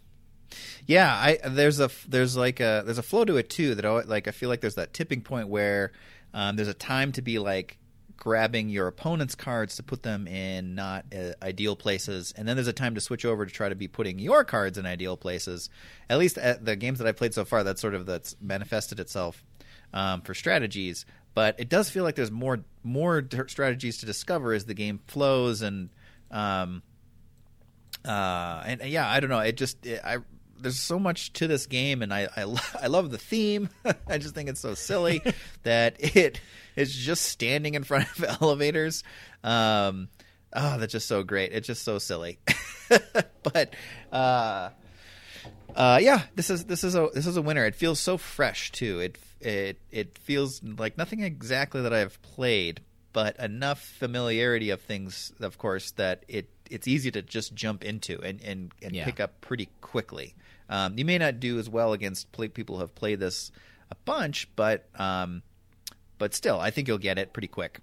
yeah, 0.86 1.13
I 1.13 1.39
there's 1.48 1.79
a 1.79 1.89
there's 2.08 2.36
like 2.36 2.60
a 2.60 2.84
there's 2.86 2.98
a 2.98 3.03
flow 3.03 3.25
to 3.25 3.38
it 3.38 3.50
too 3.50 3.75
that 3.75 3.86
I, 3.86 4.01
like 4.01 4.27
I 4.27 4.32
feel 4.32 4.50
like 4.50 4.62
there's 4.62 4.75
that 4.75 4.94
tipping 4.94 5.22
point 5.22 5.48
where 5.48 5.91
um, 6.34 6.56
there's 6.56 6.68
a 6.68 6.74
time 6.74 7.12
to 7.13 7.22
be 7.22 7.39
like 7.39 7.77
grabbing 8.18 8.68
your 8.68 8.88
opponent's 8.88 9.34
cards 9.34 9.77
to 9.77 9.84
put 9.84 10.03
them 10.03 10.27
in 10.27 10.75
not 10.75 11.06
uh, 11.15 11.32
ideal 11.41 11.75
places, 11.75 12.34
and 12.36 12.48
then 12.48 12.56
there's 12.56 12.68
a 12.68 12.74
time 12.74 12.96
to 12.96 13.01
switch 13.01 13.25
over 13.25 13.46
to 13.46 13.51
try 13.51 13.70
to 13.70 13.75
be 13.75 13.88
putting 13.88 14.20
your 14.20 14.44
cards 14.44 14.77
in 14.77 14.86
ideal 14.86 15.15
places. 15.15 15.70
At 16.10 16.18
least 16.18 16.38
at 16.38 16.65
the 16.65 16.75
games 16.75 17.00
that 17.00 17.08
I've 17.08 17.18
played 17.18 17.34
so 17.34 17.46
far, 17.46 17.63
that's 17.63 17.82
sort 17.82 17.96
of 17.96 18.06
that's 18.06 18.36
manifested 18.41 19.00
itself 19.00 19.44
um, 19.94 20.22
for 20.22 20.34
strategies. 20.34 21.06
But 21.34 21.60
it 21.60 21.70
does 21.70 21.89
feel 21.89 22.03
like 22.03 22.15
there's 22.15 22.32
more 22.32 22.60
more 22.84 23.25
strategies 23.48 24.00
to 24.00 24.06
discover 24.06 24.53
as 24.53 24.65
the 24.65 24.74
game 24.74 25.00
flows 25.08 25.62
and. 25.62 25.89
Um, 26.32 26.84
uh, 28.06 28.63
and 28.65 28.82
yeah, 28.84 29.10
I 29.10 29.20
don't 29.20 29.29
know. 29.29 29.39
It 29.39 29.58
just 29.58 29.86
it, 29.86 30.01
I 30.03 30.18
there's 30.62 30.80
so 30.80 31.00
much 31.00 31.34
to 31.34 31.48
this 31.48 31.66
game, 31.66 32.01
and 32.01 32.13
I 32.13 32.28
I, 32.36 32.56
I 32.84 32.88
love 32.88 33.12
the 33.12 33.18
theme. 33.18 33.70
I 34.08 34.18
just 34.18 34.36
think 34.36 34.50
it's 34.50 34.62
so 34.62 34.74
silly 34.74 35.22
that 35.63 35.96
it 36.00 36.42
is 36.75 36.94
just 36.96 37.24
standing 37.24 37.75
in 37.75 37.84
front 37.84 38.08
of 38.18 38.42
elevators. 38.42 39.04
Um, 39.44 40.10
oh, 40.54 40.78
that's 40.78 40.92
just 40.92 41.08
so 41.08 41.24
great. 41.24 41.51
It's 41.51 41.68
just 41.68 41.84
so 41.84 42.00
silly. 42.00 42.39
but 43.44 43.74
uh, 44.12 44.70
uh, 45.75 46.00
yeah, 46.01 46.24
this 46.36 46.50
is 46.50 46.66
this 46.66 46.84
is 46.84 46.96
a 46.96 47.10
this 47.13 47.28
is 47.28 47.38
a 47.38 47.42
winner. 47.42 47.66
It 47.66 47.75
feels 47.75 48.00
so 48.00 48.18
fresh 48.18 48.72
too. 48.72 49.00
It 49.00 49.18
it 49.39 49.80
it 49.92 50.18
feels 50.18 50.62
like 50.63 50.98
nothing 50.98 51.22
exactly 51.22 51.82
that 51.82 51.94
I've 51.94 52.22
played, 52.22 52.82
but 53.13 53.38
enough 53.38 53.82
familiarity 53.82 54.70
of 54.70 54.82
things, 54.82 55.34
of 55.39 55.58
course, 55.58 55.92
that 55.92 56.24
it 56.28 56.50
it's 56.70 56.88
easy 56.88 57.12
to 57.12 57.22
just 57.22 57.54
jump 57.54 57.84
into 57.84 58.22
and 58.22 58.42
and, 58.42 58.74
and 58.82 58.96
yeah. 58.96 59.06
pick 59.06 59.20
up 59.20 59.42
pretty 59.42 59.70
quickly. 59.82 60.36
Um, 60.70 60.98
you 60.98 61.06
may 61.06 61.18
not 61.18 61.40
do 61.40 61.58
as 61.58 61.70
well 61.70 61.94
against 61.94 62.32
play, 62.32 62.48
people 62.48 62.76
who 62.76 62.82
have 62.82 62.96
played 62.96 63.20
this 63.20 63.52
a 63.92 63.96
bunch, 64.06 64.48
but 64.56 64.88
um, 65.00 65.42
but 66.18 66.36
still, 66.36 66.60
I 66.60 66.70
think 66.70 66.88
you'll 66.88 66.98
get 67.00 67.18
it 67.18 67.34
pretty 67.34 67.48
quick. 67.48 67.80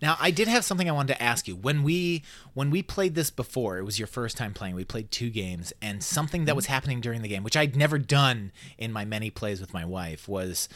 Now, 0.00 0.16
I 0.20 0.30
did 0.30 0.48
have 0.48 0.64
something 0.64 0.88
I 0.88 0.92
wanted 0.92 1.14
to 1.14 1.22
ask 1.22 1.48
you. 1.48 1.56
When 1.56 1.82
we 1.82 2.22
when 2.54 2.70
we 2.70 2.82
played 2.82 3.14
this 3.14 3.30
before, 3.30 3.78
it 3.78 3.84
was 3.84 3.98
your 3.98 4.06
first 4.06 4.36
time 4.36 4.52
playing. 4.52 4.74
We 4.74 4.84
played 4.84 5.10
two 5.10 5.30
games, 5.30 5.72
and 5.80 6.02
something 6.02 6.44
that 6.44 6.56
was 6.56 6.66
happening 6.66 7.00
during 7.00 7.22
the 7.22 7.28
game, 7.28 7.42
which 7.42 7.56
I'd 7.56 7.76
never 7.76 7.98
done 7.98 8.52
in 8.78 8.92
my 8.92 9.04
many 9.04 9.30
plays 9.30 9.60
with 9.60 9.72
my 9.72 9.84
wife, 9.84 10.28
was 10.28 10.68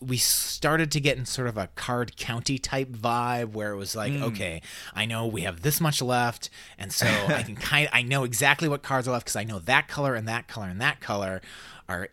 we 0.00 0.16
started 0.16 0.90
to 0.92 1.00
get 1.00 1.18
in 1.18 1.26
sort 1.26 1.48
of 1.48 1.56
a 1.56 1.68
card 1.74 2.16
county 2.16 2.58
type 2.58 2.88
vibe, 2.88 3.52
where 3.52 3.72
it 3.72 3.76
was 3.76 3.94
like, 3.94 4.12
mm. 4.12 4.22
okay, 4.22 4.62
I 4.94 5.04
know 5.04 5.26
we 5.26 5.42
have 5.42 5.62
this 5.62 5.80
much 5.80 6.02
left, 6.02 6.50
and 6.78 6.92
so 6.92 7.06
I 7.06 7.42
can 7.42 7.56
kind 7.56 7.88
I 7.92 8.02
know 8.02 8.24
exactly 8.24 8.68
what 8.68 8.82
cards 8.82 9.08
are 9.08 9.12
left 9.12 9.26
because 9.26 9.36
I 9.36 9.44
know 9.44 9.58
that 9.60 9.88
color 9.88 10.14
and 10.14 10.28
that 10.28 10.48
color 10.48 10.66
and 10.66 10.80
that 10.80 11.00
color 11.00 11.40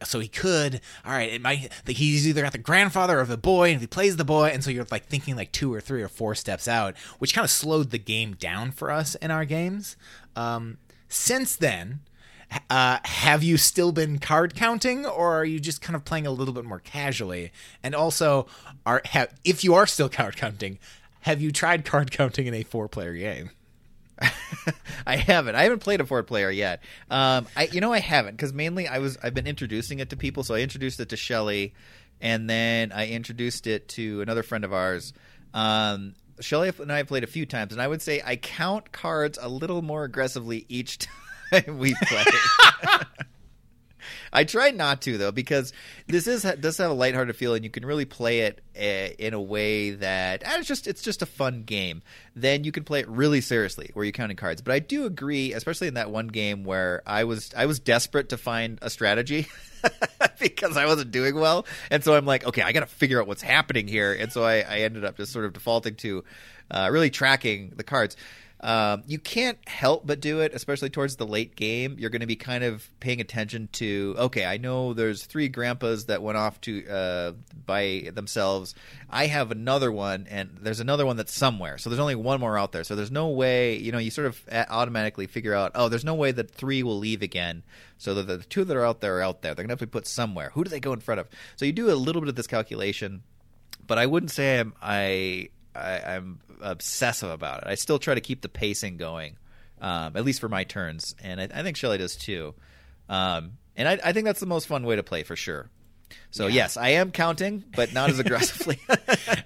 so 0.03 0.19
he 0.19 0.27
could 0.27 0.81
all 1.05 1.11
right 1.11 1.31
it 1.31 1.41
might 1.41 1.71
he's 1.87 2.27
either 2.27 2.41
got 2.41 2.51
the 2.51 2.57
grandfather 2.57 3.19
of 3.19 3.27
the 3.27 3.37
boy 3.37 3.71
and 3.71 3.81
he 3.81 3.87
plays 3.87 4.17
the 4.17 4.25
boy 4.25 4.47
and 4.47 4.63
so 4.63 4.69
you're 4.69 4.85
like 4.91 5.05
thinking 5.05 5.35
like 5.35 5.51
two 5.51 5.73
or 5.73 5.79
three 5.79 6.01
or 6.01 6.07
four 6.07 6.35
steps 6.35 6.67
out 6.67 6.97
which 7.19 7.33
kind 7.33 7.45
of 7.45 7.51
slowed 7.51 7.91
the 7.91 7.97
game 7.97 8.33
down 8.33 8.71
for 8.71 8.91
us 8.91 9.15
in 9.15 9.31
our 9.31 9.45
games. 9.45 9.95
Um, 10.35 10.77
since 11.07 11.55
then 11.55 12.01
uh, 12.69 12.97
have 13.03 13.43
you 13.43 13.57
still 13.57 13.91
been 13.91 14.17
card 14.17 14.55
counting 14.55 15.05
or 15.05 15.39
are 15.39 15.45
you 15.45 15.59
just 15.59 15.81
kind 15.81 15.95
of 15.95 16.03
playing 16.03 16.25
a 16.25 16.31
little 16.31 16.53
bit 16.53 16.65
more 16.65 16.79
casually? 16.79 17.51
And 17.83 17.93
also 17.93 18.47
are 18.85 19.01
have, 19.05 19.33
if 19.43 19.63
you 19.63 19.75
are 19.75 19.85
still 19.85 20.09
card 20.19 20.35
counting 20.35 20.79
have 21.21 21.41
you 21.41 21.51
tried 21.51 21.85
card 21.85 22.11
counting 22.11 22.47
in 22.47 22.53
a 22.53 22.63
four 22.63 22.87
player 22.87 23.13
game 23.13 23.51
I 25.07 25.15
haven't. 25.15 25.55
I 25.55 25.63
haven't 25.63 25.79
played 25.79 26.01
a 26.01 26.05
four 26.05 26.23
player 26.23 26.49
yet. 26.49 26.81
Um, 27.09 27.47
I 27.55 27.69
you 27.71 27.81
know 27.81 27.93
I 27.93 27.99
haven't 27.99 28.35
because 28.35 28.53
mainly 28.53 28.87
I 28.87 28.99
was 28.99 29.17
I've 29.21 29.33
been 29.33 29.47
introducing 29.47 29.99
it 29.99 30.09
to 30.09 30.17
people. 30.17 30.43
So 30.43 30.55
I 30.55 30.59
introduced 30.59 30.99
it 30.99 31.09
to 31.09 31.17
Shelly, 31.17 31.73
and 32.21 32.49
then 32.49 32.91
I 32.91 33.07
introduced 33.07 33.67
it 33.67 33.87
to 33.89 34.21
another 34.21 34.43
friend 34.43 34.63
of 34.63 34.73
ours. 34.73 35.13
Um, 35.53 36.15
Shelly 36.39 36.71
and 36.79 36.91
I 36.91 36.97
have 36.97 37.07
played 37.07 37.23
a 37.23 37.27
few 37.27 37.45
times, 37.45 37.73
and 37.73 37.81
I 37.81 37.87
would 37.87 38.01
say 38.01 38.21
I 38.25 38.35
count 38.35 38.91
cards 38.91 39.37
a 39.41 39.49
little 39.49 39.81
more 39.81 40.03
aggressively 40.03 40.65
each 40.69 40.99
time 41.51 41.77
we 41.77 41.95
play. 42.03 42.25
I 44.33 44.43
try 44.43 44.71
not 44.71 45.01
to 45.03 45.17
though 45.17 45.31
because 45.31 45.73
this 46.07 46.27
is 46.27 46.43
does 46.43 46.77
have 46.77 46.91
a 46.91 46.93
lighthearted 46.93 47.35
feel, 47.35 47.53
and 47.53 47.63
you 47.63 47.69
can 47.69 47.85
really 47.85 48.05
play 48.05 48.41
it 48.41 48.61
uh, 48.77 49.13
in 49.17 49.33
a 49.33 49.41
way 49.41 49.91
that 49.91 50.45
uh, 50.45 50.55
it's 50.57 50.67
just 50.67 50.87
it's 50.87 51.01
just 51.01 51.21
a 51.21 51.25
fun 51.25 51.63
game. 51.63 52.01
Then 52.35 52.63
you 52.63 52.71
can 52.71 52.83
play 52.83 53.01
it 53.01 53.07
really 53.09 53.41
seriously, 53.41 53.91
where 53.93 54.05
you're 54.05 54.11
counting 54.11 54.37
cards. 54.37 54.61
But 54.61 54.73
I 54.73 54.79
do 54.79 55.05
agree, 55.05 55.53
especially 55.53 55.87
in 55.87 55.95
that 55.95 56.11
one 56.11 56.27
game 56.27 56.63
where 56.63 57.01
I 57.05 57.23
was 57.23 57.51
I 57.55 57.65
was 57.65 57.79
desperate 57.79 58.29
to 58.29 58.37
find 58.37 58.79
a 58.81 58.89
strategy. 58.89 59.47
because 60.39 60.75
I 60.75 60.85
wasn't 60.85 61.11
doing 61.11 61.35
well, 61.35 61.65
and 61.89 62.03
so 62.03 62.13
I'm 62.13 62.25
like, 62.25 62.45
okay, 62.45 62.61
I 62.61 62.73
got 62.73 62.81
to 62.81 62.85
figure 62.85 63.21
out 63.21 63.27
what's 63.27 63.41
happening 63.41 63.87
here, 63.87 64.13
and 64.13 64.29
so 64.31 64.43
I, 64.43 64.55
I 64.57 64.79
ended 64.79 65.05
up 65.05 65.15
just 65.15 65.31
sort 65.31 65.45
of 65.45 65.53
defaulting 65.53 65.95
to 65.95 66.23
uh, 66.71 66.89
really 66.91 67.09
tracking 67.09 67.73
the 67.75 67.83
cards. 67.83 68.15
Um, 68.61 69.03
you 69.07 69.19
can't 69.19 69.57
help 69.67 70.05
but 70.05 70.19
do 70.19 70.41
it, 70.41 70.53
especially 70.53 70.89
towards 70.89 71.15
the 71.15 71.25
late 71.25 71.55
game. 71.55 71.95
You're 71.97 72.09
going 72.09 72.21
to 72.21 72.27
be 72.27 72.35
kind 72.35 72.63
of 72.63 72.89
paying 72.99 73.21
attention 73.21 73.69
to. 73.73 74.15
Okay, 74.17 74.45
I 74.45 74.57
know 74.57 74.93
there's 74.93 75.25
three 75.25 75.47
grandpas 75.47 76.05
that 76.05 76.21
went 76.21 76.37
off 76.37 76.59
to 76.61 76.87
uh, 76.87 77.31
by 77.65 78.09
themselves. 78.13 78.75
I 79.09 79.27
have 79.27 79.51
another 79.51 79.91
one, 79.91 80.27
and 80.29 80.57
there's 80.61 80.81
another 80.81 81.05
one 81.05 81.15
that's 81.15 81.33
somewhere. 81.33 81.77
So 81.77 81.89
there's 81.89 81.99
only 82.01 82.15
one 82.15 82.41
more 82.41 82.57
out 82.57 82.73
there. 82.73 82.83
So 82.83 82.95
there's 82.95 83.11
no 83.11 83.29
way. 83.29 83.77
You 83.77 83.93
know, 83.93 83.97
you 83.97 84.11
sort 84.11 84.27
of 84.27 84.43
automatically 84.51 85.27
figure 85.27 85.53
out. 85.53 85.71
Oh, 85.75 85.87
there's 85.87 86.05
no 86.05 86.15
way 86.15 86.31
that 86.33 86.51
three 86.51 86.83
will 86.83 86.97
leave 86.97 87.21
again. 87.21 87.63
So 87.97 88.13
the, 88.13 88.23
the 88.23 88.37
two 88.39 88.65
that 88.65 88.75
are 88.75 88.85
out 88.85 88.99
there 88.99 89.19
are 89.19 89.21
out 89.21 89.41
there. 89.41 89.53
They're 89.53 89.63
going 89.63 89.69
to 89.69 89.73
have 89.73 89.79
to 89.79 89.87
be 89.87 89.91
put 89.91 90.07
somewhere. 90.07 90.51
Who 90.53 90.65
do 90.65 90.69
they 90.69 90.81
go 90.81 90.91
in 90.91 90.99
front 90.99 91.21
of? 91.21 91.29
So 91.55 91.65
you 91.65 91.71
do 91.71 91.91
a 91.91 91.95
little 91.95 92.21
bit 92.21 92.29
of 92.29 92.35
this 92.35 92.47
calculation, 92.47 93.23
but 93.87 93.97
I 93.97 94.05
wouldn't 94.05 94.31
say 94.31 94.59
I'm 94.59 94.73
I 94.81 95.49
I, 95.75 96.15
am 96.15 96.39
obsessive 96.61 97.29
about 97.29 97.63
it. 97.63 97.67
I 97.67 97.75
still 97.75 97.99
try 97.99 98.15
to 98.15 98.21
keep 98.21 98.41
the 98.41 98.49
pacing 98.49 98.97
going, 98.97 99.37
um, 99.81 100.15
at 100.15 100.25
least 100.25 100.41
for 100.41 100.49
my 100.49 100.63
turns, 100.63 101.15
and 101.21 101.39
I, 101.39 101.47
I 101.53 101.63
think 101.63 101.77
Shelly 101.77 101.97
does 101.97 102.15
too. 102.15 102.53
Um, 103.07 103.53
and 103.75 103.87
I, 103.87 103.99
I, 104.03 104.13
think 104.13 104.25
that's 104.25 104.39
the 104.39 104.45
most 104.45 104.67
fun 104.67 104.83
way 104.83 104.95
to 104.95 105.03
play 105.03 105.23
for 105.23 105.35
sure. 105.35 105.69
So 106.31 106.47
yeah. 106.47 106.55
yes, 106.55 106.77
I 106.77 106.89
am 106.89 107.11
counting, 107.11 107.63
but 107.75 107.93
not 107.93 108.09
as 108.09 108.19
aggressively. 108.19 108.79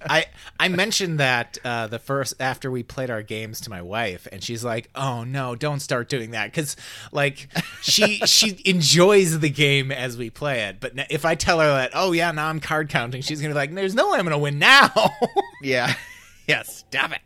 I 0.06 0.26
I 0.60 0.68
mentioned 0.68 1.20
that 1.20 1.58
uh, 1.64 1.88
the 1.88 2.00
first 2.00 2.36
after 2.40 2.70
we 2.70 2.84
played 2.84 3.10
our 3.10 3.22
games 3.22 3.62
to 3.62 3.70
my 3.70 3.82
wife, 3.82 4.28
and 4.32 4.44
she's 4.44 4.64
like, 4.64 4.90
"Oh 4.96 5.24
no, 5.24 5.56
don't 5.56 5.80
start 5.80 6.10
doing 6.10 6.32
that," 6.32 6.46
because 6.46 6.76
like 7.12 7.48
she 7.82 8.18
she 8.26 8.62
enjoys 8.66 9.40
the 9.40 9.50
game 9.50 9.92
as 9.92 10.18
we 10.18 10.30
play 10.30 10.64
it. 10.64 10.80
But 10.80 10.94
if 11.10 11.26
I 11.26 11.36
tell 11.36 11.60
her 11.60 11.68
that, 11.68 11.92
oh 11.94 12.12
yeah, 12.12 12.32
now 12.32 12.48
I'm 12.48 12.60
card 12.60 12.90
counting, 12.90 13.22
she's 13.22 13.42
gonna 13.42 13.54
be 13.54 13.58
like, 13.58 13.74
"There's 13.74 13.96
no 13.96 14.12
way 14.12 14.20
I'm 14.20 14.26
gonna 14.26 14.38
win 14.38 14.60
now." 14.60 14.92
yeah. 15.62 15.94
yes, 16.48 16.86
stop 16.90 17.12
it. 17.12 17.22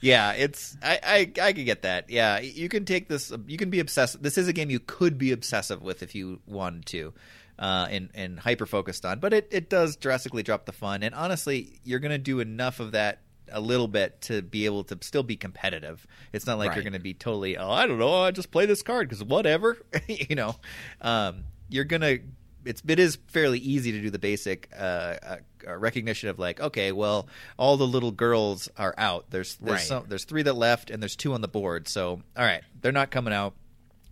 Yeah, 0.00 0.32
it's 0.32 0.76
I, 0.82 0.98
I 1.02 1.42
I 1.42 1.52
could 1.52 1.64
get 1.64 1.82
that. 1.82 2.10
Yeah, 2.10 2.40
you 2.40 2.68
can 2.68 2.84
take 2.84 3.08
this. 3.08 3.32
You 3.46 3.56
can 3.56 3.70
be 3.70 3.80
obsessed. 3.80 4.22
This 4.22 4.36
is 4.36 4.48
a 4.48 4.52
game 4.52 4.70
you 4.70 4.80
could 4.80 5.16
be 5.16 5.32
obsessive 5.32 5.80
with 5.80 6.02
if 6.02 6.14
you 6.14 6.40
wanted 6.46 6.86
to, 6.86 7.14
uh, 7.58 7.86
and 7.88 8.10
and 8.14 8.40
hyper 8.40 8.66
focused 8.66 9.04
on. 9.04 9.20
But 9.20 9.32
it 9.32 9.48
it 9.52 9.70
does 9.70 9.96
drastically 9.96 10.42
drop 10.42 10.66
the 10.66 10.72
fun. 10.72 11.02
And 11.04 11.14
honestly, 11.14 11.80
you're 11.84 12.00
gonna 12.00 12.18
do 12.18 12.40
enough 12.40 12.80
of 12.80 12.92
that 12.92 13.20
a 13.52 13.60
little 13.60 13.88
bit 13.88 14.20
to 14.22 14.42
be 14.42 14.66
able 14.66 14.82
to 14.84 14.98
still 15.02 15.22
be 15.22 15.36
competitive. 15.36 16.06
It's 16.32 16.46
not 16.46 16.58
like 16.58 16.70
right. 16.70 16.76
you're 16.76 16.84
going 16.84 16.94
to 16.94 16.98
be 16.98 17.12
totally, 17.12 17.58
oh, 17.58 17.70
I 17.70 17.86
don't 17.86 17.98
know, 17.98 18.22
I 18.22 18.30
just 18.30 18.50
play 18.50 18.64
this 18.64 18.82
card 18.82 19.08
because 19.08 19.22
whatever, 19.22 19.76
you 20.08 20.34
know. 20.34 20.56
Um, 21.02 21.44
you're 21.68 21.84
gonna 21.84 22.18
it's 22.64 22.82
it 22.86 22.98
is 22.98 23.18
fairly 23.26 23.58
easy 23.58 23.92
to 23.92 24.00
do 24.00 24.10
the 24.10 24.18
basic 24.18 24.68
uh, 24.74 24.80
uh, 24.82 25.36
uh, 25.68 25.76
recognition 25.76 26.28
of 26.28 26.38
like, 26.38 26.60
okay, 26.60 26.92
well, 26.92 27.26
all 27.58 27.76
the 27.76 27.86
little 27.86 28.10
girls 28.12 28.68
are 28.76 28.94
out. 28.98 29.26
There's 29.30 29.56
there's 29.56 29.72
Right. 29.72 29.80
some, 29.80 30.04
there's 30.08 30.24
three 30.24 30.42
that 30.42 30.54
left, 30.54 30.90
and 30.90 31.02
there's 31.02 31.16
two 31.16 31.32
on 31.34 31.40
the 31.40 31.48
board. 31.48 31.88
So 31.88 32.22
all 32.36 32.44
right, 32.44 32.62
they're 32.80 32.92
not 32.92 33.10
coming 33.10 33.32
out. 33.32 33.54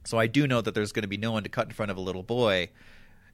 So 0.04 0.18
I 0.18 0.26
do 0.26 0.46
know 0.46 0.60
that 0.60 0.74
there's 0.74 0.92
going 0.92 1.02
to 1.02 1.08
be 1.08 1.16
no 1.18 1.32
one 1.32 1.42
to 1.42 1.48
cut 1.48 1.66
in 1.66 1.72
front 1.72 1.90
of 1.90 1.96
a 1.96 2.00
little 2.00 2.22
boy. 2.22 2.70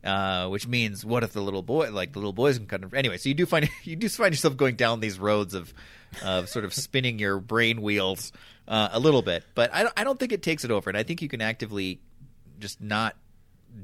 Uh, 0.04 0.46
which 0.48 0.68
means, 0.68 1.04
what 1.04 1.24
if 1.24 1.32
the 1.32 1.40
little 1.40 1.62
boy, 1.62 1.90
like 1.90 2.12
the 2.12 2.18
little 2.20 2.32
boys, 2.32 2.58
can 2.58 2.66
cut? 2.68 2.80
In, 2.82 2.94
anyway, 2.94 3.16
so 3.16 3.28
you 3.28 3.34
do 3.34 3.44
find 3.44 3.68
you 3.82 3.96
do 3.96 4.08
find 4.08 4.32
yourself 4.32 4.56
going 4.56 4.76
down 4.76 5.00
these 5.00 5.18
roads 5.18 5.52
of, 5.52 5.74
of 6.24 6.48
sort 6.48 6.64
of 6.64 6.72
spinning 6.72 7.18
your 7.18 7.40
brain 7.40 7.82
wheels 7.82 8.30
uh, 8.68 8.88
a 8.92 9.00
little 9.00 9.22
bit. 9.22 9.42
But 9.56 9.74
I 9.74 9.82
don't, 9.82 9.92
I 9.96 10.04
don't 10.04 10.16
think 10.20 10.30
it 10.30 10.42
takes 10.42 10.64
it 10.64 10.70
over, 10.70 10.88
and 10.90 10.96
I 10.96 11.02
think 11.02 11.22
you 11.22 11.28
can 11.28 11.40
actively 11.40 12.00
just 12.60 12.80
not 12.80 13.16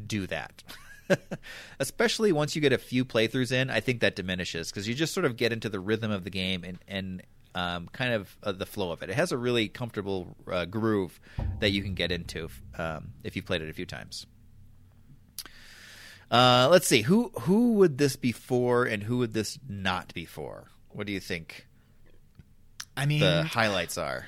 do 0.06 0.26
that. 0.28 0.62
Especially 1.78 2.32
once 2.32 2.54
you 2.54 2.62
get 2.62 2.72
a 2.72 2.78
few 2.78 3.04
playthroughs 3.04 3.52
in, 3.52 3.70
I 3.70 3.80
think 3.80 4.00
that 4.00 4.16
diminishes 4.16 4.70
because 4.70 4.88
you 4.88 4.94
just 4.94 5.14
sort 5.14 5.26
of 5.26 5.36
get 5.36 5.52
into 5.52 5.68
the 5.68 5.80
rhythm 5.80 6.10
of 6.10 6.24
the 6.24 6.30
game 6.30 6.64
and 6.64 6.78
and 6.88 7.22
um, 7.54 7.88
kind 7.92 8.14
of 8.14 8.36
uh, 8.42 8.52
the 8.52 8.66
flow 8.66 8.92
of 8.92 9.02
it. 9.02 9.10
It 9.10 9.16
has 9.16 9.32
a 9.32 9.38
really 9.38 9.68
comfortable 9.68 10.36
uh, 10.50 10.64
groove 10.64 11.20
that 11.60 11.70
you 11.70 11.82
can 11.82 11.94
get 11.94 12.10
into 12.10 12.48
um, 12.78 13.12
if 13.24 13.36
you've 13.36 13.46
played 13.46 13.62
it 13.62 13.68
a 13.68 13.74
few 13.74 13.86
times. 13.86 14.26
Uh, 16.30 16.68
let's 16.70 16.86
see 16.86 17.02
who 17.02 17.30
who 17.40 17.74
would 17.74 17.98
this 17.98 18.16
be 18.16 18.32
for, 18.32 18.84
and 18.84 19.02
who 19.02 19.18
would 19.18 19.34
this 19.34 19.58
not 19.68 20.14
be 20.14 20.24
for? 20.24 20.68
What 20.88 21.06
do 21.06 21.12
you 21.12 21.20
think 21.20 21.66
I 22.96 23.06
mean, 23.06 23.20
the 23.20 23.44
highlights 23.44 23.98
are? 23.98 24.26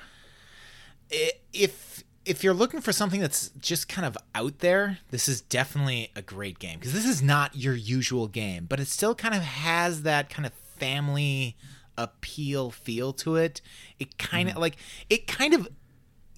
if 1.53 2.03
if 2.25 2.43
you're 2.43 2.55
looking 2.55 2.81
for 2.81 2.93
something 2.93 3.21
that's 3.21 3.51
just 3.61 3.89
kind 3.89 4.07
of 4.07 4.17
out 4.35 4.61
there, 4.61 4.99
this 5.11 5.29
is 5.29 5.41
definitely 5.41 6.11
a 6.17 6.23
great 6.23 6.59
game 6.59 6.79
because 6.79 6.93
this 6.93 7.07
is 7.07 7.23
not 7.23 7.57
your 7.57 7.75
usual 7.75 8.29
game, 8.29 8.67
but 8.69 8.81
it 8.81 8.89
still 8.89 9.15
kind 9.15 9.35
of 9.35 9.43
has 9.43 10.03
that 10.03 10.31
kind 10.31 10.47
of 10.47 10.53
family 10.53 11.57
appeal 11.97 12.71
feel 12.71 13.13
to 13.13 13.37
it. 13.37 13.61
It 13.99 14.19
kind 14.19 14.49
of 14.49 14.57
like 14.57 14.77
it 15.11 15.27
kind 15.27 15.55
of 15.55 15.69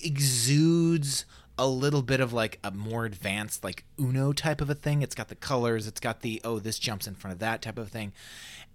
exudes 0.01 1.25
a 1.59 1.67
little 1.67 2.03
bit 2.03 2.21
of 2.21 2.33
like 2.33 2.59
a 2.63 2.71
more 2.71 3.07
advanced 3.07 3.65
like 3.65 3.85
Uno 3.99 4.33
type 4.33 4.61
of 4.61 4.69
a 4.69 4.75
thing. 4.75 5.03
It's 5.03 5.15
got 5.15 5.29
the 5.29 5.35
colors, 5.35 5.87
it's 5.87 6.01
got 6.01 6.21
the 6.21 6.41
oh 6.45 6.59
this 6.59 6.79
jumps 6.79 7.07
in 7.07 7.15
front 7.15 7.33
of 7.33 7.39
that 7.41 7.63
type 7.63 7.79
of 7.79 7.91
thing. 7.91 8.13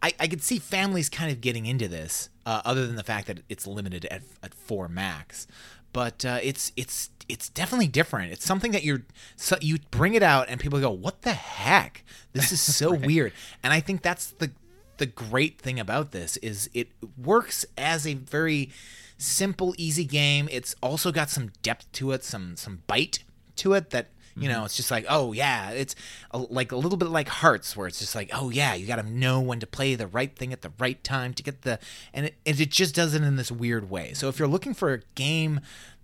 I, 0.02 0.14
I 0.20 0.28
could 0.28 0.42
see 0.42 0.58
families 0.58 1.10
kind 1.10 1.32
of 1.32 1.42
getting 1.42 1.68
into 1.68 1.88
this, 1.88 2.30
uh, 2.46 2.62
other 2.66 2.88
than 2.88 2.96
the 2.96 3.04
fact 3.04 3.28
that 3.28 3.42
it's 3.50 3.68
limited 3.68 4.06
at, 4.06 4.24
at 4.42 4.56
four 4.56 4.88
max. 4.88 5.46
But 5.94 6.24
uh, 6.26 6.40
it's 6.42 6.72
it's 6.76 7.10
it's 7.28 7.50
definitely 7.50 7.88
different. 7.88 8.32
It's 8.32 8.46
something 8.46 8.72
that 8.72 8.84
you're 8.84 9.04
so 9.36 9.58
you 9.62 9.80
bring 9.90 10.14
it 10.14 10.24
out 10.24 10.50
and 10.50 10.60
people 10.60 10.80
go, 10.80 10.92
"What 10.92 11.22
the 11.24 11.34
heck? 11.34 12.04
This 12.34 12.52
is 12.52 12.62
so 12.62 12.94
weird." 13.08 13.34
And 13.64 13.74
I 13.74 13.80
think 13.80 14.02
that's 14.02 14.32
the 14.32 14.52
the 14.98 15.06
great 15.06 15.60
thing 15.60 15.80
about 15.80 16.12
this 16.12 16.38
is 16.38 16.70
it 16.74 16.90
works 17.18 17.66
as 17.78 18.06
a 18.06 18.14
very 18.14 18.70
simple, 19.18 19.74
easy 19.78 20.06
game. 20.06 20.48
It's 20.52 20.76
also 20.82 21.12
got 21.12 21.30
some 21.30 21.52
depth 21.62 21.92
to 21.94 22.12
it, 22.12 22.24
some 22.24 22.56
some 22.56 22.84
bite 22.88 23.24
to 23.58 23.74
it 23.74 23.90
that 23.92 24.08
you 24.36 24.48
know 24.48 24.58
mm-hmm. 24.58 24.66
it's 24.66 24.76
just 24.76 24.92
like 24.92 25.06
oh 25.10 25.32
yeah 25.34 25.72
it's 25.72 25.96
a, 26.32 26.38
like 26.38 26.72
a 26.72 26.76
little 26.76 26.98
bit 26.98 27.10
like 27.10 27.28
hearts 27.28 27.76
where 27.76 27.88
it's 27.88 28.00
just 28.00 28.16
like 28.16 28.30
oh 28.34 28.50
yeah 28.50 28.74
you 28.74 28.88
got 28.88 28.98
to 28.98 29.10
know 29.10 29.40
when 29.40 29.60
to 29.60 29.68
play 29.68 29.96
the 29.96 30.08
right 30.08 30.36
thing 30.36 30.54
at 30.54 30.62
the 30.62 30.72
right 30.80 31.04
time 31.04 31.34
to 31.34 31.44
get 31.44 31.64
the 31.64 31.80
and 32.14 32.28
it, 32.28 32.36
and 32.46 32.60
it 32.60 32.70
just 32.70 32.96
does 32.96 33.14
it 33.14 33.24
in 33.24 33.36
this 33.36 33.52
weird 33.52 33.90
way 33.90 34.14
so 34.14 34.30
if 34.30 34.40
you're 34.40 34.48
looking 34.48 34.74
for 34.74 34.94
a 34.94 35.02
game 35.16 35.60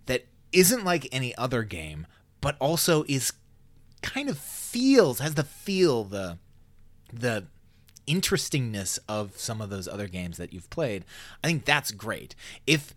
that 0.06 0.26
isn't 0.52 0.84
like 0.84 1.08
any 1.12 1.36
other 1.36 1.62
game 1.62 2.06
but 2.40 2.56
also 2.58 3.04
is 3.08 3.32
kind 4.02 4.28
of 4.28 4.38
feels 4.38 5.18
has 5.18 5.34
the 5.34 5.44
feel 5.44 6.04
the 6.04 6.38
the 7.12 7.44
interestingness 8.08 8.98
of 9.08 9.38
some 9.38 9.60
of 9.60 9.70
those 9.70 9.86
other 9.86 10.08
games 10.08 10.38
that 10.38 10.52
you've 10.52 10.70
played, 10.70 11.04
I 11.44 11.46
think 11.46 11.64
that's 11.64 11.92
great. 11.92 12.34
If 12.66 12.94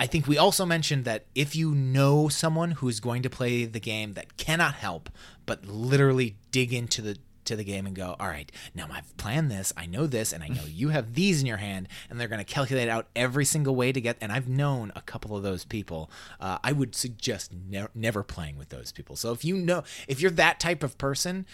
I 0.00 0.06
think 0.06 0.26
we 0.26 0.38
also 0.38 0.64
mentioned 0.64 1.04
that 1.04 1.26
if 1.34 1.54
you 1.54 1.74
know 1.74 2.28
someone 2.28 2.70
who's 2.72 3.00
going 3.00 3.22
to 3.22 3.30
play 3.30 3.66
the 3.66 3.78
game 3.80 4.14
that 4.14 4.36
cannot 4.38 4.74
help 4.74 5.10
but 5.44 5.66
literally 5.66 6.36
dig 6.50 6.72
into 6.72 7.02
the 7.02 7.18
to 7.44 7.56
the 7.56 7.64
game 7.64 7.84
and 7.86 7.96
go, 7.96 8.14
all 8.20 8.28
right, 8.28 8.50
now 8.74 8.86
I've 8.92 9.16
planned 9.16 9.50
this, 9.50 9.72
I 9.76 9.84
know 9.86 10.06
this, 10.06 10.32
and 10.32 10.42
I 10.44 10.48
know 10.48 10.62
you 10.68 10.88
have 10.90 11.14
these 11.14 11.40
in 11.40 11.46
your 11.46 11.56
hand, 11.56 11.88
and 12.08 12.18
they're 12.20 12.28
going 12.28 12.38
to 12.44 12.44
calculate 12.44 12.88
out 12.88 13.08
every 13.16 13.44
single 13.44 13.74
way 13.74 13.92
to 13.92 14.00
get. 14.00 14.16
And 14.20 14.30
I've 14.30 14.48
known 14.48 14.92
a 14.94 15.00
couple 15.02 15.36
of 15.36 15.42
those 15.42 15.64
people. 15.64 16.10
Uh, 16.38 16.58
I 16.62 16.72
would 16.72 16.94
suggest 16.94 17.52
ne- 17.52 17.88
never 17.94 18.22
playing 18.22 18.56
with 18.56 18.68
those 18.70 18.92
people. 18.92 19.16
So 19.16 19.32
if 19.32 19.44
you 19.44 19.56
know, 19.56 19.82
if 20.08 20.20
you're 20.20 20.30
that 20.32 20.60
type 20.60 20.82
of 20.82 20.96
person, 20.96 21.44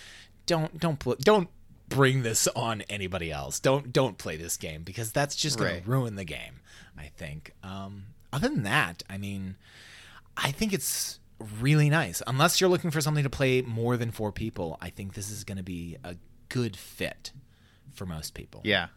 don't 0.45 0.79
don't 0.79 0.99
pl- 0.99 1.17
don't 1.21 1.49
bring 1.89 2.23
this 2.23 2.47
on 2.49 2.83
anybody 2.83 3.33
else. 3.33 3.59
Don't 3.59 3.93
don't 3.93 4.19
play 4.19 4.37
this 4.37 4.57
game 4.57 4.83
because 4.83 5.13
that's 5.13 5.35
just 5.35 5.59
going 5.59 5.73
Right. 5.73 5.85
to 5.85 5.91
ruin 5.91 6.15
the 6.17 6.25
game. 6.25 6.61
I 6.99 7.11
think. 7.17 7.53
Um, 7.63 8.05
other 8.37 8.49
than 8.49 8.65
that, 8.65 9.03
I 9.09 9.17
mean, 9.17 9.57
I 10.37 10.51
think 10.51 10.73
it's 10.73 11.19
really 11.61 11.89
nice. 11.89 12.23
Unless 12.27 12.61
you're 12.61 12.69
looking 12.71 12.91
for 12.91 13.01
something 13.01 13.25
to 13.25 13.31
play 13.31 13.63
more 13.63 13.97
than 13.97 14.11
four 14.11 14.31
people, 14.31 14.77
I 14.81 14.91
think 14.91 15.15
this 15.15 15.31
is 15.31 15.43
going 15.43 15.57
to 15.57 15.65
be 15.65 15.97
a 16.05 16.17
good 16.51 16.77
fit 16.77 17.33
for 17.95 18.05
most 18.05 18.35
people. 18.35 18.61
Yeah. 18.65 18.89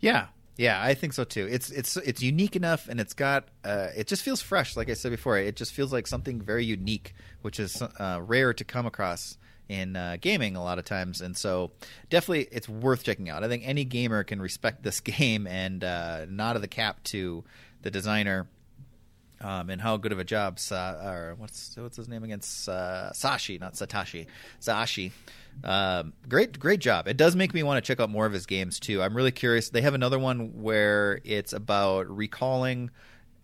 Yeah. 0.00 0.28
Yeah, 0.56 0.82
I 0.82 0.94
think 0.94 1.12
so 1.14 1.24
too. 1.24 1.46
It's 1.50 1.70
it's 1.70 1.96
it's 1.96 2.22
unique 2.22 2.54
enough, 2.54 2.86
and 2.88 3.00
it's 3.00 3.14
got 3.14 3.48
uh, 3.64 3.88
it 3.96 4.06
just 4.06 4.22
feels 4.22 4.42
fresh. 4.42 4.76
Like 4.76 4.90
I 4.90 4.94
said 4.94 5.10
before, 5.10 5.38
it 5.38 5.56
just 5.56 5.72
feels 5.72 5.90
like 5.90 6.06
something 6.06 6.38
very 6.38 6.66
unique, 6.66 7.14
which 7.40 7.58
is 7.58 7.80
uh, 7.80 8.20
rare 8.22 8.52
to 8.52 8.64
come 8.64 8.84
across 8.84 9.38
in 9.70 9.94
uh, 9.94 10.16
gaming 10.20 10.56
a 10.56 10.62
lot 10.62 10.78
of 10.80 10.84
times. 10.84 11.20
And 11.20 11.36
so, 11.36 11.70
definitely, 12.10 12.48
it's 12.50 12.68
worth 12.68 13.04
checking 13.04 13.30
out. 13.30 13.44
I 13.44 13.48
think 13.48 13.62
any 13.64 13.84
gamer 13.84 14.24
can 14.24 14.42
respect 14.42 14.82
this 14.82 14.98
game 15.18 15.46
and 15.46 15.84
uh, 15.84 16.26
nod 16.28 16.56
of 16.56 16.62
the 16.62 16.68
cap 16.68 17.02
to 17.04 17.44
the 17.82 17.90
designer 17.90 18.48
um, 19.40 19.70
and 19.70 19.80
how 19.80 19.96
good 19.96 20.12
of 20.12 20.18
a 20.18 20.24
job 20.24 20.58
Sa- 20.58 20.96
or 21.02 21.34
what's 21.38 21.74
what's 21.78 21.96
his 21.96 22.08
name 22.08 22.24
again? 22.24 22.40
Sa- 22.42 23.10
Saashi, 23.14 23.58
not 23.60 23.74
Satoshi. 23.74 24.26
Saashi. 24.60 25.12
Um, 25.64 26.12
great, 26.28 26.58
great 26.58 26.80
job. 26.80 27.06
It 27.08 27.16
does 27.16 27.34
make 27.36 27.54
me 27.54 27.62
want 27.62 27.82
to 27.82 27.86
check 27.86 28.00
out 28.00 28.10
more 28.10 28.26
of 28.26 28.32
his 28.32 28.46
games 28.46 28.78
too. 28.80 29.00
I'm 29.02 29.16
really 29.16 29.30
curious. 29.32 29.70
They 29.70 29.82
have 29.82 29.94
another 29.94 30.18
one 30.18 30.60
where 30.62 31.20
it's 31.24 31.52
about 31.52 32.08
recalling 32.14 32.90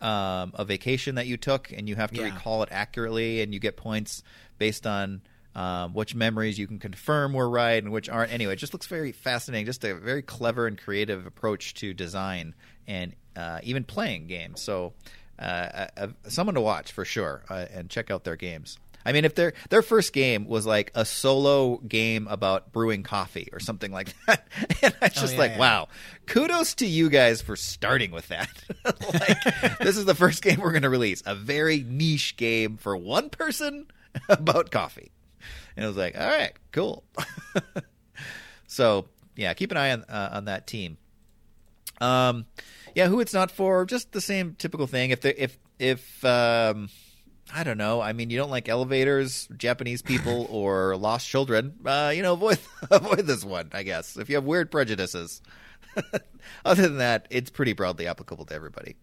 um, 0.01 0.53
a 0.55 0.65
vacation 0.67 1.15
that 1.15 1.27
you 1.27 1.37
took, 1.37 1.73
and 1.73 1.89
you 1.89 1.95
have 1.97 2.11
to 2.11 2.19
Yeah. 2.21 2.35
recall 2.35 2.63
it 2.63 2.69
accurately, 2.73 3.41
and 3.43 3.55
you 3.55 3.61
get 3.61 3.77
points 3.77 4.23
based 4.59 4.87
on. 4.89 5.23
Um, 5.57 5.95
which 5.95 6.15
memories 6.15 6.59
you 6.59 6.67
can 6.67 6.79
confirm 6.79 7.33
were 7.33 7.49
right 7.49 7.83
and 7.83 7.91
which 7.91 8.11
aren't. 8.11 8.31
Anyway, 8.31 8.53
it 8.53 8.57
just 8.57 8.75
looks 8.75 8.87
very 8.87 9.11
fascinating. 9.11 9.65
Just 9.65 9.83
a 9.85 9.95
very 9.95 10.21
clever 10.21 10.67
and 10.67 10.77
creative 10.77 11.25
approach 11.25 11.73
to 11.75 11.95
design 11.95 12.55
and 12.87 13.15
uh, 13.35 13.61
even 13.63 13.83
playing 13.83 14.27
games. 14.27 14.61
So, 14.61 14.93
uh, 15.39 15.87
uh, 15.97 16.09
someone 16.29 16.57
to 16.57 16.61
watch 16.61 16.93
for 16.93 17.07
sure 17.07 17.43
uh, 17.49 17.65
and 17.73 17.89
check 17.89 18.11
out 18.11 18.25
their 18.25 18.37
games. 18.37 18.77
I 19.07 19.13
mean, 19.13 19.25
if 19.25 19.37
their 19.37 19.53
their 19.71 19.83
first 19.83 20.13
game 20.13 20.47
was 20.47 20.67
like 20.67 20.91
a 20.97 21.05
solo 21.05 21.77
game 21.77 22.27
about 22.29 22.73
brewing 22.73 23.05
coffee 23.05 23.49
or 23.53 23.61
something 23.61 23.93
like 23.93 24.13
that, 24.27 24.49
and 24.83 24.95
I 25.01 25.07
was 25.07 25.15
just 25.15 25.35
yeah, 25.35 25.39
like, 25.39 25.53
yeah. 25.53 25.59
wow, 25.59 25.89
kudos 26.27 26.75
to 26.77 26.87
you 26.87 27.09
guys 27.09 27.41
for 27.41 27.55
starting 27.55 28.11
with 28.11 28.27
that. 28.29 28.51
like, 28.85 29.79
this 29.79 29.97
is 29.97 30.07
the 30.07 30.15
first 30.17 30.43
game 30.43 30.61
we're 30.61 30.73
going 30.73 30.83
to 30.83 30.91
release, 30.91 31.23
a 31.25 31.37
very 31.37 31.85
niche 31.89 32.37
game 32.37 32.77
for 32.79 32.97
one 32.97 33.31
person 33.31 33.87
about 34.29 34.73
coffee, 34.73 35.13
and 35.77 35.85
I 35.85 35.89
was 35.89 35.97
like, 35.97 36.19
all 36.19 36.27
right, 36.27 36.53
cool. 36.73 37.05
so 38.67 39.07
yeah, 39.37 39.53
keep 39.55 39.71
an 39.71 39.77
eye 39.77 39.93
on 39.93 40.05
uh, 40.05 40.31
on 40.33 40.45
that 40.47 40.67
team. 40.67 40.97
Um, 42.01 42.47
yeah, 42.95 43.09
who 43.09 43.21
it's 43.21 43.35
not 43.35 43.51
for, 43.51 43.85
just 43.85 44.13
the 44.13 44.21
same 44.21 44.55
typical 44.59 44.87
thing. 44.87 45.11
If 45.11 45.25
if 45.25 45.59
if 45.79 46.25
um, 46.25 46.89
I 47.55 47.63
don't 47.63 47.79
know. 47.79 48.01
I 48.01 48.13
mean, 48.13 48.31
you 48.31 48.39
don't 48.39 48.51
like 48.51 48.69
elevators, 48.69 49.49
Japanese 49.57 50.03
people, 50.03 50.47
or 50.51 50.97
lost 50.97 51.29
children. 51.29 51.75
Uh, 51.85 52.13
you 52.15 52.23
know, 52.23 52.33
avoid 52.33 52.59
avoid 52.91 53.27
this 53.27 53.45
one. 53.45 53.71
I 53.73 53.83
guess 53.83 54.17
if 54.17 54.29
you 54.29 54.37
have 54.37 54.45
weird 54.45 54.71
prejudices. 54.71 55.43
Other 56.65 56.83
than 56.83 56.99
that, 56.99 57.27
it's 57.31 57.51
pretty 57.51 57.73
broadly 57.73 58.07
applicable 58.07 58.45
to 58.47 58.55
everybody. 58.55 58.97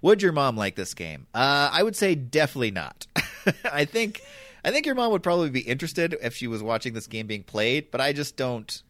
Would 0.00 0.22
your 0.22 0.32
mom 0.32 0.56
like 0.56 0.74
this 0.74 0.94
game? 0.94 1.26
Uh, 1.34 1.68
I 1.70 1.82
would 1.82 1.96
say 1.96 2.14
definitely 2.14 2.70
not. 2.70 3.06
I 3.70 3.84
think 3.84 4.22
I 4.64 4.70
think 4.70 4.86
your 4.86 4.94
mom 4.94 5.12
would 5.12 5.22
probably 5.22 5.50
be 5.50 5.60
interested 5.60 6.16
if 6.20 6.34
she 6.34 6.46
was 6.46 6.62
watching 6.62 6.94
this 6.94 7.06
game 7.06 7.26
being 7.26 7.42
played, 7.42 7.90
but 7.90 8.00
I 8.00 8.12
just 8.12 8.36
don't. 8.36 8.82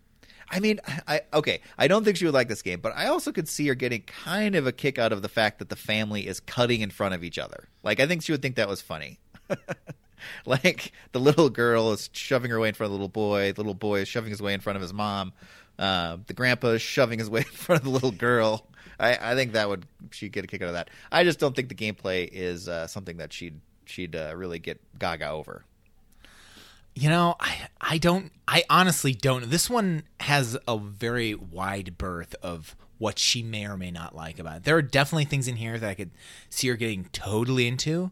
I 0.51 0.61
mean, 0.61 0.81
I 1.07 1.23
okay, 1.35 1.61
I 1.77 1.89
don't 1.89 2.05
think 2.05 2.17
she 2.17 2.25
would 2.25 2.35
like 2.35 2.49
this 2.49 2.63
game, 2.63 2.81
but 2.81 2.97
I 2.97 3.07
also 3.07 3.33
could 3.33 3.49
see 3.49 3.67
her 3.69 3.75
getting 3.75 4.03
kind 4.03 4.55
of 4.55 4.67
a 4.67 4.73
kick 4.73 4.99
out 4.99 5.13
of 5.13 5.23
the 5.23 5.29
fact 5.29 5.59
that 5.59 5.69
the 5.69 5.77
family 5.77 6.27
is 6.27 6.41
cutting 6.41 6.81
in 6.81 6.91
front 6.91 7.15
of 7.15 7.23
each 7.23 7.39
other. 7.39 7.69
Like, 7.83 8.01
I 8.01 8.07
think 8.07 8.23
she 8.23 8.33
would 8.33 8.43
think 8.43 8.57
that 8.57 8.69
was 8.69 8.81
funny. 8.81 9.19
like 10.47 10.93
the 11.13 11.21
little 11.21 11.51
girl 11.51 11.93
is 11.93 12.11
shoving 12.13 12.51
her 12.51 12.59
way 12.59 12.69
in 12.69 12.75
front 12.75 12.89
of 12.89 12.93
the 12.93 12.97
little 12.97 13.09
boy, 13.09 13.53
the 13.53 13.61
little 13.61 13.75
boy 13.75 14.01
is 14.01 14.09
shoving 14.09 14.31
his 14.31 14.43
way 14.43 14.55
in 14.55 14.61
front 14.61 14.77
of 14.77 14.83
his 14.83 14.95
mom. 14.95 15.33
Uh, 15.79 16.17
the 16.27 16.35
grandpa 16.35 16.69
is 16.69 16.83
shoving 16.83 17.19
his 17.19 17.31
way 17.31 17.41
in 17.47 17.47
front 17.47 17.81
of 17.81 17.85
the 17.85 17.91
little 17.91 18.11
girl. 18.11 18.67
I, 18.99 19.33
I 19.33 19.35
think 19.35 19.53
that 19.53 19.69
would 19.69 19.87
she'd 20.11 20.33
get 20.33 20.45
a 20.45 20.47
kick 20.47 20.63
out 20.63 20.69
of 20.69 20.75
that. 20.75 20.91
I 21.13 21.25
just 21.25 21.39
don't 21.39 21.55
think 21.55 21.69
the 21.69 21.75
gameplay 21.75 22.29
is 22.31 22.69
uh, 22.69 22.87
something 22.87 23.19
that 23.19 23.33
she'd 23.33 23.61
she'd 23.89 24.15
uh, 24.15 24.33
really 24.37 24.59
get 24.59 24.81
gaga 24.99 25.29
over. 25.31 25.65
You 26.95 27.09
know, 27.09 27.37
I 27.39 27.69
I 27.81 27.99
don't 27.99 28.33
I 28.49 28.65
honestly 28.69 29.13
don't. 29.15 29.51
This 29.51 29.71
one 29.71 30.03
has 30.21 30.59
a 30.67 30.79
very 30.79 31.35
wide 31.35 31.97
berth 31.97 32.35
of 32.43 32.75
what 32.99 33.19
she 33.21 33.43
may 33.43 33.65
or 33.67 33.77
may 33.77 33.93
not 33.93 34.17
like 34.17 34.41
about 34.41 34.57
it. 34.59 34.65
There 34.65 34.77
are 34.77 34.83
definitely 34.83 35.25
things 35.27 35.47
in 35.47 35.57
here 35.57 35.79
that 35.79 35.89
I 35.89 35.95
could 35.95 36.11
see 36.51 36.67
her 36.69 36.75
getting 36.75 37.05
totally 37.13 37.69
into. 37.69 38.11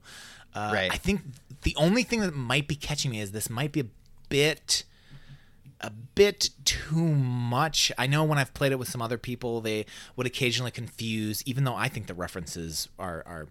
Uh, 0.55 0.71
Right. 0.73 0.93
I 0.93 0.97
think 0.97 1.23
the 1.62 1.75
only 1.77 2.05
thing 2.05 2.21
that 2.21 2.33
might 2.35 2.69
be 2.69 2.77
catching 2.77 3.11
me 3.11 3.21
is 3.21 3.33
this 3.33 3.51
might 3.51 3.73
be 3.73 3.81
a 3.81 3.87
bit 4.29 4.85
a 5.81 5.91
bit 5.91 6.51
too 6.65 6.97
much. 6.97 7.91
I 7.99 8.07
know 8.07 8.23
when 8.25 8.39
I've 8.39 8.55
played 8.55 8.71
it 8.73 8.79
with 8.79 8.89
some 8.89 9.03
other 9.03 9.19
people, 9.19 9.61
they 9.61 9.85
would 10.15 10.27
occasionally 10.27 10.71
confuse, 10.71 11.43
even 11.45 11.65
though 11.65 11.75
I 11.75 11.89
think 11.89 12.07
the 12.07 12.15
references 12.15 12.89
are 12.99 13.23
are 13.27 13.49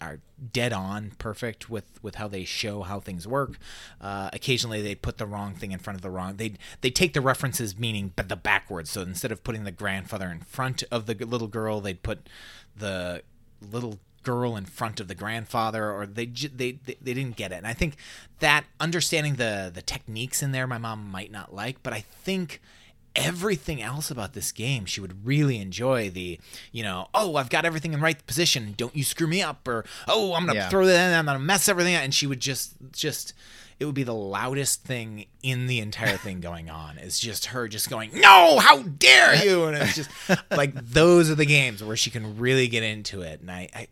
are 0.00 0.20
dead 0.52 0.72
on 0.72 1.12
perfect 1.18 1.68
with 1.68 2.02
with 2.02 2.16
how 2.16 2.28
they 2.28 2.44
show 2.44 2.82
how 2.82 3.00
things 3.00 3.26
work. 3.26 3.58
Uh, 4.00 4.30
occasionally, 4.32 4.82
they 4.82 4.94
put 4.94 5.18
the 5.18 5.26
wrong 5.26 5.54
thing 5.54 5.72
in 5.72 5.78
front 5.78 5.96
of 5.96 6.02
the 6.02 6.10
wrong. 6.10 6.36
They 6.36 6.54
they 6.80 6.90
take 6.90 7.12
the 7.12 7.20
references 7.20 7.78
meaning 7.78 8.12
but 8.16 8.28
the 8.28 8.36
backwards. 8.36 8.90
So 8.90 9.02
instead 9.02 9.32
of 9.32 9.44
putting 9.44 9.64
the 9.64 9.72
grandfather 9.72 10.28
in 10.28 10.40
front 10.40 10.82
of 10.90 11.06
the 11.06 11.14
little 11.14 11.48
girl, 11.48 11.80
they'd 11.80 12.02
put 12.02 12.28
the 12.76 13.22
little 13.60 13.98
girl 14.22 14.56
in 14.56 14.64
front 14.64 15.00
of 15.00 15.08
the 15.08 15.14
grandfather 15.14 15.90
or 15.90 16.04
they, 16.04 16.26
they 16.26 16.72
they 16.72 16.96
they 17.00 17.14
didn't 17.14 17.36
get 17.36 17.52
it 17.52 17.54
and 17.54 17.66
i 17.66 17.72
think 17.72 17.96
that 18.40 18.64
understanding 18.78 19.36
the 19.36 19.70
the 19.72 19.80
techniques 19.80 20.42
in 20.42 20.52
there 20.52 20.66
my 20.66 20.76
mom 20.76 21.10
might 21.10 21.30
not 21.30 21.54
like 21.54 21.82
but 21.82 21.92
i 21.92 22.00
think 22.00 22.60
everything 23.26 23.82
else 23.82 24.10
about 24.10 24.32
this 24.32 24.52
game 24.52 24.84
she 24.84 25.00
would 25.00 25.26
really 25.26 25.58
enjoy 25.58 26.08
the 26.08 26.38
you 26.72 26.82
know 26.82 27.08
oh 27.14 27.36
i've 27.36 27.50
got 27.50 27.64
everything 27.64 27.92
in 27.92 28.00
right 28.00 28.24
position 28.26 28.74
don't 28.76 28.94
you 28.94 29.02
screw 29.02 29.26
me 29.26 29.42
up 29.42 29.66
or 29.66 29.84
oh 30.06 30.34
i'm 30.34 30.46
gonna 30.46 30.58
Yeah. 30.58 30.68
throw 30.68 30.86
that 30.86 31.10
in 31.10 31.18
i'm 31.18 31.26
gonna 31.26 31.38
mess 31.38 31.68
everything 31.68 31.94
up 31.96 32.02
and 32.02 32.14
she 32.14 32.26
would 32.26 32.40
just 32.40 32.74
just 32.92 33.32
it 33.80 33.84
would 33.84 33.94
be 33.94 34.02
the 34.02 34.14
loudest 34.14 34.82
thing 34.84 35.26
in 35.42 35.66
the 35.68 35.78
entire 35.78 36.16
thing 36.24 36.40
going 36.40 36.68
on. 36.68 36.98
It's 36.98 37.20
just 37.20 37.46
her 37.46 37.68
just 37.68 37.88
going, 37.88 38.10
"No, 38.12 38.58
how 38.58 38.82
dare 38.82 39.36
you!" 39.36 39.66
And 39.66 39.76
it's 39.76 39.94
just 39.94 40.10
like 40.50 40.74
those 40.74 41.30
are 41.30 41.36
the 41.36 41.46
games 41.46 41.84
where 41.84 41.96
she 41.96 42.10
can 42.10 42.38
really 42.38 42.66
get 42.66 42.82
into 42.82 43.22
it. 43.22 43.40
And 43.40 43.48
I, 43.52 43.68
I, 43.72 43.86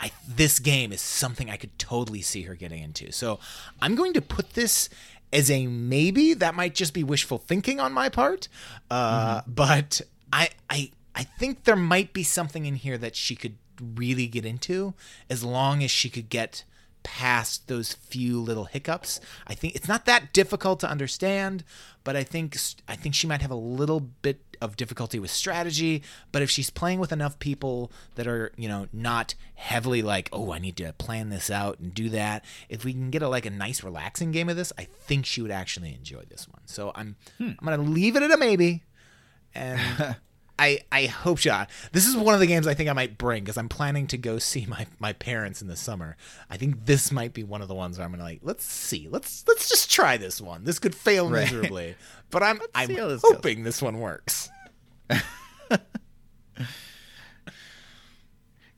I, 0.00 0.12
this 0.28 0.60
game 0.60 0.92
is 0.92 1.00
something 1.00 1.50
I 1.50 1.56
could 1.56 1.76
totally 1.76 2.22
see 2.22 2.42
her 2.42 2.54
getting 2.54 2.84
into. 2.84 3.10
So 3.10 3.40
I'm 3.80 3.96
going 3.96 4.12
to 4.12 4.22
put 4.22 4.50
this 4.54 4.88
as 5.32 5.50
a 5.50 5.66
maybe. 5.66 6.34
That 6.34 6.54
might 6.54 6.74
just 6.74 6.94
be 6.94 7.04
wishful 7.04 7.38
thinking 7.38 7.80
on 7.80 7.92
my 7.92 8.08
part, 8.08 8.48
uh, 8.90 9.42
but 9.46 10.00
I, 10.32 10.50
I, 10.68 10.90
I 11.14 11.24
think 11.24 11.64
there 11.64 11.76
might 11.76 12.12
be 12.12 12.22
something 12.22 12.66
in 12.66 12.76
here 12.76 12.98
that 12.98 13.16
she 13.16 13.34
could 13.34 13.56
really 13.80 14.26
get 14.26 14.44
into 14.44 14.94
as 15.28 15.42
long 15.42 15.82
as 15.82 15.90
she 15.90 16.08
could 16.08 16.28
get 16.28 16.64
past 17.02 17.68
those 17.68 17.92
few 17.92 18.40
little 18.40 18.64
hiccups. 18.64 19.20
I 19.46 19.54
think 19.54 19.74
it's 19.74 19.88
not 19.88 20.06
that 20.06 20.32
difficult 20.32 20.80
to 20.80 20.90
understand, 20.90 21.64
but 22.04 22.16
I 22.16 22.24
think 22.24 22.56
I 22.88 22.96
think 22.96 23.14
she 23.14 23.26
might 23.26 23.42
have 23.42 23.50
a 23.50 23.56
little 23.56 24.00
bit 24.00 24.40
of 24.60 24.76
difficulty 24.76 25.18
with 25.18 25.30
strategy, 25.30 26.02
but 26.30 26.40
if 26.40 26.48
she's 26.48 26.70
playing 26.70 27.00
with 27.00 27.10
enough 27.12 27.38
people 27.40 27.90
that 28.14 28.28
are, 28.28 28.52
you 28.56 28.68
know, 28.68 28.86
not 28.92 29.34
heavily 29.54 30.02
like, 30.02 30.28
"Oh, 30.32 30.52
I 30.52 30.58
need 30.58 30.76
to 30.76 30.92
plan 30.92 31.30
this 31.30 31.50
out 31.50 31.80
and 31.80 31.92
do 31.92 32.08
that." 32.10 32.44
If 32.68 32.84
we 32.84 32.92
can 32.92 33.10
get 33.10 33.22
a 33.22 33.28
like 33.28 33.46
a 33.46 33.50
nice 33.50 33.82
relaxing 33.82 34.30
game 34.30 34.48
of 34.48 34.56
this, 34.56 34.72
I 34.78 34.84
think 34.84 35.26
she 35.26 35.42
would 35.42 35.50
actually 35.50 35.94
enjoy 35.94 36.22
this 36.28 36.48
one. 36.48 36.62
So 36.66 36.92
I'm 36.94 37.16
hmm. 37.38 37.52
I'm 37.58 37.66
going 37.66 37.84
to 37.84 37.90
leave 37.90 38.16
it 38.16 38.22
at 38.22 38.30
a 38.30 38.36
maybe 38.36 38.84
and 39.54 39.80
I 40.62 40.80
I 40.92 41.06
hope 41.06 41.38
she. 41.38 41.50
This 41.92 42.06
is 42.06 42.16
one 42.16 42.34
of 42.34 42.40
the 42.40 42.46
games 42.46 42.66
I 42.66 42.74
think 42.74 42.88
I 42.88 42.92
might 42.92 43.18
bring 43.18 43.42
because 43.42 43.56
I'm 43.56 43.68
planning 43.68 44.06
to 44.08 44.18
go 44.18 44.38
see 44.50 44.66
my 44.66 44.86
my 44.98 45.12
parents 45.12 45.60
in 45.62 45.68
the 45.68 45.76
summer. 45.76 46.16
I 46.48 46.56
think 46.56 46.86
this 46.86 47.10
might 47.10 47.32
be 47.32 47.42
one 47.44 47.62
of 47.62 47.68
the 47.68 47.74
ones 47.74 47.98
where 47.98 48.04
I'm 48.04 48.12
gonna 48.12 48.22
like 48.22 48.40
let's 48.42 48.64
see 48.64 49.08
let's 49.10 49.44
let's 49.48 49.68
just 49.68 49.90
try 49.90 50.16
this 50.16 50.40
one. 50.40 50.64
This 50.64 50.78
could 50.78 50.94
fail 50.94 51.28
Right. 51.28 51.42
miserably, 51.44 51.96
but 52.30 52.42
I'm 52.42 52.60
I'm 52.74 52.88
see 52.88 52.94
how 52.94 53.08
this 53.08 53.22
goes. 53.22 53.32
hoping 53.34 53.64
this 53.64 53.82
one 53.82 53.98
works. 54.00 54.48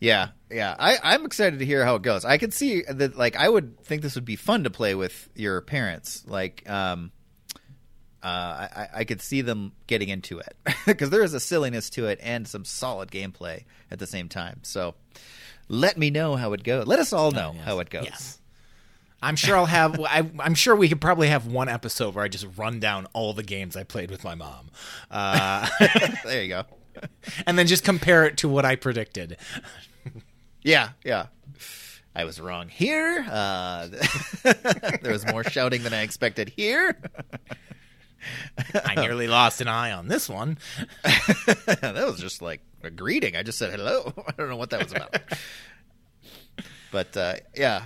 Yeah, 0.01 0.29
yeah. 0.51 0.75
I, 0.79 0.99
I'm 1.03 1.25
excited 1.25 1.61
to 1.61 1.65
hear 1.65 1.85
how 1.85 1.95
it 1.95 2.03
goes. 2.03 2.25
I 2.27 2.37
could 2.37 2.53
see 2.53 2.83
that. 2.83 3.17
Like, 3.17 3.37
I 3.37 3.49
would 3.49 3.81
think 3.85 4.03
this 4.03 4.17
would 4.17 4.25
be 4.27 4.37
fun 4.37 4.65
to 4.65 4.71
play 4.71 4.95
with 4.95 5.31
your 5.35 5.63
parents. 5.63 6.25
Like, 6.27 6.69
um, 6.69 7.11
uh, 8.25 8.69
I, 8.75 8.89
I 8.95 9.05
could 9.05 9.21
see 9.21 9.43
them 9.43 9.73
getting 9.87 10.09
into 10.09 10.39
it 10.39 10.57
because 10.87 11.11
there 11.11 11.23
is 11.23 11.35
a 11.35 11.41
silliness 11.41 11.91
to 11.91 12.07
it 12.07 12.19
and 12.23 12.49
some 12.49 12.65
solid 12.65 13.11
gameplay 13.11 13.65
at 13.91 13.99
the 13.99 14.07
same 14.07 14.29
time. 14.29 14.61
So, 14.63 14.95
let 15.69 15.97
me 15.97 16.11
know 16.11 16.37
how 16.37 16.53
it 16.53 16.63
goes. 16.63 16.87
Let 16.87 16.99
us 16.99 17.13
all 17.13 17.31
know 17.31 17.53
yes. 17.55 17.65
how 17.65 17.79
it 17.79 17.91
goes. 17.91 18.05
Yes. 18.05 18.39
I'm 19.23 19.37
sure 19.37 19.57
I'll 19.57 19.67
have. 19.67 19.99
I, 20.05 20.31
I'm 20.39 20.55
sure 20.55 20.77
we 20.77 20.89
could 20.89 21.01
probably 21.01 21.29
have 21.29 21.47
one 21.47 21.69
episode 21.69 22.15
where 22.15 22.25
I 22.25 22.29
just 22.29 22.47
run 22.57 22.81
down 22.81 23.07
all 23.13 23.33
the 23.33 23.43
games 23.43 23.77
I 23.77 23.85
played 23.85 24.11
with 24.11 24.23
my 24.25 24.35
mom, 24.35 24.71
uh, 25.11 25.69
there 26.25 26.43
you 26.43 26.49
go. 26.49 26.65
and 27.47 27.59
then 27.59 27.67
just 27.67 27.85
compare 27.85 28.25
it 28.27 28.37
to 28.39 28.49
what 28.49 28.65
I 28.65 28.77
predicted. 28.77 29.37
Yeah, 30.63 30.91
yeah. 31.05 31.27
I 32.15 32.25
was 32.25 32.41
wrong 32.41 32.69
here. 32.69 33.27
Uh, 33.29 33.89
there 35.03 35.13
was 35.13 35.27
more 35.27 35.43
shouting 35.43 35.83
than 35.83 35.93
I 35.93 36.03
expected 36.03 36.49
here. 36.49 36.97
I 38.85 38.95
nearly 38.95 39.29
lost 39.29 39.61
an 39.61 39.69
eye 39.69 39.93
on 39.93 40.09
this 40.09 40.29
one. 40.29 40.59
that 41.03 42.05
was 42.07 42.21
just 42.21 42.43
like 42.43 42.61
a 42.83 42.91
greeting. 42.91 43.37
I 43.37 43.43
just 43.43 43.59
said 43.59 43.71
hello. 43.71 44.13
I 44.29 44.33
don't 44.37 44.49
know 44.49 44.57
what 44.57 44.71
that 44.71 44.83
was 44.83 44.93
about. 44.93 45.17
but 46.91 47.17
uh, 47.17 47.35
yeah, 47.55 47.85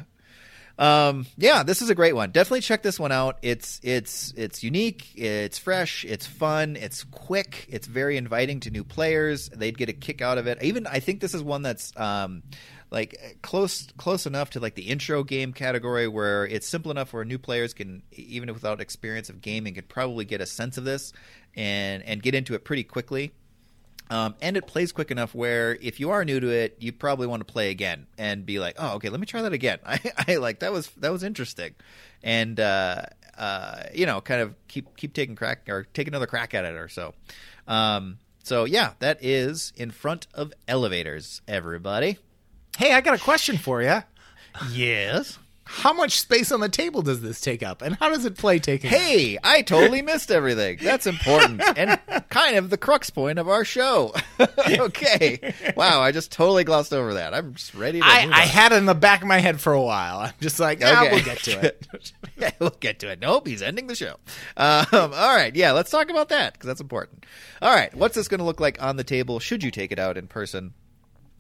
um, 0.79 1.27
yeah, 1.37 1.65
this 1.65 1.83
is 1.83 1.91
a 1.91 1.95
great 1.95 2.15
one. 2.15 2.31
Definitely 2.31 2.61
check 2.61 2.83
this 2.83 3.01
one 3.01 3.11
out. 3.11 3.39
It's 3.43 3.81
it's 3.83 4.33
it's 4.37 4.63
unique. 4.63 5.09
It's 5.17 5.59
fresh. 5.59 6.05
It's 6.05 6.27
fun. 6.27 6.77
It's 6.77 7.03
quick. 7.05 7.67
It's 7.69 7.89
very 7.89 8.17
inviting 8.17 8.61
to 8.61 8.71
new 8.71 8.85
players. 8.85 9.49
They'd 9.49 9.77
get 9.77 9.89
a 9.89 9.93
kick 9.93 10.23
out 10.23 10.39
of 10.39 10.47
it. 10.47 10.63
Even 10.63 10.87
I 10.87 11.01
think 11.01 11.21
this 11.21 11.35
is 11.35 11.43
one 11.43 11.63
that's 11.63 11.93
um, 11.97 12.45
like 12.91 13.39
close 13.43 13.87
close 13.97 14.27
enough 14.27 14.51
to 14.51 14.61
like 14.61 14.75
the 14.75 14.89
intro 14.89 15.23
game 15.23 15.53
category 15.53 16.09
where 16.09 16.47
it's 16.47 16.67
simple 16.67 16.91
enough 16.91 17.13
where 17.13 17.25
new 17.25 17.39
players 17.39 17.75
can 17.75 18.03
even 18.13 18.53
without 18.53 18.81
experience 18.81 19.29
of 19.29 19.41
gaming 19.43 19.75
could 19.75 19.89
probably 19.89 20.25
get 20.25 20.41
a 20.41 20.47
sense 20.47 20.79
of 20.79 20.85
this 20.85 21.13
and 21.55 22.03
and 22.05 22.23
get 22.23 22.35
into 22.35 22.55
it 22.55 22.65
pretty 22.65 22.85
quickly. 22.85 23.33
Um, 24.11 24.37
and 24.41 24.57
it 24.57 24.67
plays 24.67 24.91
quick 24.91 25.11
enough 25.11 25.35
where 25.35 25.77
if 25.83 26.01
you 26.01 26.11
are 26.11 26.25
new 26.25 26.41
to 26.41 26.49
it, 26.49 26.79
you 26.81 26.93
probably 26.93 27.27
want 27.27 27.47
to 27.47 27.53
play 27.53 27.71
again 27.71 28.07
and 28.17 28.47
be 28.47 28.59
like, 28.59 28.77
"Oh, 28.79 28.95
okay, 28.95 29.11
let 29.11 29.21
me 29.21 29.27
try 29.27 29.43
that 29.43 29.53
again." 29.53 29.81
I, 29.87 30.01
I 30.27 30.37
like 30.37 30.61
that 30.61 30.73
was 30.73 30.89
that 30.97 31.13
was 31.13 31.23
interesting, 31.23 31.75
and 32.23 32.59
uh, 32.59 33.03
uh, 33.37 33.83
you 33.93 34.07
know, 34.07 34.23
kind 34.23 34.41
of 34.41 34.55
keep 34.67 34.97
keep 34.97 35.13
taking 35.13 35.37
crack 35.37 35.69
or 35.69 35.85
take 35.93 36.09
another 36.09 36.27
crack 36.27 36.55
at 36.55 36.65
it 36.65 36.75
or 36.75 36.89
so. 36.89 37.13
Um, 37.67 38.19
so 38.43 38.65
yeah, 38.65 38.93
that 39.01 39.19
is 39.23 39.75
in 39.77 39.91
front 39.91 40.27
of 40.33 40.55
elevators, 40.67 41.43
everybody. 41.47 42.17
Hey, 42.79 42.93
I 42.93 43.01
got 43.01 43.15
a 43.15 43.23
question 43.23 43.59
for 43.59 43.83
you. 43.83 44.03
Yes. 44.71 45.39
How 45.65 45.93
much 45.93 46.19
space 46.19 46.51
on 46.51 46.61
the 46.61 46.69
table 46.71 47.03
does 47.03 47.21
this 47.21 47.43
take 47.43 47.63
up, 47.63 47.83
and 47.83 47.95
how 47.97 48.09
does 48.09 48.25
it 48.25 48.39
play 48.39 48.59
taking? 48.59 48.89
up? 48.89 48.97
Hey, 48.97 49.37
I 49.45 49.61
totally 49.61 50.01
missed 50.01 50.31
everything. 50.31 50.79
That's 50.81 51.07
important 51.07 51.61
and 51.77 52.01
kind 52.31 52.57
of 52.57 52.71
the 52.71 52.79
crux 52.79 53.11
point 53.11 53.39
of 53.39 53.49
our 53.51 53.67
show. 53.67 54.15
okay. 54.67 55.53
Wow, 55.77 56.01
I 56.01 56.11
just 56.11 56.33
totally 56.33 56.65
glossed 56.65 56.95
over 56.95 57.15
that. 57.15 57.35
I'm 57.35 57.53
just 57.55 57.75
ready 57.75 58.01
to 58.01 58.07
I, 58.07 58.25
move 58.25 58.35
I 58.35 58.43
on. 58.43 58.49
had 58.49 58.73
it 58.73 58.77
in 58.77 58.87
the 58.87 58.95
back 58.95 59.21
of 59.21 59.29
my 59.29 59.39
head 59.41 59.61
for 59.61 59.75
a 59.75 59.83
while. 59.83 60.21
I'm 60.21 60.33
just 60.41 60.59
like, 60.59 60.81
ah, 60.83 61.03
Okay. 61.05 61.15
we'll 61.17 61.25
get 61.25 61.39
to 61.41 61.61
it. 61.67 62.13
yeah, 62.39 62.51
we'll 62.61 62.71
get 62.81 63.01
to 63.01 63.11
it. 63.11 63.21
Nope, 63.21 63.47
he's 63.47 63.61
ending 63.61 63.89
the 63.89 63.95
show. 63.95 64.17
Um, 64.57 64.87
all 64.93 65.35
right, 65.37 65.55
yeah, 65.55 65.73
let's 65.73 65.91
talk 65.91 66.09
about 66.09 66.31
that 66.31 66.55
because 66.55 66.69
that's 66.69 66.81
important. 66.81 67.27
All 67.61 67.75
right, 67.75 67.95
what's 67.95 68.15
this 68.15 68.29
going 68.29 68.39
to 68.39 68.45
look 68.47 68.61
like 68.61 68.83
on 68.83 68.97
the 68.97 69.05
table? 69.05 69.39
Should 69.39 69.63
you 69.63 69.71
take 69.71 69.93
it 69.93 69.99
out 69.99 70.17
in 70.17 70.29
person? 70.29 70.73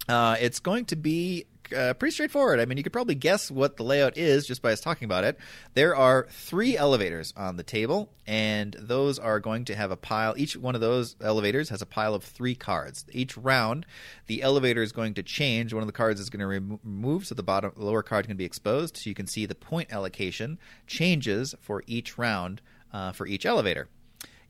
Uh, 0.08 0.36
it's 0.40 0.58
going 0.58 0.86
to 0.86 0.96
be 0.96 1.46
uh, 1.76 1.94
pretty 1.94 2.12
straightforward. 2.12 2.60
I 2.60 2.64
mean, 2.64 2.78
you 2.78 2.82
could 2.82 2.92
probably 2.92 3.14
guess 3.14 3.50
what 3.50 3.76
the 3.76 3.82
layout 3.82 4.16
is 4.16 4.46
just 4.46 4.62
by 4.62 4.72
us 4.72 4.80
talking 4.80 5.04
about 5.04 5.24
it. 5.24 5.38
There 5.74 5.94
are 5.94 6.26
three 6.30 6.76
elevators 6.76 7.34
on 7.36 7.56
the 7.56 7.62
table, 7.62 8.10
and 8.26 8.74
those 8.78 9.18
are 9.18 9.40
going 9.40 9.64
to 9.66 9.74
have 9.74 9.90
a 9.90 9.96
pile. 9.96 10.34
Each 10.36 10.56
one 10.56 10.74
of 10.74 10.80
those 10.80 11.16
elevators 11.20 11.68
has 11.68 11.82
a 11.82 11.86
pile 11.86 12.14
of 12.14 12.24
three 12.24 12.54
cards. 12.54 13.04
Each 13.12 13.36
round, 13.36 13.86
the 14.26 14.42
elevator 14.42 14.82
is 14.82 14.92
going 14.92 15.14
to 15.14 15.22
change. 15.22 15.72
One 15.72 15.82
of 15.82 15.88
the 15.88 15.92
cards 15.92 16.20
is 16.20 16.30
going 16.30 16.40
to 16.40 16.46
remo- 16.46 16.80
remove, 16.82 17.26
so 17.26 17.34
the 17.34 17.42
bottom 17.42 17.72
lower 17.76 18.02
card 18.02 18.26
can 18.26 18.36
be 18.36 18.44
exposed, 18.44 18.96
so 18.96 19.10
you 19.10 19.14
can 19.14 19.26
see 19.26 19.46
the 19.46 19.54
point 19.54 19.92
allocation 19.92 20.58
changes 20.86 21.54
for 21.60 21.82
each 21.86 22.16
round 22.16 22.62
uh, 22.92 23.12
for 23.12 23.26
each 23.26 23.44
elevator. 23.44 23.88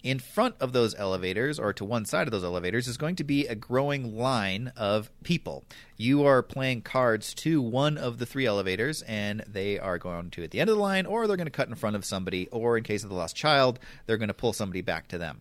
In 0.05 0.21
front 0.21 0.55
of 0.61 0.73
those 0.73 0.95
elevators, 0.95 1.59
or 1.59 1.73
to 1.73 1.85
one 1.85 2.05
side 2.05 2.29
of 2.29 2.31
those 2.31 2.45
elevators, 2.45 2.87
is 2.87 2.97
going 2.97 3.17
to 3.17 3.25
be 3.25 3.49
a 3.49 3.57
growing 3.57 4.17
line 4.17 4.73
of 4.77 5.11
people. 5.25 5.65
You 5.97 6.25
are 6.25 6.41
playing 6.41 6.83
cards 6.83 7.35
to 7.35 7.61
one 7.61 7.99
of 7.99 8.19
the 8.19 8.27
three 8.27 8.47
elevators, 8.47 9.03
and 9.03 9.43
they 9.49 9.77
are 9.77 9.99
going 9.99 10.31
to 10.31 10.45
at 10.45 10.53
the 10.53 10.61
end 10.61 10.71
of 10.71 10.77
the 10.77 10.83
line, 10.83 11.05
or 11.05 11.27
they're 11.27 11.37
going 11.37 11.47
to 11.47 11.51
cut 11.51 11.69
in 11.69 11.75
front 11.75 11.97
of 11.97 12.05
somebody, 12.05 12.49
or 12.51 12.79
in 12.79 12.85
case 12.85 13.03
of 13.03 13.11
the 13.11 13.17
lost 13.17 13.35
child, 13.35 13.81
they're 14.07 14.17
going 14.17 14.29
to 14.29 14.35
pull 14.35 14.53
somebody 14.53 14.83
back 14.83 15.09
to 15.09 15.19
them. 15.19 15.41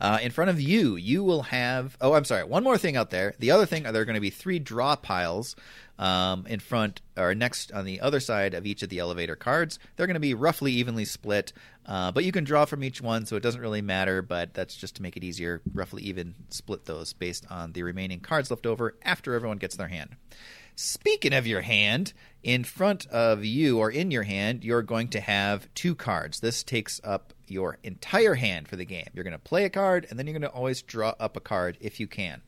Uh, 0.00 0.18
in 0.22 0.30
front 0.30 0.50
of 0.50 0.60
you, 0.60 0.96
you 0.96 1.22
will 1.22 1.42
have. 1.42 1.96
Oh, 2.00 2.12
I'm 2.12 2.24
sorry. 2.24 2.44
One 2.44 2.64
more 2.64 2.78
thing 2.78 2.96
out 2.96 3.10
there. 3.10 3.34
The 3.38 3.50
other 3.50 3.66
thing, 3.66 3.84
there 3.84 4.02
are 4.02 4.04
going 4.04 4.14
to 4.14 4.20
be 4.20 4.30
three 4.30 4.58
draw 4.58 4.96
piles 4.96 5.56
um, 5.98 6.46
in 6.46 6.60
front 6.60 7.00
or 7.16 7.34
next 7.34 7.72
on 7.72 7.84
the 7.84 8.00
other 8.00 8.20
side 8.20 8.54
of 8.54 8.66
each 8.66 8.82
of 8.82 8.88
the 8.88 8.98
elevator 8.98 9.36
cards. 9.36 9.78
They're 9.96 10.06
going 10.06 10.14
to 10.14 10.20
be 10.20 10.34
roughly 10.34 10.72
evenly 10.72 11.04
split, 11.04 11.52
uh, 11.86 12.12
but 12.12 12.24
you 12.24 12.32
can 12.32 12.44
draw 12.44 12.64
from 12.64 12.84
each 12.84 13.00
one, 13.00 13.26
so 13.26 13.36
it 13.36 13.42
doesn't 13.42 13.60
really 13.60 13.82
matter. 13.82 14.22
But 14.22 14.54
that's 14.54 14.76
just 14.76 14.96
to 14.96 15.02
make 15.02 15.16
it 15.16 15.24
easier. 15.24 15.62
Roughly 15.72 16.02
even 16.02 16.34
split 16.50 16.84
those 16.84 17.12
based 17.12 17.46
on 17.50 17.72
the 17.72 17.82
remaining 17.82 18.20
cards 18.20 18.50
left 18.50 18.66
over 18.66 18.96
after 19.02 19.34
everyone 19.34 19.58
gets 19.58 19.76
their 19.76 19.88
hand. 19.88 20.16
Speaking 20.78 21.32
of 21.32 21.46
your 21.46 21.62
hand, 21.62 22.12
in 22.42 22.62
front 22.62 23.06
of 23.06 23.46
you 23.46 23.78
or 23.78 23.90
in 23.90 24.10
your 24.10 24.24
hand, 24.24 24.62
you're 24.62 24.82
going 24.82 25.08
to 25.08 25.20
have 25.20 25.72
two 25.74 25.94
cards. 25.94 26.40
This 26.40 26.62
takes 26.62 27.00
up 27.02 27.32
your 27.48 27.78
entire 27.82 28.34
hand 28.34 28.68
for 28.68 28.76
the 28.76 28.84
game. 28.84 29.08
You're 29.14 29.24
going 29.24 29.32
to 29.32 29.38
play 29.38 29.64
a 29.64 29.70
card, 29.70 30.06
and 30.10 30.18
then 30.18 30.26
you're 30.26 30.38
going 30.38 30.42
to 30.42 30.54
always 30.54 30.82
draw 30.82 31.14
up 31.18 31.34
a 31.34 31.40
card 31.40 31.78
if 31.80 31.98
you 31.98 32.06
can. 32.06 32.42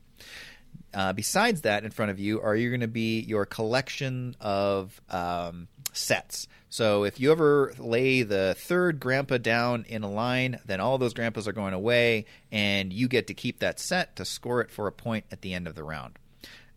Uh, 0.93 1.11
besides 1.13 1.61
that, 1.61 1.83
in 1.83 1.89
front 1.89 2.11
of 2.11 2.19
you 2.19 2.39
are 2.39 2.55
you 2.55 2.69
going 2.69 2.81
to 2.81 2.87
be 2.87 3.19
your 3.21 3.47
collection 3.47 4.35
of 4.39 5.01
um, 5.09 5.67
sets. 5.91 6.47
So 6.69 7.05
if 7.05 7.19
you 7.19 7.31
ever 7.31 7.73
lay 7.79 8.21
the 8.21 8.55
third 8.59 8.99
grandpa 8.99 9.37
down 9.37 9.85
in 9.89 10.03
a 10.03 10.09
line, 10.09 10.59
then 10.67 10.79
all 10.79 10.99
those 10.99 11.15
grandpas 11.15 11.47
are 11.47 11.51
going 11.51 11.73
away, 11.73 12.25
and 12.51 12.93
you 12.93 13.07
get 13.07 13.25
to 13.27 13.33
keep 13.33 13.57
that 13.59 13.79
set 13.79 14.15
to 14.17 14.23
score 14.23 14.61
it 14.61 14.69
for 14.69 14.85
a 14.85 14.91
point 14.91 15.25
at 15.31 15.41
the 15.41 15.55
end 15.55 15.67
of 15.67 15.73
the 15.73 15.83
round. 15.83 16.19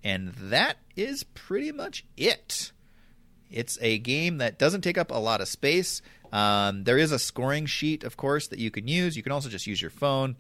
And 0.05 0.29
that 0.35 0.79
is 0.97 1.25
pretty 1.25 1.73
much 1.73 2.05
it. 2.17 2.73
It's 3.51 3.79
a 3.81 3.99
game 3.99 4.39
that 4.39 4.59
doesn't 4.59 4.81
take 4.81 4.99
up 4.99 5.11
a 5.11 5.19
lot 5.19 5.41
of 5.41 5.49
space. 5.49 6.03
Um, 6.33 6.85
there 6.85 6.99
is 6.99 7.13
a 7.13 7.19
scoring 7.19 7.67
sheet, 7.67 8.05
of 8.05 8.17
course, 8.17 8.49
that 8.49 8.59
you 8.59 8.71
can 8.71 8.89
use. 8.89 9.17
You 9.17 9.23
can 9.23 9.33
also 9.33 9.49
just 9.49 9.67
use 9.67 9.81
your 9.81 9.91
phone. 9.91 10.37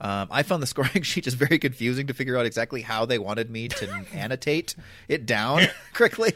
Um, 0.00 0.28
I 0.30 0.42
found 0.42 0.62
the 0.62 0.66
scoring 0.68 1.02
sheet 1.02 1.24
just 1.24 1.36
very 1.36 1.58
confusing 1.58 2.06
to 2.06 2.14
figure 2.14 2.36
out 2.36 2.46
exactly 2.46 2.82
how 2.82 3.06
they 3.06 3.18
wanted 3.18 3.50
me 3.50 3.68
to 3.68 4.04
annotate 4.12 4.76
it 5.08 5.26
down 5.26 5.62
quickly. 5.94 6.32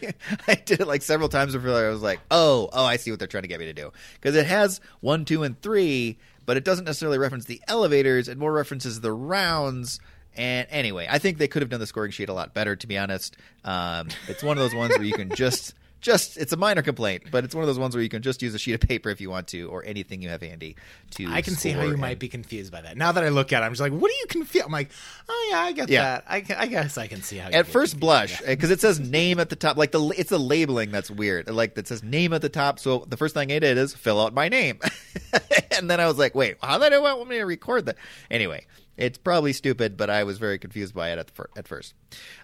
I 0.49 0.55
did 0.55 0.81
it 0.81 0.88
like 0.88 1.03
several 1.03 1.29
times 1.29 1.55
before 1.55 1.71
I 1.71 1.91
was 1.91 2.03
like, 2.03 2.21
oh, 2.31 2.71
oh, 2.73 2.85
I 2.85 2.97
see 2.97 3.11
what 3.11 3.19
they're 3.19 3.29
trying 3.29 3.43
to 3.43 3.49
get 3.49 3.61
me 3.61 3.67
to 3.67 3.73
do. 3.73 3.93
Because 4.15 4.37
it 4.37 4.47
has 4.47 4.81
one, 5.01 5.25
two, 5.25 5.43
and 5.43 5.61
three, 5.61 6.19
but 6.47 6.57
it 6.57 6.65
doesn't 6.65 6.87
necessarily 6.87 7.19
reference 7.19 7.45
the 7.45 7.62
elevators. 7.69 8.29
It 8.29 8.38
more 8.38 8.53
references 8.53 9.01
the 9.01 9.12
rounds. 9.12 10.01
And 10.37 10.66
anyway, 10.71 11.07
I 11.11 11.18
think 11.18 11.38
they 11.38 11.49
could 11.49 11.62
have 11.62 11.68
done 11.68 11.81
the 11.81 11.87
scoring 11.87 12.11
sheet 12.11 12.29
a 12.29 12.33
lot 12.33 12.55
better, 12.55 12.75
to 12.77 12.87
be 12.87 12.97
honest. 12.97 13.37
Um, 13.64 14.09
it's 14.29 14.42
one 14.42 14.57
of 14.57 14.62
those 14.62 14.75
ones 14.75 14.97
where 14.97 15.07
you 15.07 15.14
can 15.14 15.31
just 15.35 15.75
just 16.03 16.37
it's 16.37 16.53
a 16.53 16.57
minor 16.57 16.83
complaint, 16.83 17.25
but 17.31 17.45
it's 17.45 17.55
one 17.55 17.62
of 17.62 17.69
those 17.69 17.79
ones 17.79 17.95
where 17.95 18.03
you 18.03 18.09
can 18.09 18.21
just 18.21 18.43
use 18.43 18.55
a 18.55 18.59
sheet 18.59 18.75
of 18.75 18.81
paper 18.81 19.09
if 19.09 19.21
you 19.21 19.31
want 19.31 19.47
to, 19.49 19.69
or 19.71 19.85
anything 19.85 20.21
you 20.21 20.29
have 20.29 20.43
handy 20.43 20.77
to. 21.12 21.27
I 21.31 21.41
can 21.41 21.55
see 21.55 21.71
how 21.71 21.83
you 21.83 21.91
score 21.91 21.97
might 21.99 22.19
be 22.19 22.29
confused 22.29 22.71
by 22.73 22.83
that. 22.83 22.97
Now 22.97 23.12
that 23.12 23.23
I 23.25 23.29
look 23.31 23.53
at 23.53 23.62
it, 23.62 23.65
I'm 23.67 23.73
just 23.73 23.81
like, 23.81 23.93
what 23.93 24.11
are 24.11 24.15
you 24.15 24.27
confused? 24.29 24.67
I'm 24.67 24.73
like, 24.73 24.91
oh 25.29 25.49
yeah, 25.51 25.61
I 25.61 25.73
get 25.73 25.88
Yeah. 25.88 26.03
that. 26.03 26.25
I, 26.29 26.45
I 26.59 26.67
guess 26.67 26.99
I 26.99 27.07
can 27.07 27.23
see 27.23 27.38
how. 27.38 27.49
At 27.51 27.67
first 27.67 27.99
blush, 27.99 28.41
because 28.43 28.71
it 28.71 28.81
says 28.81 29.01
name 29.01 29.41
at 29.41 29.49
the 29.49 29.57
top, 29.57 29.77
like 29.77 29.93
the 29.93 30.03
it's 30.19 30.31
the 30.31 30.38
labeling 30.38 30.91
that's 30.91 31.11
weird. 31.11 31.49
Like 31.49 31.77
that 31.77 31.87
says 31.88 32.03
name 32.03 32.33
at 32.33 32.43
the 32.43 32.49
top. 32.49 32.79
So 32.81 33.07
the 33.09 33.17
first 33.17 33.35
thing 33.35 33.53
I 33.53 33.61
did 33.61 33.79
is 33.79 33.95
fill 33.95 34.21
out 34.21 34.35
my 34.35 34.49
name, 34.49 34.81
and 35.71 35.88
then 35.88 36.01
I 36.01 36.07
was 36.07 36.19
like, 36.19 36.35
wait, 36.35 36.57
how 36.61 36.79
did 36.79 36.93
they 36.93 36.99
want 36.99 37.29
me 37.29 37.37
to 37.38 37.45
record 37.45 37.87
that? 37.87 37.97
Anyway, 38.31 38.67
it's 38.97 39.19
probably 39.19 39.53
stupid, 39.53 39.97
but 39.97 40.11
I 40.11 40.25
was 40.25 40.38
very 40.38 40.59
confused 40.59 40.95
by 40.95 41.11
it 41.12 41.19
at 41.19 41.29
the 41.29 41.33
fir- 41.33 41.51
at 41.57 41.69
first. 41.69 41.95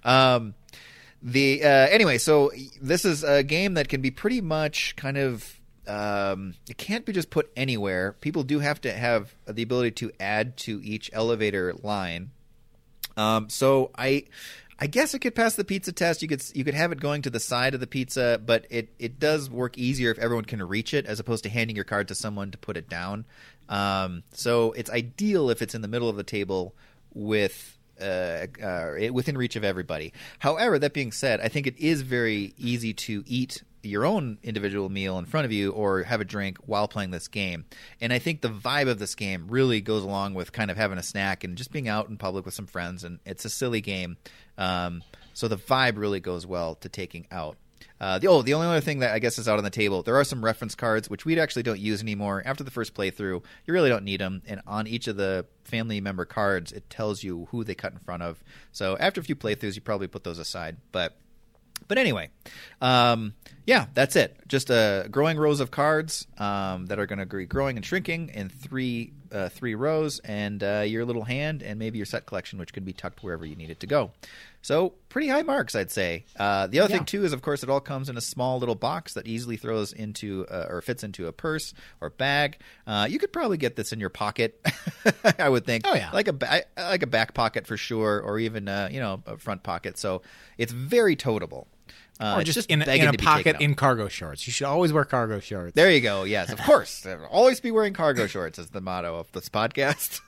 Um, 0.05 0.55
the 1.22 1.62
uh, 1.62 1.66
anyway, 1.68 2.18
so 2.18 2.52
this 2.81 3.04
is 3.04 3.24
a 3.24 3.42
game 3.42 3.74
that 3.74 3.88
can 3.88 4.00
be 4.00 4.11
pretty 4.11 4.40
much 4.40 4.94
kind 4.96 5.16
of 5.16 5.59
um, 5.88 6.54
it 6.68 6.76
can't 6.76 7.04
be 7.04 7.12
just 7.12 7.31
put 7.31 7.50
anywhere. 7.57 8.12
People 8.20 8.42
do 8.42 8.59
have 8.61 8.81
to 8.83 8.92
have 8.92 9.35
the 9.46 9.62
ability 9.62 9.92
to 9.92 10.12
add 10.20 10.57
to 10.59 10.81
each 10.85 11.11
elevator 11.12 11.74
line. 11.83 12.31
Um, 13.16 13.48
so 13.48 13.90
I, 13.96 14.24
I 14.78 14.87
guess 14.87 15.14
it 15.14 15.20
could 15.20 15.35
pass 15.35 15.57
the 15.57 15.64
pizza 15.64 15.90
test. 15.90 16.22
You 16.22 16.28
could 16.28 16.44
you 16.54 16.62
could 16.62 16.74
have 16.74 16.92
it 16.92 17.00
going 17.00 17.22
to 17.22 17.31
the 17.31 17.40
side 17.40 17.74
of 17.74 17.81
the 17.81 17.87
pizza, 17.87 18.40
but 18.44 18.66
it 18.70 18.90
it 18.98 19.18
does 19.18 19.50
work 19.50 19.78
easier 19.78 20.11
if 20.11 20.18
everyone 20.18 20.44
can 20.44 20.62
reach 20.62 20.92
it, 20.94 21.07
as 21.07 21.18
opposed 21.18 21.42
to 21.44 21.50
handing 21.50 21.74
your 21.74 21.87
card 21.87 22.09
to 22.09 22.14
someone 22.14 22.50
to 22.50 22.59
put 22.59 22.76
it 22.76 22.88
down. 22.88 23.24
Um, 23.68 24.22
so 24.33 24.72
it's 24.72 24.90
ideal 24.90 25.50
if 25.50 25.62
it's 25.62 25.74
in 25.74 25.83
the 25.83 25.88
middle 25.88 26.09
of 26.09 26.16
the 26.16 26.22
table 26.22 26.74
with. 27.14 27.74
Uh, 28.00 28.46
uh, 28.62 29.12
within 29.12 29.37
reach 29.37 29.56
of 29.56 29.64
everybody. 29.64 30.12
However, 30.38 30.78
that 30.78 30.92
being 30.92 31.11
said, 31.11 31.40
I 31.40 31.48
think 31.48 31.66
it 31.66 31.76
is 31.78 32.02
very 32.02 32.54
easy 32.56 32.94
to 32.94 33.24
eat 33.26 33.62
your 33.82 34.04
own 34.04 34.38
individual 34.42 34.88
meal 34.88 35.18
in 35.18 35.24
front 35.24 35.44
of 35.44 35.52
you 35.52 35.72
or 35.72 36.02
have 36.02 36.20
a 36.20 36.24
drink 36.24 36.58
while 36.66 36.88
playing 36.88 37.11
this 37.11 37.28
game. 37.28 37.64
And 38.00 38.12
I 38.12 38.18
think 38.18 38.40
the 38.40 38.48
vibe 38.48 38.88
of 38.88 38.98
this 38.98 39.14
game 39.14 39.46
really 39.48 39.80
goes 39.80 40.02
along 40.04 40.34
with 40.34 40.52
kind 40.52 40.70
of 40.70 40.76
having 40.76 40.98
a 40.98 41.02
snack 41.02 41.44
and 41.44 41.56
just 41.56 41.72
being 41.72 41.88
out 41.88 42.08
in 42.08 42.16
public 42.16 42.44
with 42.44 42.54
some 42.54 42.66
friends. 42.66 43.04
And 43.04 43.18
it's 43.24 43.44
a 43.44 43.50
silly 43.50 43.80
game. 43.80 44.16
Um, 44.56 45.02
so 45.32 45.48
the 45.48 45.56
vibe 45.56 45.96
really 45.96 46.20
goes 46.20 46.46
well 46.46 46.74
to 46.76 46.88
taking 46.88 47.26
out. 47.30 47.56
Uh, 48.01 48.19
the, 48.19 48.29
oh, 48.29 48.43
the 48.43 48.55
only 48.55 48.67
other 48.67 48.81
thing 48.81 49.01
that 49.01 49.12
I 49.12 49.19
guess 49.19 49.38
is 49.38 49.49
out 49.49 49.59
on 49.59 49.64
the 49.64 49.71
table, 49.71 50.03
there 50.03 50.17
are 50.17 50.25
some 50.25 50.45
reference 50.45 50.75
cards, 50.75 51.11
which 51.11 51.25
we 51.25 51.38
actually 51.38 51.64
don't 51.64 51.81
use 51.81 52.01
anymore. 52.01 52.43
After 52.45 52.64
the 52.64 52.71
first 52.71 52.95
playthrough, 52.95 53.43
you 53.67 53.75
really 53.75 53.88
don't 53.88 54.05
need 54.05 54.21
them. 54.21 54.43
And 54.47 54.61
on 54.67 54.87
each 54.87 55.09
of 55.09 55.17
the 55.17 55.47
family 55.64 56.01
member 56.01 56.25
cards, 56.25 56.73
it 56.73 56.88
tells 56.91 57.23
you 57.23 57.49
who 57.51 57.64
they 57.64 57.75
cut 57.75 57.93
in 57.93 57.99
front 57.99 58.23
of. 58.23 58.43
So 58.73 58.97
after 58.99 59.21
a 59.21 59.25
few 59.25 59.37
playthroughs, 59.37 59.75
you 59.75 59.81
probably 59.81 60.07
put 60.07 60.25
those 60.25 60.38
aside. 60.38 60.77
But 60.93 61.17
but 61.87 61.99
anyway, 61.99 62.31
um, 62.81 63.35
yeah, 63.67 63.87
that's 63.95 64.17
it. 64.17 64.37
Just 64.49 64.71
uh, 64.71 65.09
growing 65.09 65.38
rows 65.38 65.61
of 65.61 65.71
cards 65.71 66.27
um, 66.38 66.87
that 66.87 66.99
are 66.99 67.07
going 67.07 67.21
to 67.21 67.27
be 67.27 67.47
growing 67.47 67.77
and 67.77 67.85
shrinking 67.87 68.31
in 68.31 68.49
three 68.49 69.12
uh, 69.33 69.49
three 69.49 69.75
rows, 69.75 70.19
and 70.21 70.62
uh, 70.62 70.85
your 70.87 71.05
little 71.05 71.25
hand, 71.25 71.62
and 71.62 71.79
maybe 71.79 71.99
your 71.99 72.07
set 72.07 72.27
collection, 72.27 72.59
which 72.59 72.73
can 72.73 72.85
be 72.85 72.93
tucked 72.93 73.23
wherever 73.23 73.45
you 73.47 73.57
need 73.57 73.71
it 73.71 73.81
to 73.81 73.87
go. 73.87 74.11
So 74.61 74.95
pretty 75.09 75.29
high 75.29 75.43
marks, 75.43 75.75
I'd 75.77 75.91
say. 75.91 76.25
Uh, 76.37 76.67
the 76.67 76.81
other 76.81 76.91
Yeah. 76.93 76.99
thing 76.99 77.07
too 77.07 77.25
is, 77.25 77.33
of 77.33 77.43
course, 77.43 77.62
it 77.62 77.71
all 77.71 77.81
comes 77.81 78.09
in 78.09 78.17
a 78.17 78.21
small 78.21 78.59
little 78.59 78.75
box 78.75 79.14
that 79.14 79.27
easily 79.29 79.57
throws 79.57 79.93
into 79.93 80.47
uh, 80.51 80.67
or 80.69 80.83
fits 80.83 81.05
into 81.05 81.27
a 81.29 81.33
purse 81.33 81.73
or 82.01 82.11
bag. 82.11 82.59
Uh, 82.87 83.07
you 83.09 83.19
could 83.19 83.33
probably 83.33 83.57
get 83.57 83.77
this 83.77 83.93
in 83.93 84.01
your 84.01 84.11
pocket, 84.11 84.61
I 85.38 85.49
would 85.49 85.64
think. 85.64 85.85
Oh, 85.87 85.95
yeah. 85.95 86.11
like 86.12 86.27
a 86.29 86.33
ba- 86.33 86.64
like 86.77 87.03
a 87.03 87.07
back 87.07 87.35
pocket 87.35 87.67
for 87.67 87.77
sure, 87.77 88.21
or 88.21 88.38
even 88.41 88.69
uh, 88.69 88.88
you 88.91 88.99
know 89.01 89.23
a 89.27 89.37
front 89.38 89.62
pocket. 89.62 89.97
So 89.97 90.23
it's 90.59 90.73
very 90.73 91.14
toteable. 91.17 91.69
Uh, 92.20 92.35
or 92.37 92.40
it's 92.40 92.52
just, 92.52 92.68
in, 92.68 92.83
in 92.83 93.09
a 93.09 93.12
pocket 93.12 93.57
in 93.61 93.74
cargo 93.74 94.09
shorts. 94.09 94.46
You 94.46 94.52
should 94.52 94.66
always 94.66 94.92
wear 94.92 95.04
cargo 95.04 95.38
shorts. 95.38 95.74
There 95.74 95.90
you 95.90 96.00
go. 96.00 96.24
Yes, 96.24 96.50
of 96.50 96.59
course. 96.62 97.07
Always 97.31 97.61
be 97.61 97.70
wearing 97.70 97.92
cargo 97.92 98.26
shorts 98.26 98.59
is 98.59 98.70
the 98.70 98.81
motto 98.81 99.16
of 99.16 99.31
this 99.33 99.48
podcast. 99.48 100.20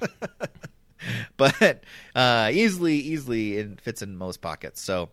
but 1.36 1.82
uh, 2.14 2.50
easily, 2.52 2.94
easily 2.96 3.56
it 3.56 3.80
fits 3.80 4.02
in 4.02 4.16
most 4.16 4.40
pockets. 4.40 4.80
So 4.80 5.08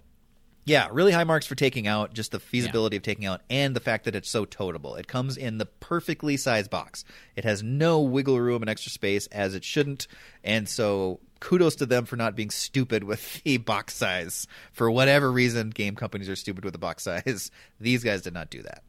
yeah, 0.68 0.90
really 0.92 1.14
high 1.14 1.24
marks 1.24 1.48
for 1.48 1.56
taking 1.56 1.88
out, 1.88 2.14
just 2.14 2.34
the 2.34 2.42
feasibility 2.42 2.98
of 2.98 3.02
taking 3.02 3.26
out, 3.26 3.40
and 3.50 3.74
the 3.74 3.80
fact 3.80 4.04
that 4.04 4.16
it's 4.16 4.30
so 4.30 4.44
totable. 4.44 4.96
It 4.96 5.08
comes 5.08 5.38
in 5.38 5.60
the 5.60 5.66
perfectly 5.66 6.36
sized 6.36 6.70
box. 6.70 7.06
It 7.38 7.46
has 7.46 7.64
no 7.64 8.02
wiggle 8.02 8.38
room 8.38 8.62
and 8.62 8.70
extra 8.70 8.92
space, 8.92 9.28
as 9.28 9.56
it 9.56 9.64
shouldn't. 9.64 10.08
And 10.44 10.68
so, 10.68 11.22
kudos 11.40 11.76
to 11.78 11.86
them 11.86 12.06
for 12.06 12.16
not 12.16 12.36
being 12.36 12.50
stupid 12.50 13.04
with 13.04 13.44
the 13.44 13.58
box 13.58 13.96
size. 13.96 14.48
For 14.72 14.90
whatever 14.90 15.32
reason, 15.32 15.70
game 15.70 15.96
companies 15.96 16.30
are 16.30 16.36
stupid 16.36 16.64
with 16.64 16.74
the 16.74 16.80
box 16.80 17.04
size. 17.04 17.52
These 17.80 18.04
guys 18.04 18.22
did 18.22 18.34
not 18.34 18.50
do 18.50 18.62
that. 18.64 18.84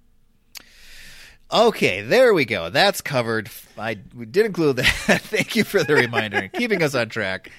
Okay, 1.51 2.03
there 2.03 2.35
we 2.35 2.45
go. 2.45 2.69
That's 2.69 3.01
covered. 3.01 3.49
I 3.79 3.99
we 4.15 4.27
did 4.27 4.45
include 4.45 4.77
that. 4.77 4.87
Thank 5.23 5.57
you 5.57 5.65
for 5.65 5.83
the 5.83 5.95
reminder 5.95 6.37
and 6.39 6.53
keeping 6.53 6.83
us 6.83 6.95
on 6.95 7.09
track. 7.09 7.51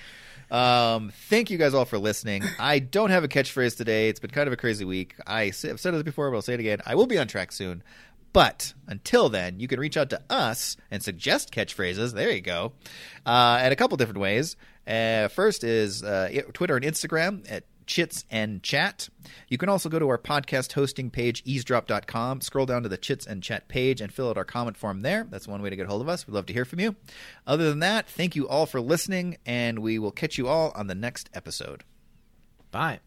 Um, 0.51 1.11
thank 1.29 1.51
you 1.51 1.59
guys 1.59 1.75
all 1.75 1.85
for 1.85 1.99
listening. 1.99 2.43
I 2.59 2.79
don't 2.79 3.11
have 3.11 3.23
a 3.23 3.27
catchphrase 3.27 3.77
today. 3.77 4.09
It's 4.09 4.19
been 4.19 4.31
kind 4.31 4.47
of 4.47 4.53
a 4.53 4.57
crazy 4.57 4.83
week. 4.83 5.13
I, 5.27 5.45
have 5.63 5.79
said 5.79 5.93
it 5.93 6.05
before, 6.05 6.31
but 6.31 6.37
I'll 6.37 6.41
say 6.41 6.55
it 6.55 6.59
again. 6.59 6.79
I 6.87 6.95
will 6.95 7.05
be 7.05 7.19
on 7.19 7.27
track 7.27 7.51
soon. 7.51 7.83
But 8.31 8.73
until 8.87 9.29
then, 9.29 9.59
you 9.59 9.67
can 9.67 9.79
reach 9.79 9.97
out 9.97 10.09
to 10.11 10.21
us 10.29 10.77
and 10.91 11.01
suggest 11.03 11.51
catchphrases. 11.51 12.13
There 12.13 12.31
you 12.31 12.41
go. 12.41 12.73
Uh, 13.25 13.61
in 13.65 13.71
a 13.71 13.75
couple 13.75 13.97
different 13.97 14.19
ways. 14.19 14.55
Uh, 14.89 15.27
first 15.27 15.63
is 15.63 16.03
uh, 16.03 16.29
Twitter 16.53 16.75
and 16.75 16.83
Instagram 16.83 17.45
at 17.49 17.63
Chits 17.85 18.23
and 18.29 18.63
Chat. 18.63 19.09
You 19.47 19.57
can 19.57 19.67
also 19.67 19.89
go 19.89 19.99
to 19.99 20.07
our 20.09 20.17
podcast 20.17 20.73
hosting 20.73 21.09
page, 21.09 21.43
eavesdrop.com, 21.43 22.41
scroll 22.41 22.65
down 22.65 22.83
to 22.83 22.89
the 22.89 22.97
Chits 22.97 23.25
and 23.25 23.43
Chat 23.43 23.67
page, 23.67 23.99
and 23.99 24.13
fill 24.13 24.29
out 24.29 24.37
our 24.37 24.45
comment 24.45 24.77
form 24.77 25.01
there. 25.01 25.27
That's 25.29 25.47
one 25.47 25.61
way 25.61 25.69
to 25.69 25.75
get 25.75 25.87
hold 25.87 26.01
of 26.01 26.09
us. 26.09 26.25
We'd 26.25 26.33
love 26.33 26.45
to 26.47 26.53
hear 26.53 26.65
from 26.65 26.79
you. 26.79 26.95
Other 27.45 27.69
than 27.69 27.79
that, 27.79 28.07
thank 28.07 28.35
you 28.35 28.47
all 28.47 28.65
for 28.65 28.79
listening, 28.79 29.37
and 29.45 29.79
we 29.79 29.99
will 29.99 30.11
catch 30.11 30.37
you 30.37 30.47
all 30.47 30.71
on 30.75 30.87
the 30.87 30.95
next 30.95 31.29
episode. 31.33 31.83
Bye. 32.71 32.99